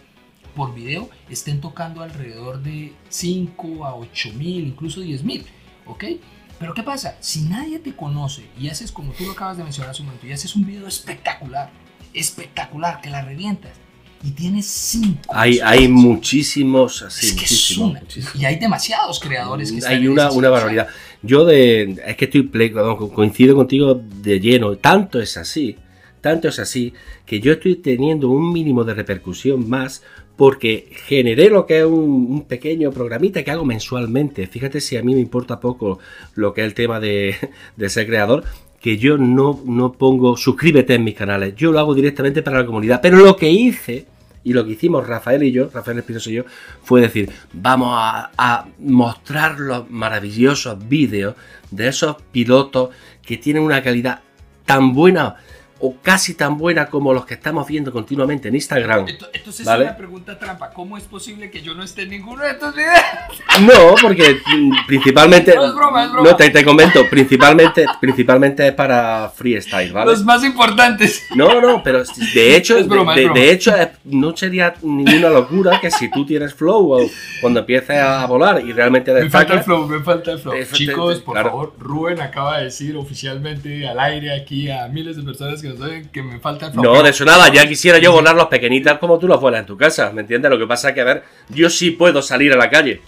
por 0.56 0.74
video 0.74 1.10
estén 1.30 1.62
tocando 1.62 2.02
alrededor 2.02 2.62
de 2.62 2.94
5 3.10 3.86
a 3.86 3.96
8 3.96 4.30
mil, 4.34 4.68
incluso 4.68 5.02
10 5.02 5.24
mil, 5.24 5.46
¿ok? 5.86 6.04
Pero 6.60 6.74
¿qué 6.74 6.84
pasa? 6.84 7.16
Si 7.22 7.42
nadie 7.44 7.80
te 7.80 7.96
conoce 7.96 8.44
y 8.60 8.68
haces 8.68 8.92
como 8.92 9.14
tú 9.14 9.26
lo 9.26 9.32
acabas 9.32 9.58
de 9.58 9.64
mencionar 9.64 9.92
hace 9.92 10.02
un 10.02 10.08
momento, 10.08 10.28
y 10.28 10.34
haces 10.34 10.56
un 10.56 10.66
video 10.66 10.88
espectacular, 10.88 11.72
espectacular, 12.14 13.00
que 13.02 13.10
la 13.10 13.22
revientas, 13.22 13.72
y 14.22 14.32
tienes 14.32 14.66
5. 14.66 15.20
Hay, 15.30 15.60
hay 15.60 15.88
muchísimos, 15.88 17.02
así, 17.02 17.28
es 17.28 17.34
que 17.34 17.82
muchísimos, 17.82 18.36
Y 18.36 18.44
hay 18.44 18.58
demasiados 18.58 19.20
creadores 19.20 19.72
que 19.72 19.86
Hay 19.88 20.08
una, 20.08 20.30
una 20.32 20.50
barbaridad. 20.50 20.88
Yo 21.22 21.46
de, 21.46 21.98
es 22.06 22.18
que 22.18 22.26
estoy, 22.26 22.50
coincido 23.14 23.56
contigo 23.56 23.96
de 23.96 24.40
lleno, 24.42 24.76
tanto 24.76 25.22
es 25.22 25.38
así, 25.38 25.78
tanto 26.20 26.50
es 26.50 26.60
así, 26.60 26.94
que 27.26 27.40
yo 27.40 27.54
estoy 27.54 27.76
teniendo 27.76 28.30
un 28.30 28.52
mínimo 28.52 28.84
de 28.84 28.94
repercusión 28.94 29.70
más 29.70 30.04
porque 30.40 30.88
generé 31.06 31.50
lo 31.50 31.66
que 31.66 31.80
es 31.80 31.86
un, 31.86 32.46
pequeño 32.48 32.92
programita 32.92 33.44
que 33.44 33.52
hago 33.52 33.66
mensualmente. 33.66 34.48
Fíjate 34.48 34.80
si 34.80 34.96
a 34.96 35.04
mí 35.04 35.14
me 35.14 35.20
importa 35.20 35.60
poco 35.60 36.00
lo 36.34 36.54
que 36.54 36.62
es 36.62 36.68
el 36.68 36.74
tema 36.74 37.02
de, 37.02 37.36
ser 37.90 38.08
creador, 38.08 38.46
que 38.80 38.98
yo 38.98 39.18
no, 39.18 39.62
no 39.66 39.92
pongo 39.92 40.38
suscríbete 40.38 40.94
en 40.94 41.04
mis 41.04 41.16
canales, 41.16 41.56
yo 41.58 41.74
lo 41.74 41.80
hago 41.80 41.94
directamente 41.94 42.42
para 42.42 42.60
la 42.60 42.66
comunidad. 42.66 43.02
Pero 43.02 43.18
lo 43.18 43.36
que 43.36 43.50
hice 43.50 44.06
y 44.46 44.54
lo 44.54 44.64
que 44.64 44.72
hicimos 44.72 45.06
Rafael 45.06 45.44
y 45.44 45.52
yo, 45.52 45.70
Rafael 45.74 45.98
Espinoso 45.98 46.30
y 46.30 46.36
yo, 46.36 46.46
fue 46.84 47.02
decir, 47.02 47.30
vamos 47.52 47.90
a, 47.92 48.32
a, 48.38 48.66
mostrar 48.80 49.60
los 49.60 49.90
maravillosos 49.90 50.88
vídeos 50.88 51.36
de 51.70 51.90
esos 51.90 52.16
pilotos 52.32 52.92
que 53.24 53.36
tienen 53.36 53.64
una 53.64 53.84
calidad 53.84 54.22
tan 54.66 54.94
buena 54.94 55.36
o 55.82 55.96
casi 56.02 56.34
tan 56.34 56.58
buena 56.58 56.88
como 56.88 57.14
los 57.14 57.26
que 57.26 57.36
estamos 57.36 57.68
viendo 57.68 57.92
continuamente 57.92 58.50
en 58.50 58.56
Instagram. 58.56 59.08
Entonces 59.08 59.62
es 59.62 59.68
una 59.68 59.96
pregunta 59.96 60.38
trampa. 60.38 60.72
¿Cómo 60.72 60.98
es 60.98 61.04
posible 61.04 61.50
que 61.50 61.62
yo 61.62 61.74
no 61.74 61.84
esté 61.84 62.04
en 62.04 62.10
ninguno 62.10 62.44
de 62.44 62.52
estos 62.52 62.76
videos? 62.76 63.00
No, 63.60 63.96
porque 64.02 64.40
mm, 64.56 64.86
principalmente... 64.88 65.54
No 65.54 65.66
es 65.66 65.76
broma, 65.76 66.06
es 66.06 66.12
broma. 66.12 66.30
No, 66.30 66.36
te, 66.36 66.64
comento, 66.64 67.10
principalmente, 67.10 67.86
principalmente 68.00 68.68
es 68.68 68.74
para 68.74 69.30
freestyle, 69.36 69.92
¿vale? 69.92 70.12
Los 70.12 70.24
más 70.24 70.44
importantes. 70.46 71.26
No, 71.36 71.60
no, 71.60 71.84
pero 71.84 72.04
de 72.34 72.56
hecho, 72.56 72.82
de, 72.82 73.52
hecho 73.52 73.74
no 74.06 74.36
sería 74.36 74.76
ninguna 74.82 75.30
locura 75.30 75.80
que 75.82 75.92
si 75.92 76.10
tú 76.10 76.26
tienes 76.26 76.54
flow 76.54 76.94
o 76.94 77.10
cuando 77.42 77.62
empieces 77.62 77.98
a 77.98 78.26
volar 78.28 78.64
y 78.66 78.72
realmente 78.72 79.12
Me 79.14 79.30
falta 79.30 79.56
el 79.56 79.64
flow, 79.64 79.88
me 79.88 80.00
falta 80.00 80.32
el 80.32 80.40
flow. 80.40 80.54
Chicos, 80.72 81.20
por 81.20 81.36
favor, 81.42 81.74
Rubén 81.78 82.22
acaba 82.22 82.60
de 82.60 82.66
decir 82.66 82.96
oficialmente 82.96 83.88
al 83.88 84.00
aire 84.00 84.34
aquí 84.34 84.70
a 84.70 84.88
miles 84.88 85.18
de 85.18 85.24
personas 85.24 85.62
que 85.62 85.69
que 86.12 86.24
me 86.24 86.40
falta 86.40 86.72
No, 86.72 87.02
de 87.04 87.10
eso 87.10 87.26
nada, 87.26 87.52
ya 87.52 87.68
quisiera 87.68 87.98
yo 87.98 88.12
volar 88.12 88.36
los 88.36 88.48
pequeñitas 88.48 88.98
como 89.00 89.20
tú 89.20 89.28
los 89.28 89.40
vuelas 89.40 89.62
en 89.62 89.66
tu 89.66 89.78
casa, 89.78 90.12
¿me 90.12 90.22
entiendes? 90.22 90.52
Lo 90.52 90.58
que 90.58 90.68
pasa 90.68 90.90
es 90.90 90.96
que, 90.96 91.02
a 91.02 91.06
ver, 91.06 91.24
yo 91.50 91.70
sí 91.70 91.92
puedo 91.92 92.22
salir 92.22 92.54
a 92.54 92.58
la 92.58 92.70
calle. 92.70 93.02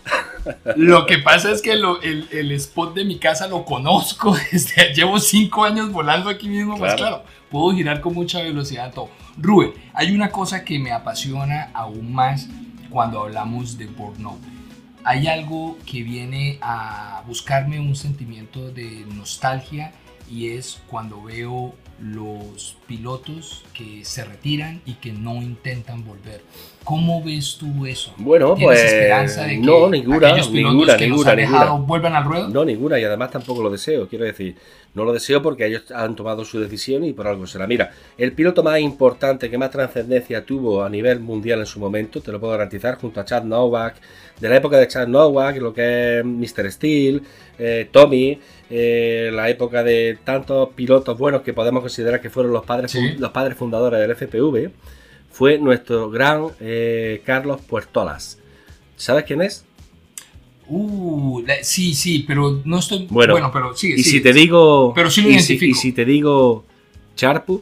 Lo 0.75 1.05
que 1.05 1.19
pasa 1.19 1.51
es 1.51 1.61
que 1.61 1.71
el, 1.71 2.51
spot 2.53 2.95
de 2.95 3.05
mi 3.05 3.19
casa 3.19 3.47
lo 3.47 3.63
conozco, 3.63 4.35
desde, 4.51 4.93
llevo 4.93 5.19
cinco 5.19 5.63
años 5.63 5.91
volando 5.91 6.29
aquí 6.29 6.49
mismo, 6.49 6.77
pues 6.77 6.95
claro, 6.95 7.23
puedo 7.49 7.75
girar 7.75 8.01
con 8.01 8.13
mucha 8.13 8.41
velocidad 8.41 8.91
todo. 8.93 9.09
Rubén, 9.37 9.73
hay 9.93 10.13
una 10.13 10.29
cosa 10.29 10.63
que 10.63 10.79
me 10.79 10.91
apasiona 10.91 11.69
aún 11.73 12.11
más 12.11 12.47
cuando 12.89 13.21
hablamos 13.21 13.77
de 13.77 13.85
burnout. 13.85 14.39
Hay 15.03 15.27
algo 15.27 15.77
que 15.85 16.03
viene 16.03 16.59
a 16.61 17.23
buscarme 17.25 17.79
un 17.79 17.95
sentimiento 17.95 18.71
de 18.71 19.05
nostalgia 19.15 19.93
y 20.29 20.49
es 20.49 20.79
cuando 20.87 21.23
veo 21.23 21.73
los 22.01 22.75
pilotos 22.87 23.63
que 23.73 24.03
se 24.05 24.23
retiran 24.23 24.81
y 24.85 24.95
que 24.95 25.11
no 25.11 25.35
intentan 25.35 26.03
volver. 26.03 26.43
¿Cómo 26.83 27.23
ves 27.23 27.57
tú 27.59 27.85
eso? 27.85 28.11
Bueno, 28.17 28.55
¿Tienes 28.55 28.79
pues 28.81 28.91
esperanza 28.91 29.43
de 29.43 29.49
que 29.51 29.57
no, 29.59 29.87
ninguna, 29.89 30.33
ninguna, 30.51 30.97
que 30.97 31.07
ninguna, 31.07 31.31
han 31.31 31.37
dejado 31.37 31.65
ninguna. 31.65 31.85
vuelvan 31.87 32.15
al 32.15 32.23
ruedo? 32.25 32.49
No, 32.49 32.65
ninguna, 32.65 32.99
y 32.99 33.03
además 33.03 33.29
tampoco 33.29 33.61
lo 33.61 33.69
deseo, 33.69 34.07
quiero 34.07 34.25
decir, 34.25 34.55
no 34.95 35.05
lo 35.05 35.13
deseo 35.13 35.41
porque 35.43 35.67
ellos 35.67 35.83
han 35.91 36.15
tomado 36.15 36.43
su 36.43 36.59
decisión 36.59 37.03
y 37.05 37.13
por 37.13 37.27
algo 37.27 37.45
será. 37.45 37.67
Mira, 37.67 37.91
el 38.17 38.33
piloto 38.33 38.63
más 38.63 38.79
importante, 38.79 39.49
que 39.49 39.57
más 39.59 39.69
trascendencia 39.69 40.43
tuvo 40.43 40.83
a 40.83 40.89
nivel 40.89 41.19
mundial 41.19 41.59
en 41.59 41.65
su 41.67 41.79
momento, 41.79 42.19
te 42.19 42.31
lo 42.31 42.39
puedo 42.39 42.51
garantizar, 42.53 42.95
junto 42.95 43.19
a 43.21 43.25
Chad 43.25 43.43
Nowak, 43.43 43.95
de 44.39 44.49
la 44.49 44.55
época 44.57 44.77
de 44.77 44.87
Chad 44.87 45.07
Nowak, 45.07 45.57
lo 45.57 45.73
que 45.73 46.19
es 46.19 46.25
Mr. 46.25 46.71
Steel, 46.71 47.21
eh, 47.59 47.89
Tommy, 47.91 48.39
eh, 48.71 49.29
la 49.31 49.49
época 49.49 49.83
de 49.83 50.17
tantos 50.23 50.69
pilotos 50.75 51.17
buenos 51.17 51.43
que 51.43 51.53
podemos 51.53 51.81
considerar 51.81 52.19
que 52.19 52.31
fueron 52.31 52.51
los 52.51 52.65
padres, 52.65 52.91
Sí. 52.91 53.15
los 53.19 53.29
padres 53.31 53.55
fundadores 53.55 53.99
del 53.99 54.11
FPV, 54.11 54.71
fue 55.31 55.57
nuestro 55.57 56.09
gran 56.09 56.47
eh, 56.59 57.21
Carlos 57.25 57.61
Puertolas. 57.61 58.37
¿Sabes 58.95 59.23
quién 59.25 59.41
es? 59.41 59.65
Uh, 60.67 61.43
sí, 61.63 61.93
sí, 61.93 62.23
pero 62.27 62.61
no 62.63 62.79
estoy... 62.79 63.07
Bueno, 63.09 63.33
Bueno, 63.33 63.51
pero 63.51 63.75
sigue, 63.75 63.95
Y 63.99 64.03
si 64.03 64.21
te 64.21 64.31
digo. 64.31 64.93
Pero 64.93 65.09
sí 65.09 65.21
lo 65.21 65.29
y 65.29 65.39
si, 65.39 65.53
identifico. 65.53 65.71
y 65.71 65.73
si 65.81 65.91
te 65.91 66.05
digo. 66.05 66.65
Charpu. 67.15 67.61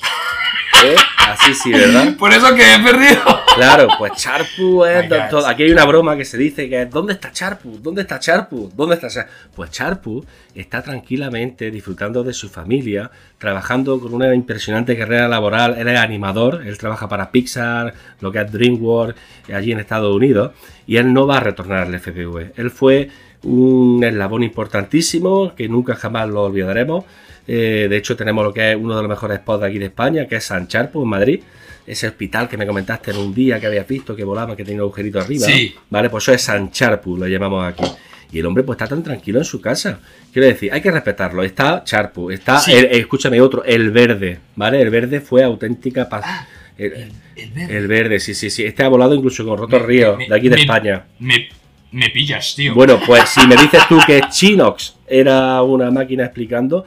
¿Eh? 0.84 0.96
Así 1.18 1.54
sí, 1.54 1.70
¿verdad? 1.70 2.16
Por 2.18 2.32
eso 2.32 2.54
que 2.54 2.74
he 2.74 2.78
perdido. 2.80 3.22
Claro, 3.58 3.88
pues 3.98 4.12
Charpu 4.16 4.84
es. 4.84 5.08
Todo- 5.30 5.46
Aquí 5.46 5.62
hay 5.64 5.70
una 5.70 5.84
broma 5.84 6.16
que 6.16 6.24
se 6.24 6.38
dice 6.38 6.68
que 6.68 6.82
es: 6.82 6.90
¿Dónde 6.90 7.12
está 7.12 7.30
Charpu? 7.32 7.78
¿Dónde 7.82 8.02
está 8.02 8.18
Charpu? 8.18 8.70
¿Dónde 8.74 8.94
está 8.94 9.08
Charpu? 9.08 9.30
Pues 9.54 9.70
Charpu 9.70 10.24
está 10.54 10.82
tranquilamente 10.82 11.70
disfrutando 11.70 12.22
de 12.22 12.32
su 12.32 12.48
familia, 12.48 13.10
trabajando 13.38 14.00
con 14.00 14.14
una 14.14 14.34
impresionante 14.34 14.96
carrera 14.96 15.28
laboral. 15.28 15.76
Él 15.78 15.88
es 15.88 15.98
animador, 15.98 16.62
él 16.66 16.78
trabaja 16.78 17.08
para 17.08 17.30
Pixar, 17.30 17.92
lo 18.20 18.32
que 18.32 18.40
es 18.40 18.50
DreamWorks, 18.52 19.18
allí 19.52 19.72
en 19.72 19.80
Estados 19.80 20.14
Unidos, 20.14 20.52
y 20.86 20.96
él 20.96 21.12
no 21.12 21.26
va 21.26 21.38
a 21.38 21.40
retornar 21.40 21.86
al 21.86 21.94
FPV. 21.94 22.52
Él 22.56 22.70
fue 22.70 23.08
un 23.42 24.02
eslabón 24.02 24.42
importantísimo 24.42 25.54
que 25.54 25.68
nunca 25.68 25.94
jamás 25.94 26.28
lo 26.28 26.44
olvidaremos. 26.44 27.04
Eh, 27.46 27.86
de 27.88 27.96
hecho, 27.96 28.14
tenemos 28.16 28.44
lo 28.44 28.52
que 28.52 28.72
es 28.72 28.76
uno 28.76 28.94
de 28.96 29.02
los 29.02 29.08
mejores 29.08 29.38
spots 29.38 29.60
de 29.62 29.66
aquí 29.68 29.78
de 29.78 29.86
España, 29.86 30.26
que 30.26 30.36
es 30.36 30.44
San 30.44 30.68
Charpo, 30.68 31.02
en 31.02 31.08
Madrid. 31.08 31.40
Ese 31.88 32.06
hospital 32.08 32.48
que 32.48 32.56
me 32.56 32.66
comentaste 32.66 33.10
en 33.12 33.16
un 33.16 33.34
día 33.34 33.58
que 33.58 33.66
habías 33.66 33.86
visto 33.88 34.14
que 34.14 34.22
volaba, 34.24 34.54
que 34.54 34.64
tenía 34.64 34.82
un 34.82 34.88
agujerito 34.88 35.18
arriba. 35.20 35.46
Sí. 35.46 35.74
Vale, 35.90 36.10
pues 36.10 36.24
eso 36.24 36.32
es 36.34 36.42
San 36.42 36.70
Charpu, 36.70 37.16
lo 37.16 37.26
llamamos 37.26 37.64
aquí. 37.66 37.84
Y 38.30 38.40
el 38.40 38.46
hombre 38.46 38.62
pues 38.62 38.76
está 38.76 38.86
tan 38.86 39.02
tranquilo 39.02 39.38
en 39.38 39.44
su 39.46 39.60
casa. 39.60 40.00
Quiero 40.32 40.46
decir, 40.48 40.70
hay 40.72 40.82
que 40.82 40.90
respetarlo. 40.90 41.42
Está 41.42 41.82
Charpu, 41.84 42.30
está, 42.30 42.58
Sí. 42.60 42.72
el- 42.72 42.84
el- 42.86 43.00
escúchame 43.00 43.40
otro, 43.40 43.64
el 43.64 43.90
verde, 43.90 44.38
¿vale? 44.54 44.82
El 44.82 44.90
verde 44.90 45.20
fue 45.22 45.42
auténtica 45.42 46.08
paz. 46.10 46.24
Ah, 46.26 46.46
el, 46.76 46.92
El, 46.92 47.12
el 47.36 47.50
verde. 47.52 47.76
el 47.78 47.86
verde, 47.88 48.20
sí, 48.20 48.34
sí, 48.34 48.50
sí. 48.50 48.64
Este 48.64 48.82
ha 48.84 48.88
volado 48.88 49.14
incluso 49.14 49.46
con 49.46 49.70
Ríos, 49.86 50.18
me- 50.18 50.28
de 50.28 50.34
aquí 50.36 50.48
de 50.50 50.56
me- 50.56 50.60
España. 50.60 51.04
Me, 51.18 51.48
me 51.92 52.10
pillas, 52.10 52.54
tío. 52.54 52.74
Bueno, 52.74 53.00
pues 53.06 53.30
si 53.30 53.46
me 53.46 53.56
dices 53.56 53.80
tú 53.88 53.98
que 54.06 54.20
Chinox 54.30 54.96
era 55.06 55.62
una 55.62 55.90
máquina 55.90 56.24
explicando, 56.26 56.84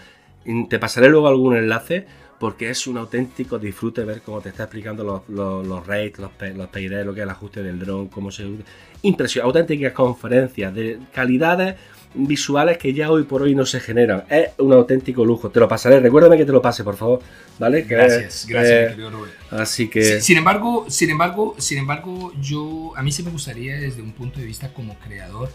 te 0.70 0.78
pasaré 0.78 1.10
luego 1.10 1.28
algún 1.28 1.58
enlace 1.58 2.06
porque 2.42 2.72
es 2.72 2.88
un 2.88 2.98
auténtico 2.98 3.60
disfrute 3.60 4.04
ver 4.04 4.24
cómo 4.24 4.42
te 4.42 4.50
está 4.50 4.64
explicando 4.64 5.04
los, 5.04 5.30
los, 5.30 5.66
los 5.68 5.86
rates, 5.86 6.18
los, 6.18 6.32
los 6.42 6.58
lo 6.58 6.72
que 6.72 7.20
es 7.20 7.24
el 7.24 7.30
ajuste 7.30 7.62
del 7.62 7.78
dron, 7.78 8.08
cómo 8.08 8.32
se 8.32 8.48
usa. 8.48 8.66
Impresión, 9.04 9.46
auténticas 9.46 9.94
conferencias 9.94 10.74
de 10.74 10.98
calidades 11.14 11.76
visuales 12.16 12.80
que 12.80 12.96
ya 12.96 13.12
hoy 13.12 13.26
por 13.26 13.44
hoy 13.44 13.54
no 13.54 13.64
se 13.64 13.80
generan. 13.80 14.24
Es 14.28 14.50
un 14.58 14.74
auténtico 14.74 15.24
lujo. 15.24 15.52
Te 15.52 15.60
lo 15.60 15.68
pasaré, 15.68 16.00
recuérdame 16.00 16.36
que 16.36 16.46
te 16.46 16.52
lo 16.52 16.64
pase, 16.64 16.84
por 16.84 16.98
favor. 16.98 17.20
¿Vale? 17.60 17.86
Que, 17.86 17.94
Gracias, 17.94 18.48
gracias, 18.48 18.74
eh, 18.74 18.86
mi 18.86 18.90
querido 18.90 19.10
Rubén. 19.12 19.32
así 19.52 19.88
que. 19.88 20.04
Sin, 20.04 20.22
sin 20.24 20.38
embargo, 20.38 20.88
sin 20.90 21.12
embargo, 21.12 21.54
sin 21.60 21.78
embargo, 21.78 22.34
yo 22.42 22.94
a 22.98 23.04
mí 23.04 23.12
sí 23.12 23.22
me 23.22 23.30
gustaría 23.30 23.76
desde 23.76 24.02
un 24.02 24.14
punto 24.14 24.40
de 24.40 24.48
vista 24.48 24.74
como 24.74 24.96
creador 24.98 25.50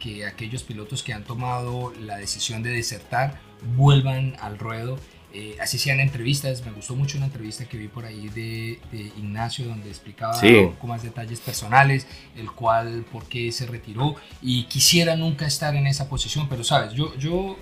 que 0.00 0.26
aquellos 0.26 0.64
pilotos 0.64 1.04
que 1.04 1.12
han 1.12 1.22
tomado 1.22 1.92
la 2.00 2.16
decisión 2.16 2.64
de 2.64 2.70
desertar 2.70 3.38
vuelvan 3.76 4.34
al 4.40 4.58
ruedo. 4.58 4.98
Eh, 5.34 5.56
así 5.60 5.78
sean 5.78 5.98
entrevistas, 6.00 6.64
me 6.64 6.72
gustó 6.72 6.94
mucho 6.94 7.16
una 7.16 7.26
entrevista 7.26 7.64
que 7.64 7.78
vi 7.78 7.88
por 7.88 8.04
ahí 8.04 8.28
de, 8.28 8.78
de 8.92 9.00
Ignacio 9.18 9.66
donde 9.66 9.88
explicaba 9.88 10.34
Sí. 10.34 10.48
un 10.54 10.72
poco 10.74 10.86
más 10.88 11.02
detalles 11.02 11.40
personales, 11.40 12.06
el 12.36 12.50
cual, 12.52 13.04
por 13.10 13.26
qué 13.26 13.50
se 13.52 13.66
retiró 13.66 14.14
y 14.42 14.64
quisiera 14.64 15.16
nunca 15.16 15.46
estar 15.46 15.74
en 15.74 15.86
esa 15.86 16.08
posición, 16.08 16.48
pero 16.48 16.64
sabes, 16.64 16.92
yo, 16.94 17.16
yo 17.16 17.56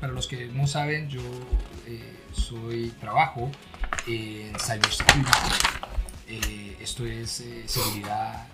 para 0.00 0.12
los 0.12 0.26
que 0.26 0.46
no 0.48 0.66
saben, 0.66 1.08
yo 1.08 1.22
eh, 1.86 2.16
soy, 2.32 2.92
trabajo 3.00 3.50
en 4.06 4.52
cybersecurity. 4.58 5.30
Eh, 6.28 6.76
esto 6.80 7.06
es 7.06 7.40
eh, 7.40 7.62
seguridad 7.66 8.48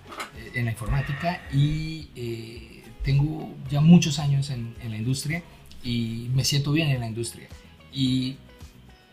en 0.54 0.64
la 0.64 0.70
informática 0.72 1.40
y 1.52 2.82
tengo 3.04 3.54
ya 3.70 3.80
muchos 3.80 4.18
años 4.18 4.50
en, 4.50 4.74
en 4.82 4.90
la 4.90 4.96
industria 4.96 5.42
y 5.82 6.28
me 6.34 6.44
siento 6.44 6.72
bien 6.72 6.90
en 6.90 7.00
la 7.00 7.06
industria. 7.06 7.48
Y 7.92 8.36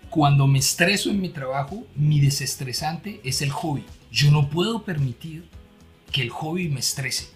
cuando 0.09 0.47
me 0.47 0.59
estreso 0.59 1.09
en 1.09 1.21
mi 1.21 1.29
trabajo, 1.29 1.85
mi 1.95 2.19
desestresante 2.19 3.19
es 3.23 3.41
el 3.41 3.49
hobby. 3.51 3.83
Yo 4.11 4.31
no 4.31 4.49
puedo 4.49 4.83
permitir 4.83 5.47
que 6.11 6.21
el 6.21 6.29
hobby 6.29 6.69
me 6.69 6.79
estrese. 6.79 7.27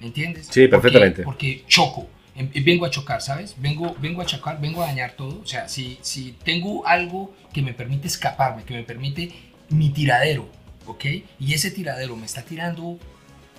¿Me 0.00 0.06
entiendes? 0.08 0.48
Sí, 0.50 0.68
perfectamente. 0.68 1.22
Porque, 1.22 1.56
porque 1.56 1.64
choco. 1.68 2.08
em- 2.34 2.50
Vengo 2.64 2.84
a 2.86 2.90
chocar, 2.90 3.20
¿sabes? 3.22 3.54
Vengo, 3.58 3.94
vengo 4.00 4.22
a 4.22 4.26
chocar, 4.26 4.60
vengo 4.60 4.82
a 4.82 4.86
dañar 4.86 5.12
todo. 5.12 5.40
O 5.40 5.46
sea, 5.46 5.68
si, 5.68 5.98
si 6.02 6.32
tengo 6.44 6.86
algo 6.86 7.34
que 7.52 7.62
me 7.62 7.72
permite 7.74 8.06
escaparme, 8.06 8.64
que 8.64 8.74
me 8.74 8.82
permite 8.84 9.32
mi 9.70 9.90
tiradero, 9.90 10.48
¿ok? 10.86 11.04
Y 11.40 11.54
ese 11.54 11.70
tiradero 11.70 12.16
me 12.16 12.26
está 12.26 12.42
tirando 12.42 12.98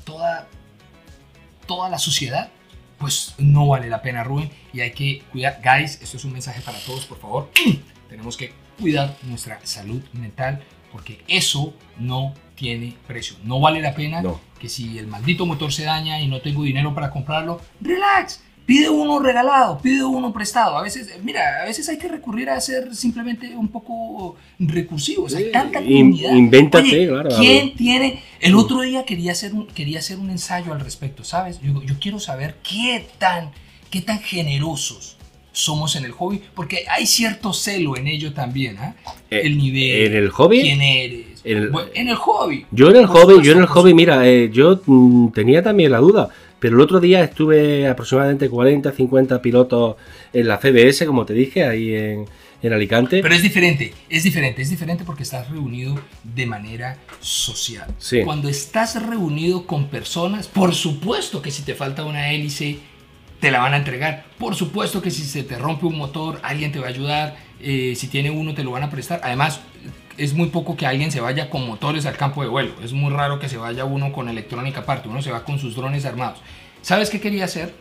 toda, 0.03 0.47
toda 1.67 1.89
la 1.89 1.97
suciedad, 1.97 2.49
pues 2.99 3.33
no 3.37 3.67
vale 3.67 3.89
la 3.89 4.01
pena, 4.01 4.23
Rubén. 4.23 4.49
Y 4.71 4.81
hay 4.81 4.91
que 4.91 5.23
cuidar. 5.31 5.59
Guys, 5.63 5.99
esto 6.01 6.17
es 6.17 6.25
un 6.25 6.33
mensaje 6.33 6.61
para 6.61 6.79
todos, 6.79 7.05
por 7.05 7.19
favor. 7.19 7.49
Tenemos 8.09 8.37
que 8.37 8.53
cuidar 8.79 9.15
nuestra 9.23 9.59
salud 9.63 10.01
mental 10.13 10.61
porque 10.91 11.21
eso 11.27 11.73
no 11.97 12.33
tiene 12.55 12.95
precio. 13.07 13.35
No 13.43 13.59
vale 13.59 13.81
la 13.81 13.93
pena 13.95 14.21
No. 14.21 14.39
que 14.59 14.69
si 14.69 14.97
el 14.97 15.07
maldito 15.07 15.45
motor 15.45 15.71
se 15.73 15.83
daña 15.83 16.21
y 16.21 16.27
no 16.27 16.39
tengo 16.41 16.63
dinero 16.63 16.93
para 16.95 17.09
comprarlo, 17.11 17.59
relax. 17.81 18.41
Pide 18.65 18.89
uno 18.89 19.19
regalado, 19.19 19.77
pide 19.79 20.03
uno 20.03 20.33
prestado. 20.33 20.75
A 20.75 20.81
veces, 20.81 21.19
mira, 21.23 21.61
a 21.61 21.65
veces 21.65 21.87
hay 21.87 21.99
que 21.99 22.07
recurrir 22.07 22.49
a 22.49 22.59
ser 22.59 22.95
simplemente 22.95 23.55
un 23.55 23.67
poco 23.67 24.37
recursivos. 24.57 25.35
Hay 25.35 25.45
Sí, 25.45 25.51
tanta 25.51 25.81
in- 25.81 26.09
comunidad. 26.13 26.31
invéntate, 26.33 26.87
Oye, 26.87 27.07
claro, 27.07 27.29
¿Quién 27.37 27.75
tiene? 27.75 28.23
El 28.39 28.55
otro 28.55 28.81
día 28.81 29.05
quería 29.05 29.33
hacer 29.33 29.53
un, 29.53 29.67
quería 29.67 29.99
hacer 29.99 30.17
un 30.17 30.31
ensayo 30.31 30.73
al 30.73 30.79
respecto, 30.79 31.23
¿sabes? 31.23 31.59
Yo, 31.61 31.83
yo 31.83 31.99
quiero 31.99 32.19
saber 32.19 32.55
qué 32.67 33.07
tan, 33.19 33.51
qué 33.91 34.01
tan 34.01 34.19
generosos 34.19 35.14
somos 35.55 35.95
en 35.95 36.03
el 36.05 36.11
hobby, 36.11 36.41
porque 36.53 36.83
hay 36.89 37.05
cierto 37.07 37.53
celo 37.53 37.95
en 37.95 38.07
ello 38.07 38.33
también, 38.33 38.77
¿ah? 38.77 38.93
Eh, 39.31 39.41
el 39.45 39.57
nivel, 39.57 40.07
¿en 40.07 40.15
el 40.23 40.29
hobby? 40.29 40.61
quién 40.61 40.81
eres. 40.81 41.25
El- 41.45 41.69
Bueno, 41.69 41.89
en 41.93 42.09
el 42.09 42.15
hobby. 42.15 42.65
Yo 42.71 42.89
en 42.89 42.97
el 42.97 43.05
hobby, 43.05 43.19
supuesto, 43.21 43.43
yo 43.43 43.51
en 43.53 43.59
el 43.59 43.65
hobby, 43.67 43.93
mira, 43.93 44.27
eh, 44.27 44.49
yo 44.51 44.81
mm, 44.85 45.29
tenía 45.31 45.63
también 45.63 45.91
la 45.91 45.99
duda, 45.99 46.29
pero 46.59 46.75
el 46.75 46.81
otro 46.81 46.99
día 46.99 47.23
estuve 47.23 47.87
aproximadamente 47.87 48.49
40, 48.49 48.91
50 48.91 49.41
pilotos 49.41 49.95
en 50.33 50.47
la 50.47 50.57
CBS, 50.59 51.05
como 51.05 51.25
te 51.25 51.33
dije, 51.33 51.63
ahí 51.63 51.93
en, 51.93 52.25
en 52.63 52.73
Alicante. 52.73 53.21
Pero 53.21 53.35
es 53.35 53.43
diferente, 53.43 53.93
es 54.09 54.23
diferente, 54.23 54.61
es 54.61 54.69
diferente 54.71 55.03
porque 55.05 55.23
estás 55.23 55.49
reunido 55.49 55.95
de 56.23 56.45
manera 56.47 56.97
social. 57.21 57.87
Sí. 57.99 58.21
Cuando 58.23 58.49
estás 58.49 59.01
reunido 59.05 59.65
con 59.67 59.87
personas, 59.87 60.47
por 60.47 60.73
supuesto 60.73 61.41
que 61.41 61.51
si 61.51 61.61
te 61.63 61.75
falta 61.75 62.03
una 62.05 62.31
hélice, 62.31 62.79
te 63.39 63.51
la 63.51 63.59
van 63.59 63.73
a 63.73 63.77
entregar. 63.77 64.25
Por 64.37 64.55
supuesto 64.55 65.01
que 65.01 65.11
si 65.11 65.23
se 65.23 65.43
te 65.43 65.57
rompe 65.57 65.85
un 65.85 65.97
motor, 65.97 66.39
alguien 66.43 66.71
te 66.71 66.79
va 66.79 66.87
a 66.87 66.89
ayudar. 66.89 67.35
Eh, 67.59 67.93
si 67.95 68.07
tiene 68.07 68.31
uno, 68.31 68.53
te 68.53 68.63
lo 68.63 68.71
van 68.71 68.83
a 68.83 68.89
prestar. 68.89 69.21
Además, 69.23 69.61
es 70.17 70.33
muy 70.33 70.47
poco 70.47 70.75
que 70.77 70.85
alguien 70.85 71.11
se 71.11 71.19
vaya 71.19 71.49
con 71.49 71.67
motores 71.67 72.05
al 72.05 72.17
campo 72.17 72.41
de 72.41 72.47
vuelo. 72.47 72.73
Es 72.83 72.93
muy 72.93 73.11
raro 73.11 73.39
que 73.39 73.49
se 73.49 73.57
vaya 73.57 73.85
uno 73.85 74.11
con 74.11 74.29
electrónica 74.29 74.81
aparte. 74.81 75.09
Uno 75.09 75.21
se 75.21 75.31
va 75.31 75.43
con 75.43 75.59
sus 75.59 75.75
drones 75.75 76.05
armados. 76.05 76.39
¿Sabes 76.81 77.09
qué 77.09 77.19
quería 77.19 77.45
hacer? 77.45 77.73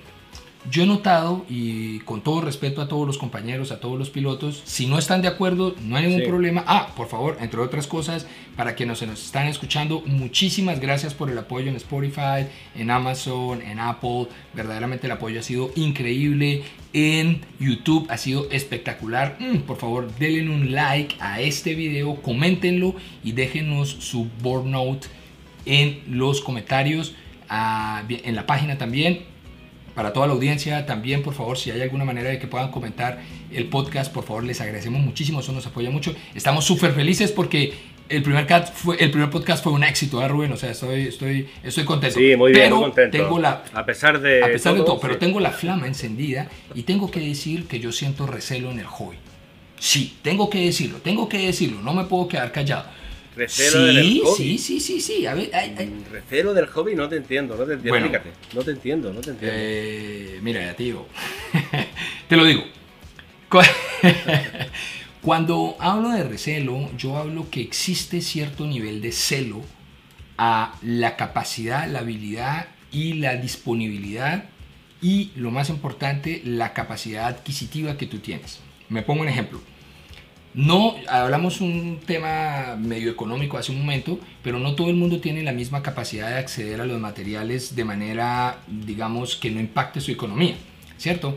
Yo 0.70 0.82
he 0.84 0.86
notado, 0.86 1.44
y 1.50 1.98
con 2.00 2.22
todo 2.22 2.40
respeto 2.40 2.80
a 2.80 2.88
todos 2.88 3.06
los 3.06 3.18
compañeros, 3.18 3.70
a 3.70 3.80
todos 3.80 3.98
los 3.98 4.08
pilotos, 4.08 4.62
si 4.64 4.86
no 4.86 4.98
están 4.98 5.20
de 5.20 5.28
acuerdo, 5.28 5.74
no 5.82 5.96
hay 5.96 6.04
ningún 6.06 6.22
Sí. 6.22 6.26
problema. 6.26 6.64
Ah, 6.66 6.88
por 6.96 7.06
favor, 7.08 7.36
entre 7.40 7.60
otras 7.60 7.86
cosas, 7.86 8.26
para 8.56 8.74
quienes 8.74 9.02
nos 9.02 9.22
están 9.22 9.46
escuchando, 9.46 10.02
muchísimas 10.06 10.80
gracias 10.80 11.12
por 11.12 11.28
el 11.28 11.36
apoyo 11.36 11.68
en 11.68 11.76
Spotify, 11.76 12.46
en 12.74 12.90
Amazon, 12.90 13.60
en 13.60 13.78
Apple. 13.78 14.28
Verdaderamente 14.54 15.06
el 15.06 15.12
apoyo 15.12 15.38
ha 15.40 15.42
sido 15.42 15.70
increíble. 15.76 16.62
En 16.94 17.42
YouTube 17.60 18.06
ha 18.08 18.16
sido 18.16 18.48
espectacular. 18.50 19.36
Mm, 19.40 19.58
por 19.66 19.76
favor, 19.76 20.10
denle 20.18 20.48
un 20.48 20.72
like 20.72 21.16
a 21.20 21.40
este 21.42 21.74
video, 21.74 22.22
coméntenlo 22.22 22.94
y 23.22 23.32
déjenos 23.32 23.90
su 23.90 24.28
board 24.42 24.64
note 24.64 25.08
en 25.66 26.00
los 26.08 26.40
comentarios, 26.40 27.14
ah, 27.50 28.02
en 28.08 28.34
la 28.34 28.46
página 28.46 28.78
también 28.78 29.33
para 29.94 30.12
toda 30.12 30.26
la 30.26 30.32
audiencia 30.32 30.86
también, 30.86 31.22
por 31.22 31.34
favor, 31.34 31.56
si 31.56 31.70
hay 31.70 31.80
alguna 31.80 32.04
manera 32.04 32.30
de 32.30 32.38
que 32.38 32.46
puedan 32.46 32.70
comentar 32.70 33.20
el 33.52 33.66
podcast, 33.66 34.12
por 34.12 34.24
favor, 34.24 34.44
les 34.44 34.60
agradecemos 34.60 35.00
muchísimo, 35.00 35.40
eso 35.40 35.52
nos 35.52 35.66
apoya 35.66 35.90
mucho. 35.90 36.14
Estamos 36.34 36.64
súper 36.64 36.92
felices 36.92 37.30
porque 37.30 37.74
el 38.08 38.22
primer, 38.22 38.46
fue, 38.74 38.96
el 39.02 39.10
primer 39.10 39.30
podcast 39.30 39.62
fue 39.62 39.72
un 39.72 39.84
éxito, 39.84 40.22
¿eh, 40.22 40.28
Rubén? 40.28 40.52
O 40.52 40.56
sea, 40.56 40.70
estoy, 40.70 41.02
estoy, 41.02 41.48
estoy 41.62 41.84
contento. 41.84 42.18
Sí, 42.18 42.36
muy 42.36 42.52
bien, 42.52 42.64
pero 42.64 42.76
muy 42.76 42.84
contento. 42.86 43.16
Tengo 43.16 43.38
la, 43.38 43.62
a 43.72 43.86
pesar 43.86 44.20
de 44.20 44.42
a 44.42 44.46
pesar 44.46 44.72
todo, 44.72 44.82
de 44.82 44.86
todo, 44.86 45.00
pero 45.00 45.18
tengo 45.18 45.40
la 45.40 45.52
flama 45.52 45.86
encendida 45.86 46.48
y 46.74 46.82
tengo 46.82 47.10
que 47.10 47.20
decir 47.20 47.66
que 47.66 47.78
yo 47.78 47.92
siento 47.92 48.26
recelo 48.26 48.70
en 48.70 48.80
el 48.80 48.86
hobby. 48.86 49.16
Sí, 49.78 50.16
tengo 50.22 50.50
que 50.50 50.64
decirlo, 50.64 50.98
tengo 50.98 51.28
que 51.28 51.38
decirlo, 51.38 51.80
no 51.82 51.94
me 51.94 52.04
puedo 52.04 52.28
quedar 52.28 52.52
callado. 52.52 52.84
Recelo 53.36 53.88
sí, 53.88 53.94
del 53.96 54.20
hobby. 54.22 54.36
sí, 54.36 54.58
sí, 54.58 54.80
sí, 54.80 55.00
sí. 55.00 55.26
A 55.26 55.34
ver, 55.34 55.50
ay, 55.52 55.74
ay. 55.76 55.86
Mm, 55.86 56.12
Recelo 56.12 56.54
del 56.54 56.66
hobby 56.66 56.94
no 56.94 57.08
te 57.08 57.16
entiendo, 57.16 57.56
no 57.56 57.64
te 57.64 57.74
entiendo. 57.74 58.08
Bueno. 58.08 58.18
No 58.54 58.62
te 58.62 58.70
entiendo, 58.70 59.12
no 59.12 59.20
te 59.20 59.30
entiendo. 59.30 59.56
Eh, 59.58 60.38
mira, 60.42 60.60
ya 60.62 60.74
te 62.28 62.36
lo 62.36 62.44
digo. 62.44 62.64
Cu- 63.48 63.58
Cuando 65.22 65.76
hablo 65.80 66.10
de 66.10 66.22
recelo, 66.24 66.90
yo 66.98 67.16
hablo 67.16 67.48
que 67.50 67.62
existe 67.62 68.20
cierto 68.20 68.66
nivel 68.66 69.00
de 69.00 69.10
celo 69.12 69.62
a 70.36 70.74
la 70.82 71.16
capacidad, 71.16 71.88
la 71.88 72.00
habilidad 72.00 72.66
y 72.92 73.14
la 73.14 73.36
disponibilidad 73.36 74.44
y, 75.00 75.30
lo 75.36 75.50
más 75.50 75.70
importante, 75.70 76.42
la 76.44 76.72
capacidad 76.72 77.26
adquisitiva 77.26 77.96
que 77.96 78.06
tú 78.06 78.18
tienes. 78.18 78.60
Me 78.88 79.02
pongo 79.02 79.22
un 79.22 79.28
ejemplo. 79.28 79.60
No, 80.54 80.94
hablamos 81.08 81.60
un 81.60 81.98
tema 82.06 82.76
medio 82.78 83.10
económico 83.10 83.58
hace 83.58 83.72
un 83.72 83.80
momento, 83.80 84.20
pero 84.40 84.60
no 84.60 84.76
todo 84.76 84.88
el 84.88 84.94
mundo 84.94 85.20
tiene 85.20 85.42
la 85.42 85.50
misma 85.50 85.82
capacidad 85.82 86.28
de 86.28 86.36
acceder 86.36 86.80
a 86.80 86.86
los 86.86 87.00
materiales 87.00 87.74
de 87.74 87.84
manera, 87.84 88.60
digamos, 88.68 89.34
que 89.34 89.50
no 89.50 89.58
impacte 89.58 90.00
su 90.00 90.12
economía, 90.12 90.54
¿cierto? 90.96 91.36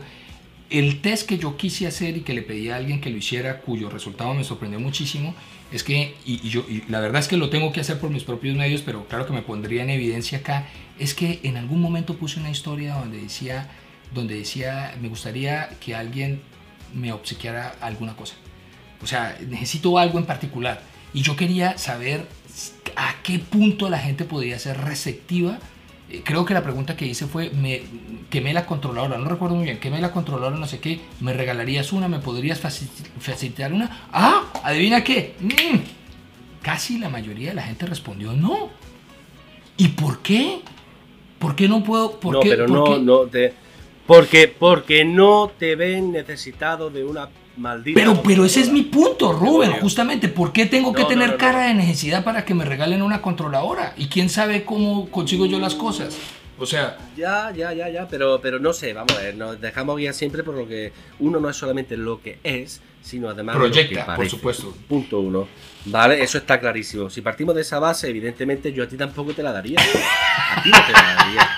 El 0.70 1.00
test 1.00 1.28
que 1.28 1.36
yo 1.36 1.56
quise 1.56 1.88
hacer 1.88 2.16
y 2.16 2.20
que 2.20 2.32
le 2.32 2.42
pedí 2.42 2.68
a 2.68 2.76
alguien 2.76 3.00
que 3.00 3.10
lo 3.10 3.16
hiciera, 3.16 3.60
cuyo 3.60 3.90
resultado 3.90 4.34
me 4.34 4.44
sorprendió 4.44 4.78
muchísimo, 4.78 5.34
es 5.72 5.82
que, 5.82 6.14
y, 6.24 6.46
y 6.46 6.50
yo, 6.50 6.64
y 6.68 6.84
la 6.88 7.00
verdad 7.00 7.20
es 7.20 7.26
que 7.26 7.36
lo 7.36 7.50
tengo 7.50 7.72
que 7.72 7.80
hacer 7.80 7.98
por 7.98 8.10
mis 8.10 8.22
propios 8.22 8.56
medios, 8.56 8.82
pero 8.82 9.08
claro 9.08 9.26
que 9.26 9.32
me 9.32 9.42
pondría 9.42 9.82
en 9.82 9.90
evidencia 9.90 10.38
acá, 10.38 10.68
es 10.96 11.14
que 11.14 11.40
en 11.42 11.56
algún 11.56 11.80
momento 11.80 12.14
puse 12.14 12.38
una 12.38 12.50
historia 12.50 12.94
donde 12.94 13.20
decía, 13.20 13.68
donde 14.14 14.36
decía, 14.36 14.94
me 15.00 15.08
gustaría 15.08 15.70
que 15.80 15.96
alguien 15.96 16.40
me 16.94 17.12
obsequiara 17.12 17.74
alguna 17.80 18.14
cosa. 18.14 18.34
O 19.02 19.06
sea, 19.06 19.36
necesito 19.48 19.98
algo 19.98 20.18
en 20.18 20.24
particular. 20.26 20.82
Y 21.14 21.22
yo 21.22 21.36
quería 21.36 21.78
saber 21.78 22.26
a 22.96 23.14
qué 23.22 23.38
punto 23.38 23.88
la 23.88 23.98
gente 23.98 24.24
podría 24.24 24.58
ser 24.58 24.78
receptiva. 24.80 25.58
Eh, 26.10 26.22
Creo 26.24 26.44
que 26.44 26.54
la 26.54 26.62
pregunta 26.62 26.96
que 26.96 27.06
hice 27.06 27.26
fue, 27.26 27.50
me 27.50 27.82
quemé 28.30 28.52
la 28.52 28.66
controladora, 28.66 29.18
no 29.18 29.28
recuerdo 29.28 29.54
muy 29.56 29.64
bien, 29.64 29.78
quemé 29.78 30.00
la 30.00 30.10
controladora, 30.12 30.56
no 30.56 30.66
sé 30.66 30.80
qué, 30.80 31.00
me 31.20 31.32
regalarías 31.32 31.92
una, 31.92 32.08
me 32.08 32.18
podrías 32.18 32.62
faci- 32.62 32.88
facilitar 33.20 33.72
una. 33.72 34.08
Ah, 34.12 34.44
adivina 34.64 35.02
qué. 35.04 35.34
Mm, 35.40 35.78
Casi 36.62 36.98
la 36.98 37.08
mayoría 37.08 37.50
de 37.50 37.54
la 37.54 37.62
gente 37.62 37.86
respondió 37.86 38.32
no. 38.32 38.68
¿Y 39.76 39.88
por 39.88 40.18
qué? 40.20 40.60
¿Por 41.38 41.54
qué 41.54 41.68
no 41.68 41.84
puedo? 41.84 42.18
¿Por 42.18 42.34
no, 42.34 42.40
qué? 42.40 42.50
pero 42.50 42.66
por 42.66 42.76
no, 42.76 42.84
qué? 42.84 42.98
no 43.00 43.18
te. 43.22 43.54
Porque, 44.06 44.48
porque 44.48 45.04
no 45.04 45.52
te 45.58 45.76
ven 45.76 46.10
necesitado 46.12 46.90
de 46.90 47.04
una 47.04 47.28
maldita. 47.58 47.98
Pero, 48.00 48.22
pero 48.22 48.44
ese 48.44 48.60
es 48.60 48.70
mi 48.70 48.82
punto, 48.82 49.32
Rubén, 49.32 49.72
justamente. 49.80 50.28
¿Por 50.28 50.52
qué 50.52 50.66
tengo 50.66 50.92
que 50.92 51.02
No, 51.02 51.04
no, 51.04 51.08
tener 51.08 51.26
no, 51.28 51.32
no. 51.34 51.38
cara 51.38 51.62
de 51.66 51.74
necesidad 51.74 52.24
para 52.24 52.44
que 52.44 52.54
me 52.54 52.64
regalen 52.64 53.02
una 53.02 53.20
controladora? 53.20 53.94
¿Y 53.96 54.06
quién 54.06 54.28
sabe 54.30 54.64
cómo 54.64 55.08
consigo 55.10 55.46
yo 55.46 55.58
las 55.58 55.74
cosas? 55.74 56.16
O 56.60 56.66
sea, 56.66 56.96
Ya, 57.16 57.52
ya, 57.56 57.72
ya, 57.72 57.88
ya, 57.88 58.08
pero, 58.08 58.40
pero 58.40 58.58
no 58.58 58.72
sé, 58.72 58.92
vamos 58.92 59.12
a 59.16 59.22
ver, 59.22 59.36
nos 59.36 59.60
dejamos 59.60 59.96
guiar 59.96 60.12
siempre 60.12 60.42
por 60.42 60.54
lo 60.56 60.66
que 60.66 60.92
uno 61.20 61.38
no 61.38 61.48
es 61.48 61.56
solamente 61.56 61.96
lo 61.96 62.20
que 62.20 62.40
es, 62.42 62.80
sino 63.00 63.28
además 63.28 63.54
lo 63.54 63.60
Proyecta, 63.66 64.04
que 64.06 64.12
por 64.16 64.28
supuesto. 64.28 64.74
Punto 64.88 65.20
uno. 65.20 65.46
Vale, 65.84 66.20
eso 66.20 66.36
está 66.38 66.58
clarísimo. 66.58 67.10
Si 67.10 67.20
partimos 67.22 67.54
de 67.54 67.60
esa 67.60 67.78
base, 67.78 68.08
evidentemente 68.08 68.72
yo 68.72 68.82
a 68.82 68.88
ti 68.88 68.96
tampoco 68.96 69.32
te 69.34 69.42
la 69.44 69.52
daría. 69.52 69.78
A 69.80 70.60
ti 70.62 70.70
no 70.70 70.78
te 70.84 70.92
la 70.92 71.14
daría. 71.14 71.48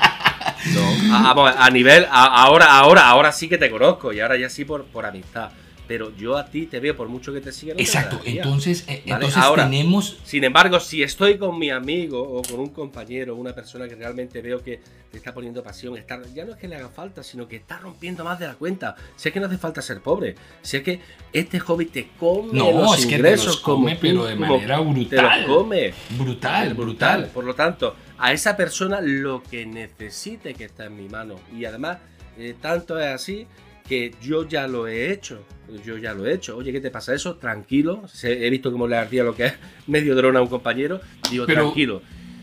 No, 0.75 1.17
a, 1.17 1.23
vamos, 1.33 1.55
a 1.57 1.71
nivel, 1.71 2.05
a- 2.11 2.43
ahora, 2.45 2.67
ahora, 2.77 3.09
ahora 3.09 3.33
sí 3.33 3.49
que 3.49 3.57
te 3.57 3.71
conozco 3.71 4.13
y 4.13 4.21
ahora 4.21 4.37
ya 4.37 4.51
sí 4.51 4.67
por, 4.67 4.85
por 4.85 5.07
amistad. 5.07 5.51
Pero 5.91 6.17
yo 6.17 6.37
a 6.37 6.47
ti 6.47 6.67
te 6.67 6.79
veo 6.79 6.97
por 6.97 7.09
mucho 7.09 7.33
que 7.33 7.41
te 7.41 7.51
siga. 7.51 7.73
no 7.73 7.79
te 7.79 7.83
exacto. 7.83 8.19
daría. 8.19 8.45
Entonces, 8.45 8.85
eh, 8.87 9.03
Vale, 9.07 9.15
entonces 9.27 9.37
ahora- 9.43 9.65
tenemos. 9.65 10.19
Sin 10.23 10.45
embargo, 10.45 10.79
si 10.79 11.03
estoy 11.03 11.37
con 11.37 11.59
mi 11.59 11.71
amigo 11.71 12.23
o 12.23 12.43
con 12.43 12.61
un 12.61 12.69
compañero, 12.69 13.35
una 13.35 13.53
persona 13.53 13.89
que 13.89 13.97
realmente 13.97 14.41
veo 14.41 14.63
que 14.63 14.81
te 15.11 15.19
está 15.19 15.35
poniendo 15.35 15.65
pasión, 15.65 15.97
está, 15.97 16.23
ya 16.33 16.45
no 16.45 16.53
es 16.53 16.59
que 16.59 16.69
le 16.69 16.77
haga 16.77 16.91
falta, 16.91 17.25
sino 17.25 17.49
que 17.49 17.57
está 17.57 17.79
rompiendo 17.79 18.23
más 18.23 18.39
de 18.39 18.47
la 18.47 18.55
cuenta. 18.55 18.95
Sé 19.17 19.33
que 19.33 19.41
no 19.41 19.47
hace 19.49 19.59
falta 19.59 19.83
ser 19.83 20.01
pobre, 20.01 20.37
sé 20.63 20.85
que 20.85 21.01
este 21.33 21.59
hobby 21.59 21.87
te 21.87 22.11
come 22.21 22.53
No, 22.53 22.71
los 22.71 22.95
es 23.01 23.07
que 23.07 23.11
te 23.15 23.17
ingresos 23.19 23.47
los 23.47 23.57
come, 23.61 23.97
como 23.97 24.01
pero 24.01 24.25
de 24.27 24.37
como 24.37 24.47
manera 24.59 24.77
Te 24.77 24.85
brutal. 24.85 25.41
los 25.49 25.57
come. 25.59 25.95
Brutal, 26.11 26.75
brutal. 26.75 27.31
Por 27.35 27.43
lo 27.43 27.55
tanto, 27.57 27.97
a 28.17 28.33
esa 28.33 28.57
persona 28.57 29.01
lo 29.01 29.43
que 29.43 29.67
necesite 29.67 30.55
que 30.55 30.67
está 30.67 30.85
en 30.85 30.95
mi 30.97 31.09
mano. 31.09 31.35
Y 31.53 31.65
además, 31.65 31.99
eh, 32.39 32.55
tanto 32.61 32.97
es 33.01 33.09
así 33.09 33.49
que 33.91 34.15
yo 34.23 34.47
ya 34.49 34.69
lo 34.69 34.87
he 34.87 35.11
hecho. 35.11 35.45
Yo 35.85 35.97
ya 35.99 36.15
lo 36.15 36.25
he 36.25 36.33
hecho. 36.35 36.57
Oye, 36.57 36.71
¿qué 36.71 36.81
te 36.81 36.93
pasa 36.93 37.13
eso? 37.13 37.35
Tranquilo. 37.39 38.05
He 38.23 38.49
visto 38.49 38.71
cómo 38.71 38.87
le 38.87 38.97
ardía 38.97 39.25
lo 39.25 39.35
que 39.35 39.47
es 39.47 39.55
medio 39.89 40.15
dron 40.15 40.37
a 40.37 40.43
un 40.43 40.47
compañero. 40.49 41.01
Digo, 41.29 41.45
Pero- 41.45 41.65
tranquilo. 41.65 42.01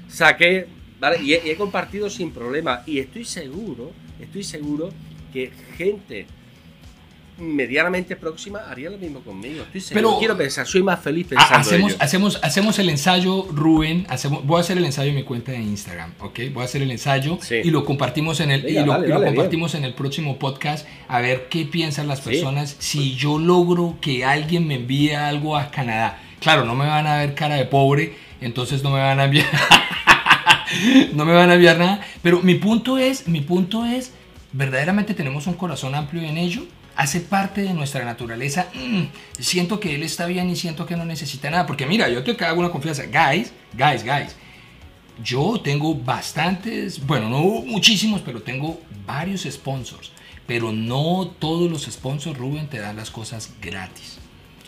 Saqué, 0.09 0.67
¿vale? 0.99 1.21
Y 1.23 1.33
he, 1.33 1.47
y 1.47 1.49
he 1.51 1.55
compartido 1.55 2.09
sin 2.09 2.31
problema. 2.31 2.83
Y 2.85 2.99
estoy 2.99 3.23
seguro, 3.23 3.93
estoy 4.19 4.43
seguro 4.43 4.89
que 5.31 5.51
gente 5.77 6.25
medianamente 7.38 8.15
próxima 8.15 8.59
haría 8.69 8.89
lo 8.89 8.97
mismo 8.97 9.19
conmigo. 9.19 9.63
Estoy 9.63 9.81
seguro. 9.81 10.07
Pero- 10.09 10.19
quiero 10.19 10.38
pensar, 10.38 10.65
soy 10.65 10.81
más 10.83 10.99
feliz 10.99 11.27
pensando 11.27 11.55
hacemos, 11.57 11.91
ello. 11.91 11.97
hacemos, 12.01 12.39
hacemos 12.41 12.79
el 12.79 12.89
ensayo, 12.89 13.47
Rubén. 13.51 14.05
Hacemos, 14.09 14.45
voy 14.45 14.57
a 14.57 14.61
hacer 14.61 14.77
el 14.77 14.85
ensayo 14.85 15.09
en 15.09 15.15
mi 15.17 15.23
cuenta 15.23 15.51
de 15.51 15.59
Instagram, 15.59 16.13
¿ok? 16.19 16.39
Voy 16.53 16.63
a 16.63 16.65
hacer 16.65 16.81
el 16.81 16.91
ensayo 16.91 17.38
Sí. 17.41 17.55
y 17.63 17.69
lo 17.71 17.85
compartimos 17.85 18.39
en 18.39 18.51
el 18.51 18.61
Venga, 18.63 18.81
y 18.81 18.85
lo, 18.85 18.91
vale, 18.91 19.05
y 19.05 19.09
lo 19.09 19.15
vale, 19.15 19.27
compartimos 19.27 19.75
en 19.75 19.83
el 19.85 19.93
próximo 19.93 20.38
podcast 20.39 20.88
a 21.07 21.19
ver 21.21 21.47
qué 21.49 21.65
piensan 21.65 22.07
las 22.07 22.19
Sí. 22.19 22.29
personas 22.29 22.75
si 22.79 23.15
yo 23.15 23.38
logro 23.39 23.97
que 24.01 24.25
alguien 24.25 24.65
me 24.67 24.75
envíe 24.75 25.11
algo 25.13 25.55
a 25.57 25.69
Canadá. 25.71 26.19
Claro, 26.39 26.65
no 26.65 26.75
me 26.75 26.85
van 26.85 27.07
a 27.07 27.17
ver 27.17 27.35
cara 27.35 27.55
de 27.55 27.65
pobre, 27.65 28.15
entonces 28.41 28.83
no 28.83 28.89
me 28.91 28.99
van 28.99 29.19
a 29.19 29.25
enviar 29.25 29.45
no 31.13 31.25
me 31.25 31.33
van 31.33 31.49
a 31.49 31.53
enviar 31.55 31.77
nada, 31.77 32.01
pero 32.21 32.41
mi 32.41 32.55
punto 32.55 32.97
es, 32.97 33.27
mi 33.27 33.41
punto 33.41 33.85
es 33.85 34.11
verdaderamente 34.53 35.13
tenemos 35.13 35.47
un 35.47 35.53
corazón 35.53 35.95
amplio 35.95 36.21
en 36.23 36.38
ello. 36.38 36.65
Hace 36.97 37.21
parte 37.21 37.61
de 37.61 37.73
nuestra 37.73 38.03
naturaleza. 38.03 38.67
Mm, 38.73 39.03
siento 39.39 39.79
que 39.79 39.95
él 39.95 40.03
está 40.03 40.25
bien 40.25 40.49
y 40.49 40.55
siento 40.55 40.85
que 40.85 40.97
no 40.97 41.05
necesita 41.05 41.49
nada. 41.49 41.65
Porque 41.67 41.85
mira, 41.85 42.09
yo 42.09 42.23
te 42.23 42.43
hago 42.43 42.59
una 42.59 42.71
confianza. 42.71 43.03
Guys, 43.05 43.53
guys, 43.73 44.03
guys. 44.03 44.35
Yo 45.23 45.59
tengo 45.61 45.95
bastantes, 45.95 47.05
bueno, 47.05 47.29
no 47.29 47.39
muchísimos, 47.65 48.21
pero 48.21 48.41
tengo 48.41 48.81
varios 49.05 49.43
sponsors. 49.43 50.11
Pero 50.45 50.71
no 50.71 51.33
todos 51.39 51.69
los 51.69 51.83
sponsors, 51.85 52.37
Rubén, 52.37 52.67
te 52.67 52.79
dan 52.79 52.95
las 52.95 53.09
cosas 53.11 53.51
gratis. 53.61 54.17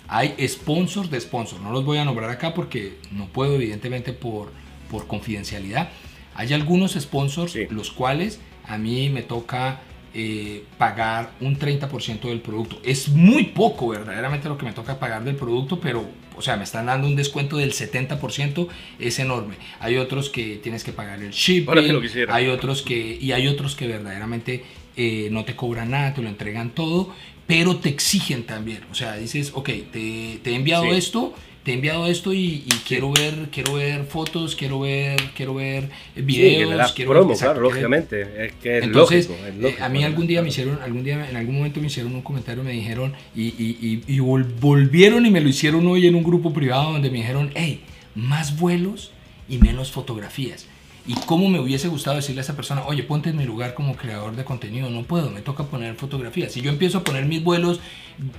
Hay 0.08 0.36
sponsors 0.48 1.10
de 1.12 1.20
sponsors. 1.22 1.62
No 1.62 1.72
los 1.72 1.84
voy 1.86 1.98
a 2.00 2.06
nombrar 2.06 2.30
acá 2.30 2.54
porque 2.54 2.98
no 3.12 3.28
puedo, 3.28 3.56
evidentemente, 3.56 4.14
por, 4.14 4.52
por 4.90 5.08
confidencialidad. 5.08 5.90
Hay 6.36 6.54
algunos 6.54 6.94
sponsors 6.94 7.52
Sí. 7.54 7.68
los 7.70 7.92
cuales 7.92 8.40
a 8.66 8.78
mí 8.78 9.10
me 9.10 9.22
toca 9.24 9.82
eh, 10.14 10.64
pagar 10.78 11.32
un 11.42 11.58
30% 11.58 12.22
del 12.30 12.42
producto. 12.42 12.80
Es 12.84 13.10
muy 13.10 13.46
poco 13.46 13.90
verdaderamente 13.90 14.48
lo 14.50 14.58
que 14.58 14.66
me 14.66 14.74
toca 14.74 15.00
pagar 15.00 15.24
del 15.24 15.36
producto, 15.36 15.80
pero, 15.80 16.06
o 16.36 16.42
sea, 16.42 16.58
me 16.58 16.64
están 16.64 16.88
dando 16.88 17.08
un 17.08 17.16
descuento 17.16 17.58
del 17.58 17.74
70%, 17.74 18.68
es 19.00 19.20
enorme. 19.20 19.56
Hay 19.80 19.98
otros 19.98 20.30
que 20.30 20.58
tienes 20.58 20.84
que 20.84 20.94
pagar 20.94 21.22
el 21.22 21.32
shipping, 21.32 21.70
Ahora 21.70 21.82
que 21.84 21.94
lo 21.94 22.02
quisiera. 22.02 22.34
hay 22.36 22.48
otros 22.48 22.82
que, 22.82 23.18
y 23.22 23.32
hay 23.32 23.48
otros 23.48 23.76
que 23.76 23.88
verdaderamente 23.88 24.64
eh, 24.98 25.30
no 25.32 25.46
te 25.46 25.56
cobran 25.56 25.92
nada, 25.92 26.14
te 26.14 26.22
lo 26.22 26.30
entregan 26.30 26.72
todo, 26.72 27.14
pero 27.48 27.78
te 27.78 27.90
exigen 27.90 28.44
también. 28.44 28.82
O 28.92 28.96
sea, 28.96 29.16
dices, 29.16 29.52
ok, 29.54 29.70
te, 29.92 30.40
te 30.44 30.52
he 30.52 30.56
enviado 30.56 30.84
Sí. 30.86 30.90
esto, 30.92 31.34
te 31.70 31.74
he 31.74 31.76
enviado 31.76 32.08
esto 32.08 32.34
y, 32.34 32.64
y 32.66 32.70
quiero 32.88 33.12
ver, 33.12 33.50
quiero 33.52 33.74
ver 33.76 34.04
fotos, 34.06 34.56
quiero 34.56 34.80
ver, 34.80 35.22
quiero 35.36 35.54
ver 35.54 35.88
Sí, 36.16 36.24
videos, 36.24 36.76
das 36.76 36.94
quiero 36.94 37.12
promo, 37.12 37.34
exacto, 37.34 37.54
claro, 37.54 37.70
lógicamente. 37.70 38.22
Es 38.46 38.54
que 38.54 38.80
es 38.80 38.84
entonces, 38.86 39.30
lógico, 39.30 39.46
es 39.48 39.54
eh, 39.54 39.58
lógico, 39.62 39.84
a 39.84 39.90
mí 39.90 40.04
algún 40.04 40.26
día 40.26 40.42
me 40.42 40.48
hicieron, 40.50 40.80
algún 40.82 41.04
día, 41.04 41.30
en 41.30 41.36
algún 41.38 41.58
momento 41.58 41.80
me 41.80 41.86
hicieron 41.86 42.16
un 42.16 42.24
comentario, 42.24 42.64
me 42.64 42.72
dijeron, 42.72 43.14
y, 43.36 43.44
y- 43.50 43.78
y- 44.08 44.16
y 44.16 44.18
vol- 44.18 44.48
volvieron 44.60 45.28
y 45.28 45.30
me 45.30 45.42
lo 45.42 45.48
hicieron 45.50 45.86
hoy 45.86 46.08
en 46.08 46.16
un 46.16 46.24
grupo 46.24 46.52
privado 46.52 46.92
donde 46.94 47.12
me 47.12 47.18
dijeron, 47.18 47.52
hey, 47.54 47.82
más 48.16 48.58
vuelos 48.58 49.12
y 49.48 49.60
menos 49.60 49.92
fotografías. 49.92 50.66
Y 51.06 51.14
cómo 51.28 51.50
me 51.50 51.60
hubiese 51.60 51.88
gustado 51.88 52.16
decirle 52.16 52.42
a 52.42 52.44
esa 52.46 52.56
persona, 52.56 52.84
oye, 52.88 53.04
ponte 53.04 53.30
en 53.30 53.38
mi 53.38 53.46
lugar 53.46 53.76
como 53.76 53.96
creador 53.96 54.36
de 54.36 54.44
contenido, 54.44 54.90
no 54.90 55.04
puedo, 55.04 55.30
me 55.30 55.42
toca 55.42 55.66
poner 55.66 55.94
fotografías. 55.96 56.52
Si 56.52 56.62
yo 56.62 56.72
empiezo 56.72 56.98
a 56.98 57.04
poner 57.04 57.26
mis 57.26 57.44
vuelos 57.44 57.80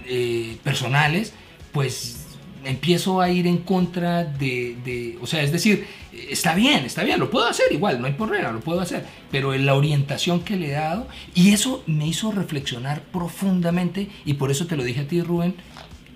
eh, 0.06 0.56
personales, 0.64 1.32
pues 1.72 2.26
empiezo 2.64 3.20
a 3.20 3.30
ir 3.30 3.46
en 3.46 3.58
contra 3.58 4.24
de, 4.24 4.76
de, 4.84 5.18
o 5.20 5.26
sea, 5.26 5.42
es 5.42 5.52
decir, 5.52 5.86
está 6.12 6.54
bien, 6.54 6.84
está 6.84 7.02
bien, 7.04 7.18
lo 7.18 7.30
puedo 7.30 7.46
hacer 7.46 7.66
igual, 7.72 8.00
no 8.00 8.06
hay 8.06 8.12
problema, 8.12 8.52
lo 8.52 8.60
puedo 8.60 8.80
hacer, 8.80 9.06
pero 9.30 9.54
en 9.54 9.66
la 9.66 9.74
orientación 9.74 10.40
que 10.40 10.56
le 10.56 10.68
he 10.68 10.72
dado, 10.72 11.08
y 11.34 11.52
eso 11.52 11.82
me 11.86 12.06
hizo 12.06 12.32
reflexionar 12.32 13.02
profundamente, 13.02 14.08
y 14.24 14.34
por 14.34 14.50
eso 14.50 14.66
te 14.66 14.76
lo 14.76 14.84
dije 14.84 15.00
a 15.00 15.08
ti, 15.08 15.22
Rubén, 15.22 15.54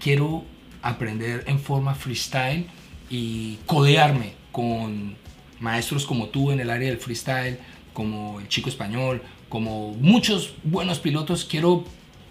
quiero 0.00 0.44
aprender 0.82 1.44
en 1.46 1.58
forma 1.58 1.94
freestyle 1.94 2.66
y 3.08 3.56
codearme 3.66 4.34
con 4.52 5.16
maestros 5.60 6.04
como 6.04 6.28
tú 6.28 6.50
en 6.50 6.60
el 6.60 6.70
área 6.70 6.88
del 6.88 6.98
freestyle, 6.98 7.58
como 7.92 8.40
el 8.40 8.48
chico 8.48 8.68
español, 8.68 9.22
como 9.48 9.92
muchos 9.94 10.54
buenos 10.64 10.98
pilotos, 10.98 11.44
quiero 11.44 11.84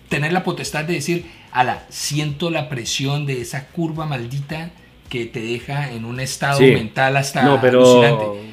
tener 0.10 0.34
la 0.34 0.44
potestad 0.44 0.86
de 0.86 0.94
decir, 0.94 1.26
ala, 1.54 1.84
siento 1.90 2.50
la 2.50 2.68
presión 2.70 3.26
de 3.26 3.42
esa 3.42 3.68
curva 3.68 4.06
maldita 4.06 4.72
que 5.10 5.26
te 5.26 5.42
deja 5.42 5.92
en 5.92 6.06
un 6.06 6.20
estado 6.20 6.58
Sí. 6.58 6.72
mental 6.72 7.16
hasta 7.18 7.44
No, 7.44 7.62
pero 7.62 7.80
alucinante. 7.84 8.53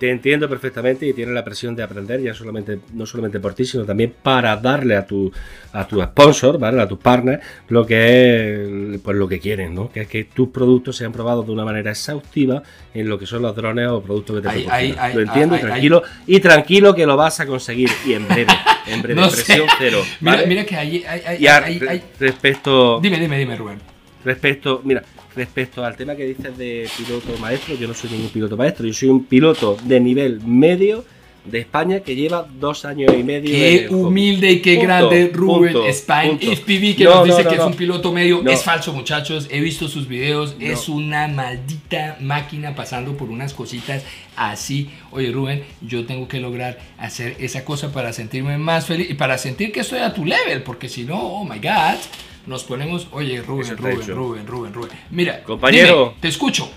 Te 0.00 0.10
entiendo 0.10 0.48
perfectamente 0.48 1.06
y 1.06 1.12
tienes 1.12 1.34
la 1.34 1.44
presión 1.44 1.76
de 1.76 1.82
aprender 1.82 2.20
ya 2.22 2.32
solamente 2.34 2.80
no 2.94 3.04
solamente 3.04 3.38
por 3.38 3.52
ti, 3.54 3.66
sino 3.66 3.84
también 3.84 4.14
para 4.22 4.56
darle 4.56 4.96
a 4.96 5.06
tu 5.06 5.30
a 5.72 5.86
tu 5.86 6.02
sponsor, 6.02 6.58
¿vale? 6.58 6.80
A 6.80 6.88
tus 6.88 6.98
partners 6.98 7.40
lo 7.68 7.84
que 7.86 8.94
es 8.94 9.00
pues 9.00 9.16
lo 9.16 9.28
que 9.28 9.38
quieren, 9.38 9.74
¿no? 9.74 9.92
Que 9.92 10.00
es 10.00 10.08
que 10.08 10.24
tus 10.24 10.48
productos 10.48 10.96
sean 10.96 11.12
probados 11.12 11.46
de 11.46 11.52
una 11.52 11.64
manera 11.64 11.90
exhaustiva 11.90 12.62
en 12.94 13.08
lo 13.08 13.18
que 13.18 13.26
son 13.26 13.42
los 13.42 13.54
drones 13.54 13.88
o 13.88 14.02
productos 14.02 14.36
que 14.36 14.42
te 14.42 14.48
Ahí- 14.48 14.62
proporcionan. 14.64 14.98
ahí- 14.98 15.10
ahí- 15.10 15.14
lo 15.14 15.20
entiendo, 15.20 15.54
ahí- 15.54 15.60
y 15.60 15.64
tranquilo 15.66 16.02
y 16.26 16.40
tranquilo 16.40 16.94
que 16.94 17.06
lo 17.06 17.16
vas 17.16 17.38
a 17.40 17.46
conseguir 17.46 17.90
y 18.06 18.14
en 18.14 18.26
breve, 18.26 18.52
en 18.86 19.02
breve, 19.02 19.20
No 19.20 19.28
sé. 19.28 19.44
presión 19.44 19.68
cero. 19.78 19.98
Mira, 20.20 20.36
¿vale? 20.36 20.46
mira 20.48 20.64
que 20.64 20.76
hay, 20.76 21.04
hay, 21.04 21.20
hay- 21.26 21.42
Y 21.42 21.46
a- 21.46 21.58
hay- 21.64 21.80
hay- 21.86 22.02
respecto 22.18 22.98
Dime, 23.02 23.20
dime, 23.20 23.38
dime, 23.38 23.54
Rubén. 23.56 23.78
Respecto, 24.24 24.80
mira, 24.84 25.02
respecto 25.34 25.84
al 25.84 25.96
tema 25.96 26.16
que 26.16 26.24
dices 26.24 26.56
de 26.56 26.88
piloto 26.96 27.36
maestro, 27.38 27.74
yo 27.74 27.88
no 27.88 27.94
soy 27.94 28.10
ningún 28.10 28.30
piloto 28.30 28.56
maestro, 28.56 28.86
yo 28.86 28.92
soy 28.92 29.08
un 29.08 29.24
piloto 29.24 29.76
de 29.84 30.00
nivel 30.00 30.40
medio 30.44 31.04
de 31.44 31.60
España 31.60 32.00
que 32.00 32.14
lleva 32.14 32.46
dos 32.58 32.84
años 32.84 33.12
y 33.18 33.22
medio. 33.22 33.50
Qué 33.50 33.88
humilde 33.90 34.50
y 34.50 34.60
qué 34.60 34.74
Punto, 34.74 34.86
grande 34.86 35.30
Rubén 35.32 35.76
Spain. 35.88 36.38
FPV 36.38 36.96
que 36.96 37.04
No, 37.04 37.14
nos 37.14 37.24
dice 37.24 37.38
no, 37.38 37.44
no, 37.44 37.50
que 37.50 37.56
es 37.56 37.66
un 37.66 37.74
piloto 37.74 38.12
medio. 38.12 38.46
Es 38.46 38.62
falso, 38.62 38.92
muchachos. 38.92 39.48
He 39.50 39.60
visto 39.60 39.88
sus 39.88 40.06
videos. 40.06 40.54
Es 40.60 40.88
una 40.88 41.28
maldita 41.28 42.16
máquina 42.20 42.74
pasando 42.74 43.16
por 43.16 43.30
unas 43.30 43.54
cositas 43.54 44.04
así. 44.36 44.90
Oye, 45.10 45.32
Rubén, 45.32 45.64
yo 45.80 46.04
tengo 46.04 46.28
que 46.28 46.40
lograr 46.40 46.78
hacer 46.98 47.36
esa 47.38 47.64
cosa 47.64 47.92
para 47.92 48.12
sentirme 48.12 48.58
más 48.58 48.86
feliz 48.86 49.10
y 49.10 49.14
para 49.14 49.38
sentir 49.38 49.72
que 49.72 49.80
estoy 49.80 50.00
a 50.00 50.12
tu 50.12 50.24
level, 50.24 50.62
porque 50.62 50.88
si 50.88 51.04
no, 51.04 51.18
oh 51.18 51.44
my 51.44 51.58
God, 51.58 51.98
nos 52.46 52.64
ponemos. 52.64 53.08
Oye, 53.12 53.42
Rubén, 53.42 53.76
Rubén. 53.76 54.06
Rubén, 54.08 54.46
Rubén, 54.46 54.72
Rubén. 54.74 54.90
Mira, 55.10 55.42
Compañero. 55.44 56.04
dime, 56.10 56.16
te 56.20 56.28
escucho. 56.28 56.70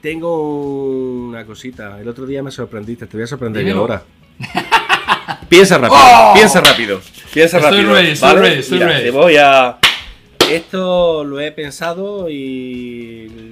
Tengo 0.00 1.26
una 1.28 1.44
cosita. 1.46 2.00
El 2.00 2.08
otro 2.08 2.26
día 2.26 2.42
me 2.42 2.50
sorprendiste, 2.50 3.06
te 3.06 3.16
voy 3.16 3.24
a 3.24 3.26
sorprender 3.26 3.64
yo 3.64 3.78
ahora. 3.78 4.02
piensa 5.48 5.78
rápido, 5.78 6.00
¡Oh! 6.02 6.32
piensa 6.34 6.60
rápido. 6.60 7.00
Piensa 7.32 7.58
Estoy 7.58 7.70
rápido. 7.76 7.94
ready, 7.94 8.10
estoy 8.10 8.28
¿vale? 8.28 8.40
ready, 8.40 8.60
estoy 8.60 8.78
Mira, 8.78 8.88
ready. 8.90 9.04
Te 9.04 9.10
voy 9.10 9.36
a. 9.36 9.78
Esto 10.50 11.24
lo 11.24 11.40
he 11.40 11.52
pensado 11.52 12.28
y 12.28 13.51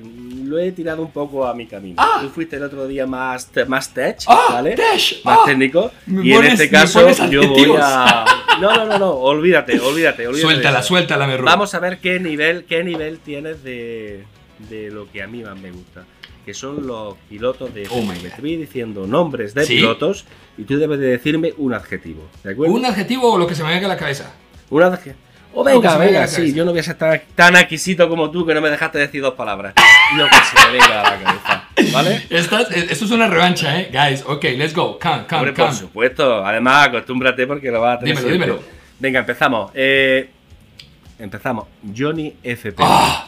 lo 0.50 0.58
he 0.58 0.72
tirado 0.72 1.00
un 1.02 1.12
poco 1.12 1.46
a 1.46 1.54
mi 1.54 1.66
camino. 1.66 1.94
Ah. 1.98 2.18
Tú 2.22 2.28
fuiste 2.28 2.56
el 2.56 2.64
otro 2.64 2.88
día 2.88 3.06
más, 3.06 3.48
más 3.68 3.94
tech, 3.94 4.18
Ah, 4.26 4.46
¿vale? 4.50 4.74
Dash, 4.74 5.22
más 5.24 5.38
ah. 5.40 5.42
técnico. 5.46 5.92
Me 6.06 6.26
y 6.26 6.32
en 6.32 6.44
este 6.44 6.64
me 6.64 6.70
caso 6.70 7.08
yo 7.30 7.46
voy 7.48 7.76
a. 7.80 8.24
No, 8.60 8.74
no, 8.74 8.84
no, 8.84 8.98
no. 8.98 9.10
Olvídate, 9.12 9.78
olvídate, 9.78 10.26
olvídate. 10.26 10.42
Suéltala, 10.42 10.82
suéltala, 10.82 11.26
Rubén. 11.26 11.44
Vamos 11.44 11.72
a 11.74 11.78
ver 11.78 11.98
qué 12.00 12.18
nivel, 12.18 12.64
qué 12.64 12.82
nivel 12.82 13.20
tienes 13.20 13.62
de, 13.62 14.24
de 14.68 14.90
lo 14.90 15.08
que 15.10 15.22
a 15.22 15.28
mí 15.28 15.42
más 15.42 15.56
me 15.56 15.70
gusta. 15.70 16.04
Que 16.44 16.52
son 16.52 16.84
los 16.84 17.14
pilotos 17.28 17.72
de 17.72 17.86
Oh. 17.88 18.02
Te 18.34 18.40
voy 18.42 18.56
diciendo 18.56 19.06
nombres 19.06 19.54
de 19.54 19.64
¿Sí? 19.64 19.76
pilotos 19.76 20.24
y 20.58 20.64
tú 20.64 20.78
debes 20.78 20.98
de 20.98 21.06
decirme 21.06 21.54
un 21.58 21.74
adjetivo. 21.74 22.26
¿De 22.42 22.52
acuerdo? 22.52 22.74
Un 22.74 22.84
adjetivo 22.84 23.32
o 23.34 23.38
lo 23.38 23.46
que 23.46 23.54
se 23.54 23.62
me 23.62 23.70
venga 23.70 23.86
a 23.86 23.90
la 23.90 23.96
cabeza. 23.96 24.34
Un 24.68 24.82
adjetivo. 24.82 25.16
O 25.52 25.64
venga, 25.64 25.96
venga 25.96 26.26
sí, 26.28 26.54
yo 26.54 26.64
no 26.64 26.70
voy 26.70 26.80
a 26.80 26.82
ser 26.82 26.94
tan, 26.96 27.20
tan 27.34 27.56
exquisito 27.56 28.08
como 28.08 28.30
tú 28.30 28.46
que 28.46 28.54
no 28.54 28.60
me 28.60 28.70
dejaste 28.70 28.98
decir 28.98 29.20
dos 29.20 29.34
palabras. 29.34 29.74
Lo 30.16 30.26
que 30.28 30.36
se 30.36 30.66
me 30.66 30.72
venga 30.72 31.00
a 31.00 31.10
la 31.16 31.22
cabeza. 31.22 31.64
¿Vale? 31.92 32.14
Eh, 32.30 32.86
esto 32.90 33.04
es 33.04 33.10
una 33.10 33.26
revancha, 33.26 33.80
¿eh? 33.80 33.90
Guys, 33.92 34.22
ok, 34.26 34.44
let's 34.56 34.74
go. 34.74 34.98
Come, 35.00 35.24
come, 35.28 35.36
Hombre, 35.38 35.52
por 35.52 35.66
come. 35.66 35.78
supuesto. 35.78 36.44
Además, 36.44 36.88
acostúmbrate 36.88 37.46
porque 37.46 37.70
lo 37.70 37.80
vas 37.80 37.96
a 37.96 38.00
tener 38.00 38.16
Dímelo, 38.16 38.28
siempre. 38.28 38.48
dímelo. 38.52 38.68
Venga, 39.00 39.20
empezamos. 39.20 39.70
Eh, 39.74 40.30
empezamos. 41.18 41.66
Johnny 41.96 42.34
FP. 42.42 42.82
¡Ah! 42.86 43.26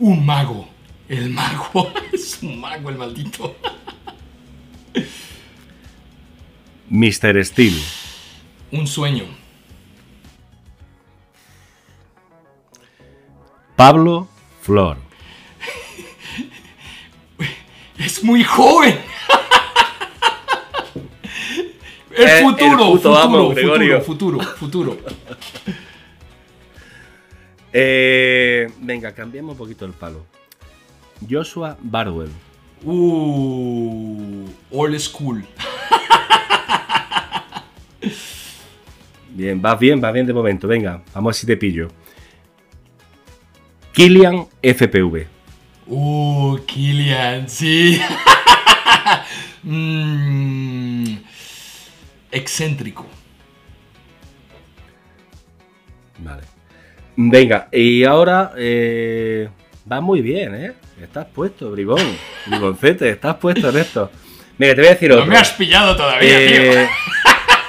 Un 0.00 0.26
mago. 0.26 0.68
El 1.08 1.30
mago. 1.30 1.92
es 2.12 2.40
un 2.42 2.60
mago 2.60 2.90
el 2.90 2.96
maldito. 2.96 3.56
Mr. 6.90 7.44
Steel. 7.44 7.74
Un 8.72 8.86
sueño. 8.86 9.24
Pablo 13.78 14.26
Flor. 14.62 14.96
Es 17.96 18.24
muy 18.24 18.42
joven. 18.42 18.98
el 22.10 22.26
Eh, 22.26 22.38
el 22.38 22.44
futuro, 22.44 22.86
futuro, 22.86 23.16
amo, 23.16 23.54
futuro, 23.54 24.00
futuro, 24.00 24.40
futuro. 24.40 24.98
Eh, 27.70 28.66
venga, 28.80 29.12
cambiamos 29.12 29.52
un 29.52 29.58
poquito 29.58 29.84
el 29.84 29.92
palo. 29.92 30.24
Joshua 31.30 31.76
Barwell. 31.80 32.30
Uh, 32.82 34.48
old 34.72 34.98
school. 34.98 35.44
Bien, 39.28 39.60
vas 39.60 39.78
bien, 39.78 40.00
vas 40.00 40.12
bien 40.14 40.26
de 40.26 40.32
momento. 40.32 40.66
Venga, 40.66 41.02
vamos 41.14 41.14
a 41.14 41.20
ver 41.28 41.34
si 41.34 41.46
te 41.46 41.56
pillo. 41.58 41.88
Killian 43.98 44.46
FPV. 44.62 45.26
Uh, 45.88 46.56
Killian, 46.66 47.48
sí. 47.48 48.00
Mm, 49.64 51.16
excéntrico. 52.30 53.04
Vale. 56.18 56.42
Venga, 57.16 57.68
y 57.72 58.04
ahora 58.04 58.52
eh, 58.56 59.48
va 59.90 60.00
muy 60.00 60.22
bien, 60.22 60.54
¿eh? 60.54 60.72
Estás 61.02 61.26
puesto, 61.26 61.72
bribón. 61.72 62.00
Briboncete, 62.46 63.10
estás 63.10 63.34
puesto 63.36 63.68
en 63.70 63.78
esto. 63.78 64.10
Venga, 64.56 64.74
te 64.76 64.80
voy 64.80 64.88
a 64.88 64.92
decir 64.92 65.12
otro. 65.12 65.24
No 65.26 65.32
me 65.32 65.38
has 65.38 65.50
pillado 65.50 65.96
todavía, 65.96 66.30
Eh, 66.30 66.88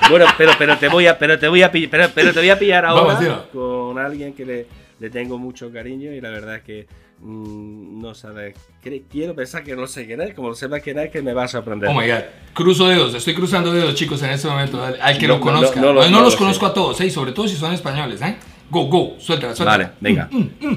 bueno, 0.09 0.25
pero, 0.37 0.51
pero 0.59 0.77
te 0.77 0.89
voy 0.89 1.07
a, 1.07 1.17
pero 1.17 1.39
te 1.39 1.47
voy 1.47 1.63
a 1.63 1.71
pillar, 1.71 1.89
pero, 1.89 2.09
pero 2.13 2.33
te 2.33 2.39
voy 2.39 2.49
a 2.51 2.59
pillar 2.59 2.85
ahora 2.85 3.15
Vamos, 3.15 3.47
con 3.51 3.97
alguien 3.97 4.33
que 4.33 4.45
le, 4.45 4.67
le 4.99 5.09
tengo 5.09 5.37
mucho 5.37 5.71
cariño 5.71 6.11
y 6.13 6.19
la 6.21 6.29
verdad 6.29 6.57
es 6.57 6.63
que 6.63 6.87
mm, 7.21 8.01
no 8.01 8.13
sabes. 8.13 8.55
cre- 8.83 9.03
Quiero 9.09 9.33
pensar 9.35 9.63
que 9.63 9.75
no 9.75 9.87
sé 9.87 10.05
quién 10.05 10.21
es, 10.21 10.33
como 10.33 10.53
sepas 10.53 10.81
quién 10.81 10.99
es, 10.99 11.09
que 11.11 11.21
me 11.21 11.33
va 11.33 11.45
a 11.45 11.47
sorprender. 11.47 11.89
Oh 11.89 11.93
my 11.93 12.07
god. 12.07 12.23
Cruzo 12.53 12.87
dedos, 12.87 13.13
estoy 13.13 13.33
cruzando 13.33 13.71
dedos, 13.73 13.95
chicos, 13.95 14.21
en 14.23 14.31
este 14.31 14.47
momento. 14.47 14.83
Al, 14.83 15.17
que 15.17 15.27
No, 15.27 15.33
lo 15.35 15.39
no, 15.39 15.45
conozca. 15.45 15.79
no, 15.79 15.87
No, 15.87 15.93
no 15.93 16.01
lo- 16.01 16.09
no 16.09 16.21
los 16.21 16.33
lo 16.33 16.39
conozco 16.39 16.65
a 16.65 16.73
todos, 16.73 16.99
¿eh? 17.01 17.09
sobre 17.09 17.31
todo 17.31 17.47
si 17.47 17.55
son 17.55 17.73
españoles. 17.73 18.21
¿eh? 18.21 18.35
Go, 18.69 18.85
go, 18.87 19.15
suéltala, 19.19 19.55
suéltala. 19.55 19.77
Vale, 19.85 19.91
venga. 20.01 20.27
Mm, 20.31 20.75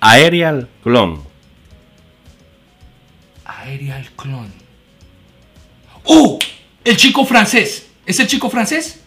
Aerial 0.00 0.68
Clone. 0.82 1.20
Aerial 3.44 4.06
Clone. 4.16 4.50
¡Oh! 6.04 6.38
El 6.84 6.96
chico 6.96 7.24
francés. 7.24 7.88
¿Es 8.06 8.18
el 8.20 8.26
chico 8.26 8.48
francés? 8.48 8.97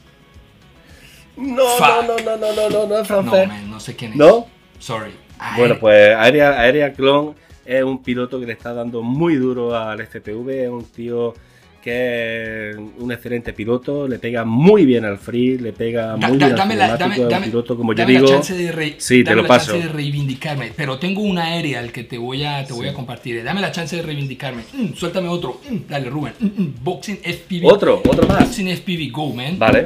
No, 1.42 1.80
no, 1.80 2.18
no, 2.18 2.38
no, 2.38 2.54
no, 2.56 2.70
no, 2.70 2.88
no 2.88 3.00
es 3.00 3.10
No, 3.10 3.24
francés. 3.24 3.48
man, 3.48 3.70
no 3.70 3.80
sé 3.80 3.96
quién 3.96 4.12
es. 4.12 4.18
¿No? 4.18 4.48
Sorry. 4.80 5.12
Bueno, 5.58 5.78
pues 5.80 6.16
Aerial, 6.16 6.54
Aerial 6.54 6.94
Clone 6.94 7.32
es 7.66 7.84
un 7.84 8.02
piloto 8.04 8.40
que 8.40 8.46
le 8.46 8.54
está 8.54 8.74
dando 8.74 9.02
muy 9.02 9.36
duro 9.36 9.76
al 9.76 10.00
FPV, 10.02 10.50
es 10.66 10.70
un 10.70 10.86
tío 10.86 11.34
que 11.82 12.70
es 12.70 12.76
un 13.00 13.12
excelente 13.12 13.54
piloto, 13.54 14.08
le 14.08 14.20
pega 14.20 14.46
muy 14.46 14.86
bien 14.86 15.04
al 15.04 15.18
free, 15.18 15.58
le 15.58 15.74
pega 15.74 16.16
muy 16.16 16.22
da- 16.22 16.30
bien 16.30 16.44
al 16.44 16.56
dame 16.56 16.76
la, 16.76 16.94
un 16.94 17.28
dame- 17.28 17.46
piloto 17.48 17.76
como 17.76 17.94
yo 17.94 18.06
digo. 18.06 18.22
la 18.22 18.28
chance 18.28 18.54
de 18.56 18.72
re- 18.72 18.96
Sí, 19.00 19.24
te 19.24 19.32
dame 19.32 19.38
lo 19.38 19.42
la 19.42 19.48
paso. 19.48 19.72
chance 19.72 19.88
de 19.88 19.92
reivindicarme, 19.94 20.74
pero 20.76 21.00
tengo 21.00 21.22
un 21.22 21.40
aerial 21.40 21.92
que 21.92 22.04
te 22.04 22.20
voy 22.20 22.44
a, 22.44 22.64
te 22.68 22.74
voy 22.74 22.88
a 22.88 22.94
compartir. 22.94 23.44
Dame 23.44 23.62
la 23.62 23.72
chance 23.72 23.96
de 23.96 24.04
reivindicarme. 24.04 24.62
Mm, 24.74 24.94
suéltame 24.94 25.28
otro. 25.30 25.60
Mm, 25.68 25.78
dale, 25.90 26.10
Rubén. 26.12 26.34
Mm, 26.40 26.46
mm, 26.62 26.74
boxing 26.84 27.18
FPV. 27.24 27.66
Otro, 27.66 28.00
otro 28.08 28.28
más. 28.28 28.42
Boxing 28.44 28.68
FPV, 28.68 29.10
go, 29.12 29.34
man. 29.34 29.58
Vale. 29.58 29.84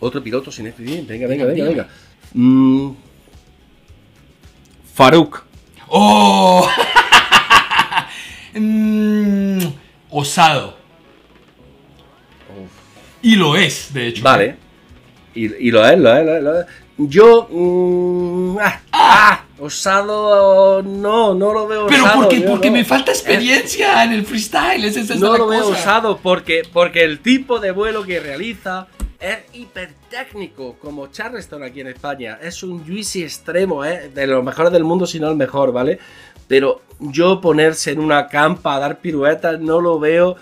Otro 0.00 0.22
piloto 0.22 0.50
sin 0.50 0.66
FPV, 0.72 1.06
venga, 1.06 1.26
venga, 1.26 1.44
venga, 1.44 1.64
venga. 1.64 1.88
Mm, 2.34 2.90
Farouk. 4.94 5.44
¡Oh! 5.88 6.68
Mm, 8.54 9.60
osado. 10.10 10.76
Y 13.22 13.36
lo 13.36 13.56
es, 13.56 13.94
de 13.94 14.08
hecho. 14.08 14.22
Vale. 14.22 14.56
Y, 15.34 15.68
y 15.68 15.70
lo 15.70 15.86
es, 15.88 15.98
lo 15.98 16.14
es, 16.14 16.26
lo 16.26 16.36
es, 16.36 16.42
lo 16.42 16.60
es. 16.60 16.66
Yo. 16.98 17.48
mm, 17.50 18.58
ah, 18.60 18.80
ah, 18.92 19.44
osado. 19.58 20.82
No, 20.82 21.34
no 21.34 21.52
lo 21.54 21.66
veo 21.66 21.86
Pero 21.86 22.04
osado. 22.04 22.20
porque, 22.20 22.40
yo 22.40 22.46
porque 22.48 22.68
no. 22.68 22.76
me 22.76 22.84
falta 22.84 23.10
experiencia 23.12 24.04
en 24.04 24.12
el 24.12 24.26
freestyle, 24.26 24.84
esa 24.84 25.00
es 25.00 25.18
No 25.18 25.38
lo 25.38 25.46
veo 25.46 25.68
osado 25.68 26.18
porque, 26.18 26.62
porque 26.70 27.02
el 27.04 27.20
tipo 27.20 27.58
de 27.58 27.70
vuelo 27.70 28.04
que 28.04 28.20
realiza 28.20 28.88
es 29.22 29.38
hipertécnico, 29.54 30.76
como 30.80 31.06
Charleston 31.06 31.62
aquí 31.62 31.80
en 31.80 31.86
España. 31.86 32.38
Es 32.42 32.62
un 32.62 32.84
juicy 32.84 33.22
extremo, 33.22 33.84
¿eh? 33.84 34.10
de 34.12 34.26
los 34.26 34.42
mejores 34.42 34.72
del 34.72 34.82
mundo, 34.84 35.06
si 35.06 35.20
no 35.20 35.30
el 35.30 35.36
mejor, 35.36 35.72
¿vale? 35.72 35.98
Pero 36.48 36.82
yo 36.98 37.40
ponerse 37.40 37.92
en 37.92 38.00
una 38.00 38.26
campa 38.26 38.74
a 38.74 38.80
dar 38.80 39.00
piruetas 39.00 39.60
no 39.60 39.80
lo 39.80 39.98
veo 40.00 40.36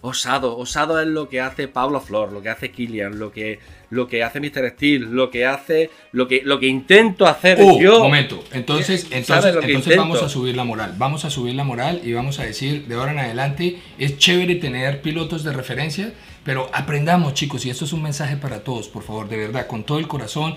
osado. 0.00 0.56
Osado 0.56 1.00
es 1.00 1.06
lo 1.06 1.28
que 1.28 1.40
hace 1.40 1.68
Pablo 1.68 2.00
Flor, 2.00 2.32
lo 2.32 2.42
que 2.42 2.50
hace 2.50 2.70
Killian, 2.70 3.18
lo 3.18 3.32
que, 3.32 3.58
lo 3.90 4.06
que 4.06 4.22
hace 4.22 4.40
Mr. 4.40 4.70
Steel, 4.74 5.10
lo 5.10 5.30
que 5.30 5.46
hace, 5.46 5.90
lo 6.12 6.28
que, 6.28 6.42
lo 6.44 6.60
que 6.60 6.66
intento 6.66 7.26
hacer 7.26 7.58
Oh, 7.60 7.80
yo. 7.80 8.00
momento. 8.00 8.42
Entonces, 8.52 9.02
¿Sabes 9.24 9.46
entonces, 9.46 9.64
entonces 9.64 9.96
vamos 9.96 10.22
a 10.22 10.28
subir 10.28 10.56
la 10.56 10.64
moral. 10.64 10.94
Vamos 10.98 11.24
a 11.24 11.30
subir 11.30 11.54
la 11.54 11.64
moral 11.64 12.02
y 12.04 12.12
vamos 12.12 12.38
a 12.38 12.44
decir 12.44 12.86
de 12.86 12.94
ahora 12.94 13.12
en 13.12 13.18
adelante 13.20 13.78
es 13.98 14.18
chévere 14.18 14.56
tener 14.56 15.02
pilotos 15.02 15.44
de 15.44 15.52
referencia, 15.52 16.12
pero 16.48 16.70
aprendamos, 16.72 17.34
chicos, 17.34 17.66
y 17.66 17.68
esto 17.70 17.84
es 17.84 17.92
un 17.92 18.02
mensaje 18.02 18.38
para 18.38 18.64
todos, 18.64 18.88
por 18.88 19.02
favor, 19.02 19.28
de 19.28 19.36
verdad, 19.36 19.66
con 19.66 19.84
todo 19.84 19.98
el 19.98 20.08
corazón. 20.08 20.54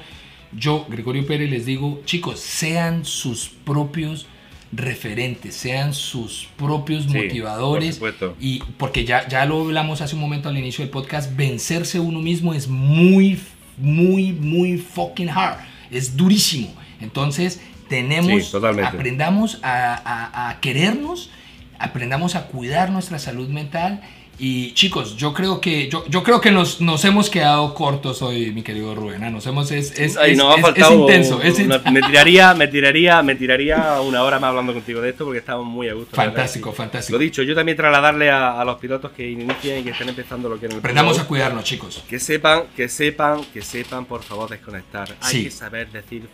Yo, 0.53 0.85
Gregorio 0.87 1.25
Pérez, 1.27 1.49
les 1.49 1.65
digo, 1.65 2.01
chicos, 2.05 2.39
sean 2.39 3.03
sus 3.03 3.49
propios 3.49 4.25
referentes, 4.71 5.53
sean 5.53 5.93
sus 5.93 6.47
propios 6.55 7.03
Sí, 7.03 7.09
motivadores 7.17 7.97
por 7.99 8.11
supuesto. 8.13 8.37
y 8.39 8.59
porque 8.77 9.03
ya, 9.03 9.27
ya 9.27 9.45
lo 9.45 9.59
hablamos 9.59 9.99
hace 9.99 10.15
un 10.15 10.21
momento 10.21 10.47
al 10.47 10.57
inicio 10.57 10.81
del 10.85 10.91
podcast, 10.91 11.35
vencerse 11.35 11.99
uno 11.99 12.19
mismo 12.19 12.53
es 12.53 12.69
muy, 12.69 13.37
muy, 13.77 14.31
muy 14.31 14.77
fucking 14.77 15.29
hard. 15.29 15.57
Es 15.91 16.15
durísimo. 16.15 16.73
Entonces, 17.01 17.59
tenemos, 17.89 18.49
Sí, 18.49 18.57
aprendamos 18.85 19.59
a, 19.61 19.93
a- 20.05 20.49
a 20.51 20.61
querernos, 20.61 21.31
aprendamos 21.79 22.35
a 22.35 22.47
cuidar 22.47 22.91
nuestra 22.91 23.19
salud 23.19 23.49
mental. 23.49 23.99
Y 24.43 24.73
chicos, 24.73 25.15
yo 25.17 25.33
creo 25.35 25.61
que, 25.61 25.87
yo, 25.87 26.03
yo 26.07 26.23
creo 26.23 26.41
que 26.41 26.49
nos, 26.49 26.81
nos 26.81 27.05
hemos 27.05 27.29
quedado 27.29 27.75
cortos 27.75 28.23
hoy, 28.23 28.51
mi 28.51 28.63
querido 28.63 28.95
Rubén. 28.95 29.23
¿ah? 29.23 29.29
Nos 29.29 29.45
hemos, 29.45 29.69
es, 29.69 29.91
es, 29.99 30.17
Ay, 30.17 30.31
es- 30.31 30.39
es- 30.39 30.77
es 30.77 30.89
intenso. 30.89 31.39
una- 31.63 31.91
me 31.91 32.01
tiraría, 32.01 32.53
me 32.55 32.67
tiraría, 32.67 33.21
me 33.21 33.35
tiraría 33.35 34.01
una 34.01 34.23
hora 34.23 34.39
más 34.39 34.49
hablando 34.49 34.73
contigo 34.73 34.99
de 34.99 35.11
esto 35.11 35.25
porque 35.25 35.37
estamos 35.37 35.67
muy 35.67 35.89
a 35.89 35.93
gusto. 35.93 36.15
fantástico, 36.15 36.71
fantástico. 36.71 37.17
Lo 37.19 37.23
dicho, 37.23 37.43
yo 37.43 37.53
también 37.53 37.77
trasladarle 37.77 38.31
a, 38.31 38.59
a 38.59 38.65
los 38.65 38.79
pilotos 38.79 39.11
que 39.11 39.29
inician 39.29 39.77
y 39.77 39.83
que 39.83 39.91
estén 39.91 40.09
empezando 40.09 40.49
lo 40.49 40.59
que 40.59 40.65
en 40.65 40.71
el 40.71 40.77
Aprendamos 40.79 41.19
a 41.19 41.27
cuidarnos, 41.27 41.63
chicos. 41.63 42.03
que 42.09 42.17
sepan, 42.19 42.63
que 42.75 42.89
sepan, 42.89 43.43
que 43.53 43.61
sepan, 43.61 44.05
por 44.05 44.23
favor, 44.23 44.49
desconectar. 44.49 45.07
Hay 45.21 45.31
Sí. 45.31 45.43
que 45.43 45.51
saber 45.51 45.91
decir, 45.91 46.27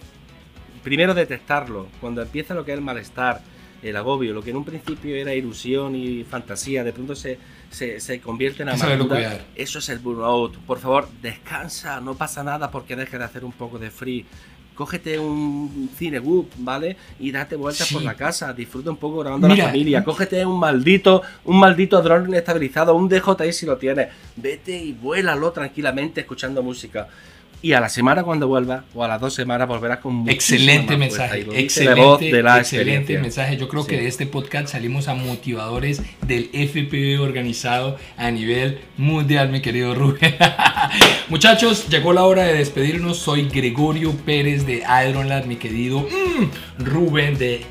primero 0.82 1.14
detectarlo, 1.14 1.88
cuando 2.00 2.22
empieza 2.22 2.54
lo 2.54 2.64
que 2.64 2.72
es 2.72 2.78
el 2.78 2.84
malestar, 2.86 3.42
el 3.84 3.96
agobio, 3.96 4.34
lo 4.34 4.42
que 4.42 4.50
en 4.52 4.58
un 4.58 4.66
principio 4.66 5.16
era 5.16 5.34
ilusión 5.34 5.96
y 5.96 6.24
fantasía, 6.24 6.84
de 6.84 6.94
pronto 6.94 7.16
se, 7.16 7.38
se, 7.70 8.00
se 8.00 8.20
convierte 8.20 8.64
en 8.64 8.70
amargura. 8.70 9.46
Eso 9.56 9.80
es 9.80 9.90
el 9.90 10.00
burnout. 10.00 10.58
Por 10.58 10.80
favor, 10.80 11.08
descansa, 11.22 12.02
no 12.02 12.16
pasa 12.16 12.44
nada 12.44 12.72
porque 12.72 12.96
dejes 12.96 13.20
de 13.20 13.26
hacer 13.26 13.46
un 13.46 13.52
poco 13.52 13.78
de 13.80 13.92
free. 13.92 14.26
Cógete 14.76 15.18
un 15.18 15.90
cinebook, 15.98 16.52
¿vale? 16.58 16.98
Y 17.20 17.32
date 17.32 17.56
vueltas 17.56 17.88
Sí. 17.88 17.96
por 17.96 18.04
la 18.04 18.14
casa, 18.14 18.54
disfruta 18.54 18.92
un 18.92 18.98
poco 18.98 19.20
grabando 19.22 19.48
a 19.48 19.50
la 19.56 19.64
familia. 19.66 20.04
Cógete 20.04 20.46
un 20.46 20.60
maldito, 20.60 21.24
un 21.46 21.60
maldito 21.60 22.00
dron 22.04 22.28
inestabilizado, 22.28 22.94
un 22.94 23.10
DJI 23.10 23.54
si 23.54 23.66
lo 23.66 23.78
tienes. 23.78 24.10
Vete 24.36 24.78
y 24.78 24.94
vuélalo 24.94 25.52
tranquilamente 25.52 26.22
escuchando 26.22 26.62
música. 26.62 27.08
Y 27.60 27.74
a 27.74 27.80
la 27.80 27.90
semana 27.90 28.22
cuando 28.24 28.48
vuelvas, 28.48 28.84
o 28.94 29.04
a 29.04 29.08
las 29.08 29.20
dos 29.20 29.34
semanas, 29.34 29.68
volverás 29.68 29.98
con 29.98 30.30
Excelente 30.30 30.96
mensaje, 30.96 31.40
excelente, 31.56 32.00
la 32.00 32.08
voz 32.08 32.20
de 32.20 32.44
la 32.44 32.60
excelente 32.60 33.18
mensaje. 33.18 33.58
Yo 33.58 33.68
creo 33.68 33.82
Sí. 33.84 33.90
que 33.90 33.98
de 33.98 34.08
este 34.08 34.28
podcast 34.28 34.68
salimos 34.70 35.08
a 35.08 35.16
motivadores 35.16 36.04
del 36.28 36.50
FPV 36.54 37.20
organizado 37.20 37.98
a 38.16 38.30
nivel 38.30 38.80
mundial, 38.98 39.50
mi 39.50 39.62
querido 39.62 39.96
Rubén. 39.96 40.36
Muchachos, 41.30 41.90
llegó 41.90 42.14
la 42.14 42.26
hora 42.26 42.44
de 42.44 42.54
despedirnos. 42.54 43.18
Soy 43.18 43.48
Gregorio 43.50 44.12
Pérez 44.14 44.66
de 44.68 44.84
Ironlab, 45.10 45.48
mi 45.48 45.56
querido 45.56 46.02
mm, 46.02 46.84
Rubén 46.86 47.40
de 47.40 47.62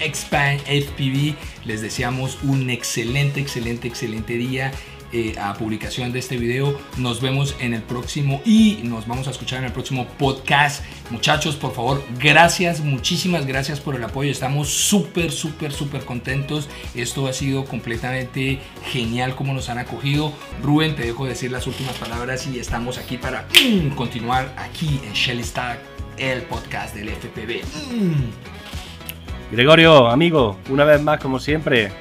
Expand 0.00 0.60
FPV. 0.62 1.34
Les 1.66 1.82
deseamos 1.82 2.38
un 2.42 2.70
excelente, 2.70 3.40
excelente, 3.40 3.88
excelente 3.88 4.34
día. 4.34 4.72
Eh, 5.14 5.36
a 5.38 5.54
publicación 5.54 6.12
de 6.12 6.18
este 6.18 6.36
video. 6.36 6.76
Nos 6.96 7.20
vemos 7.20 7.54
en 7.60 7.72
el 7.72 7.82
próximo 7.82 8.42
y 8.44 8.80
nos 8.82 9.06
vamos 9.06 9.28
a 9.28 9.30
escuchar 9.30 9.60
en 9.60 9.66
el 9.66 9.72
próximo 9.72 10.08
podcast. 10.18 10.84
Muchachos, 11.10 11.54
por 11.54 11.72
favor, 11.72 12.02
gracias, 12.18 12.80
muchísimas 12.80 13.46
gracias 13.46 13.78
por 13.78 13.94
el 13.94 14.02
apoyo. 14.02 14.28
Estamos 14.28 14.70
súper, 14.70 15.30
súper, 15.30 15.70
súper 15.70 16.04
contentos. 16.04 16.68
Esto 16.96 17.28
ha 17.28 17.32
sido 17.32 17.64
completamente 17.64 18.58
genial 18.86 19.36
como 19.36 19.54
nos 19.54 19.68
han 19.68 19.78
acogido. 19.78 20.32
Rubén, 20.60 20.96
te 20.96 21.04
dejo 21.04 21.26
decir 21.26 21.52
las 21.52 21.68
últimas 21.68 21.94
palabras 21.94 22.48
y 22.48 22.58
estamos 22.58 22.98
aquí 22.98 23.16
para 23.16 23.46
mm, 23.64 23.90
continuar 23.90 24.52
aquí 24.58 25.00
en 25.04 25.12
Shelly 25.12 25.44
Stack, 25.44 25.78
el 26.18 26.42
podcast 26.42 26.92
del 26.92 27.10
FPV. 27.10 27.62
Mm. 27.94 29.54
Gregorio, 29.54 30.08
amigo, 30.08 30.58
una 30.70 30.82
vez 30.82 31.00
más, 31.00 31.20
como 31.20 31.38
siempre, 31.38 31.92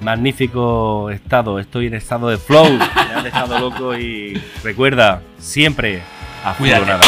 magnífico 0.00 1.10
estado. 1.10 1.58
Estoy 1.58 1.86
en 1.86 1.94
estado 1.94 2.28
de 2.28 2.36
flow. 2.38 2.66
Me 2.78 3.14
has 3.14 3.24
dejado 3.24 3.58
loco 3.58 3.96
y 3.96 4.40
recuerda, 4.62 5.22
siempre 5.38 6.02
a 6.44 6.54
Cuídate. 6.54 6.86
nada. 6.86 7.00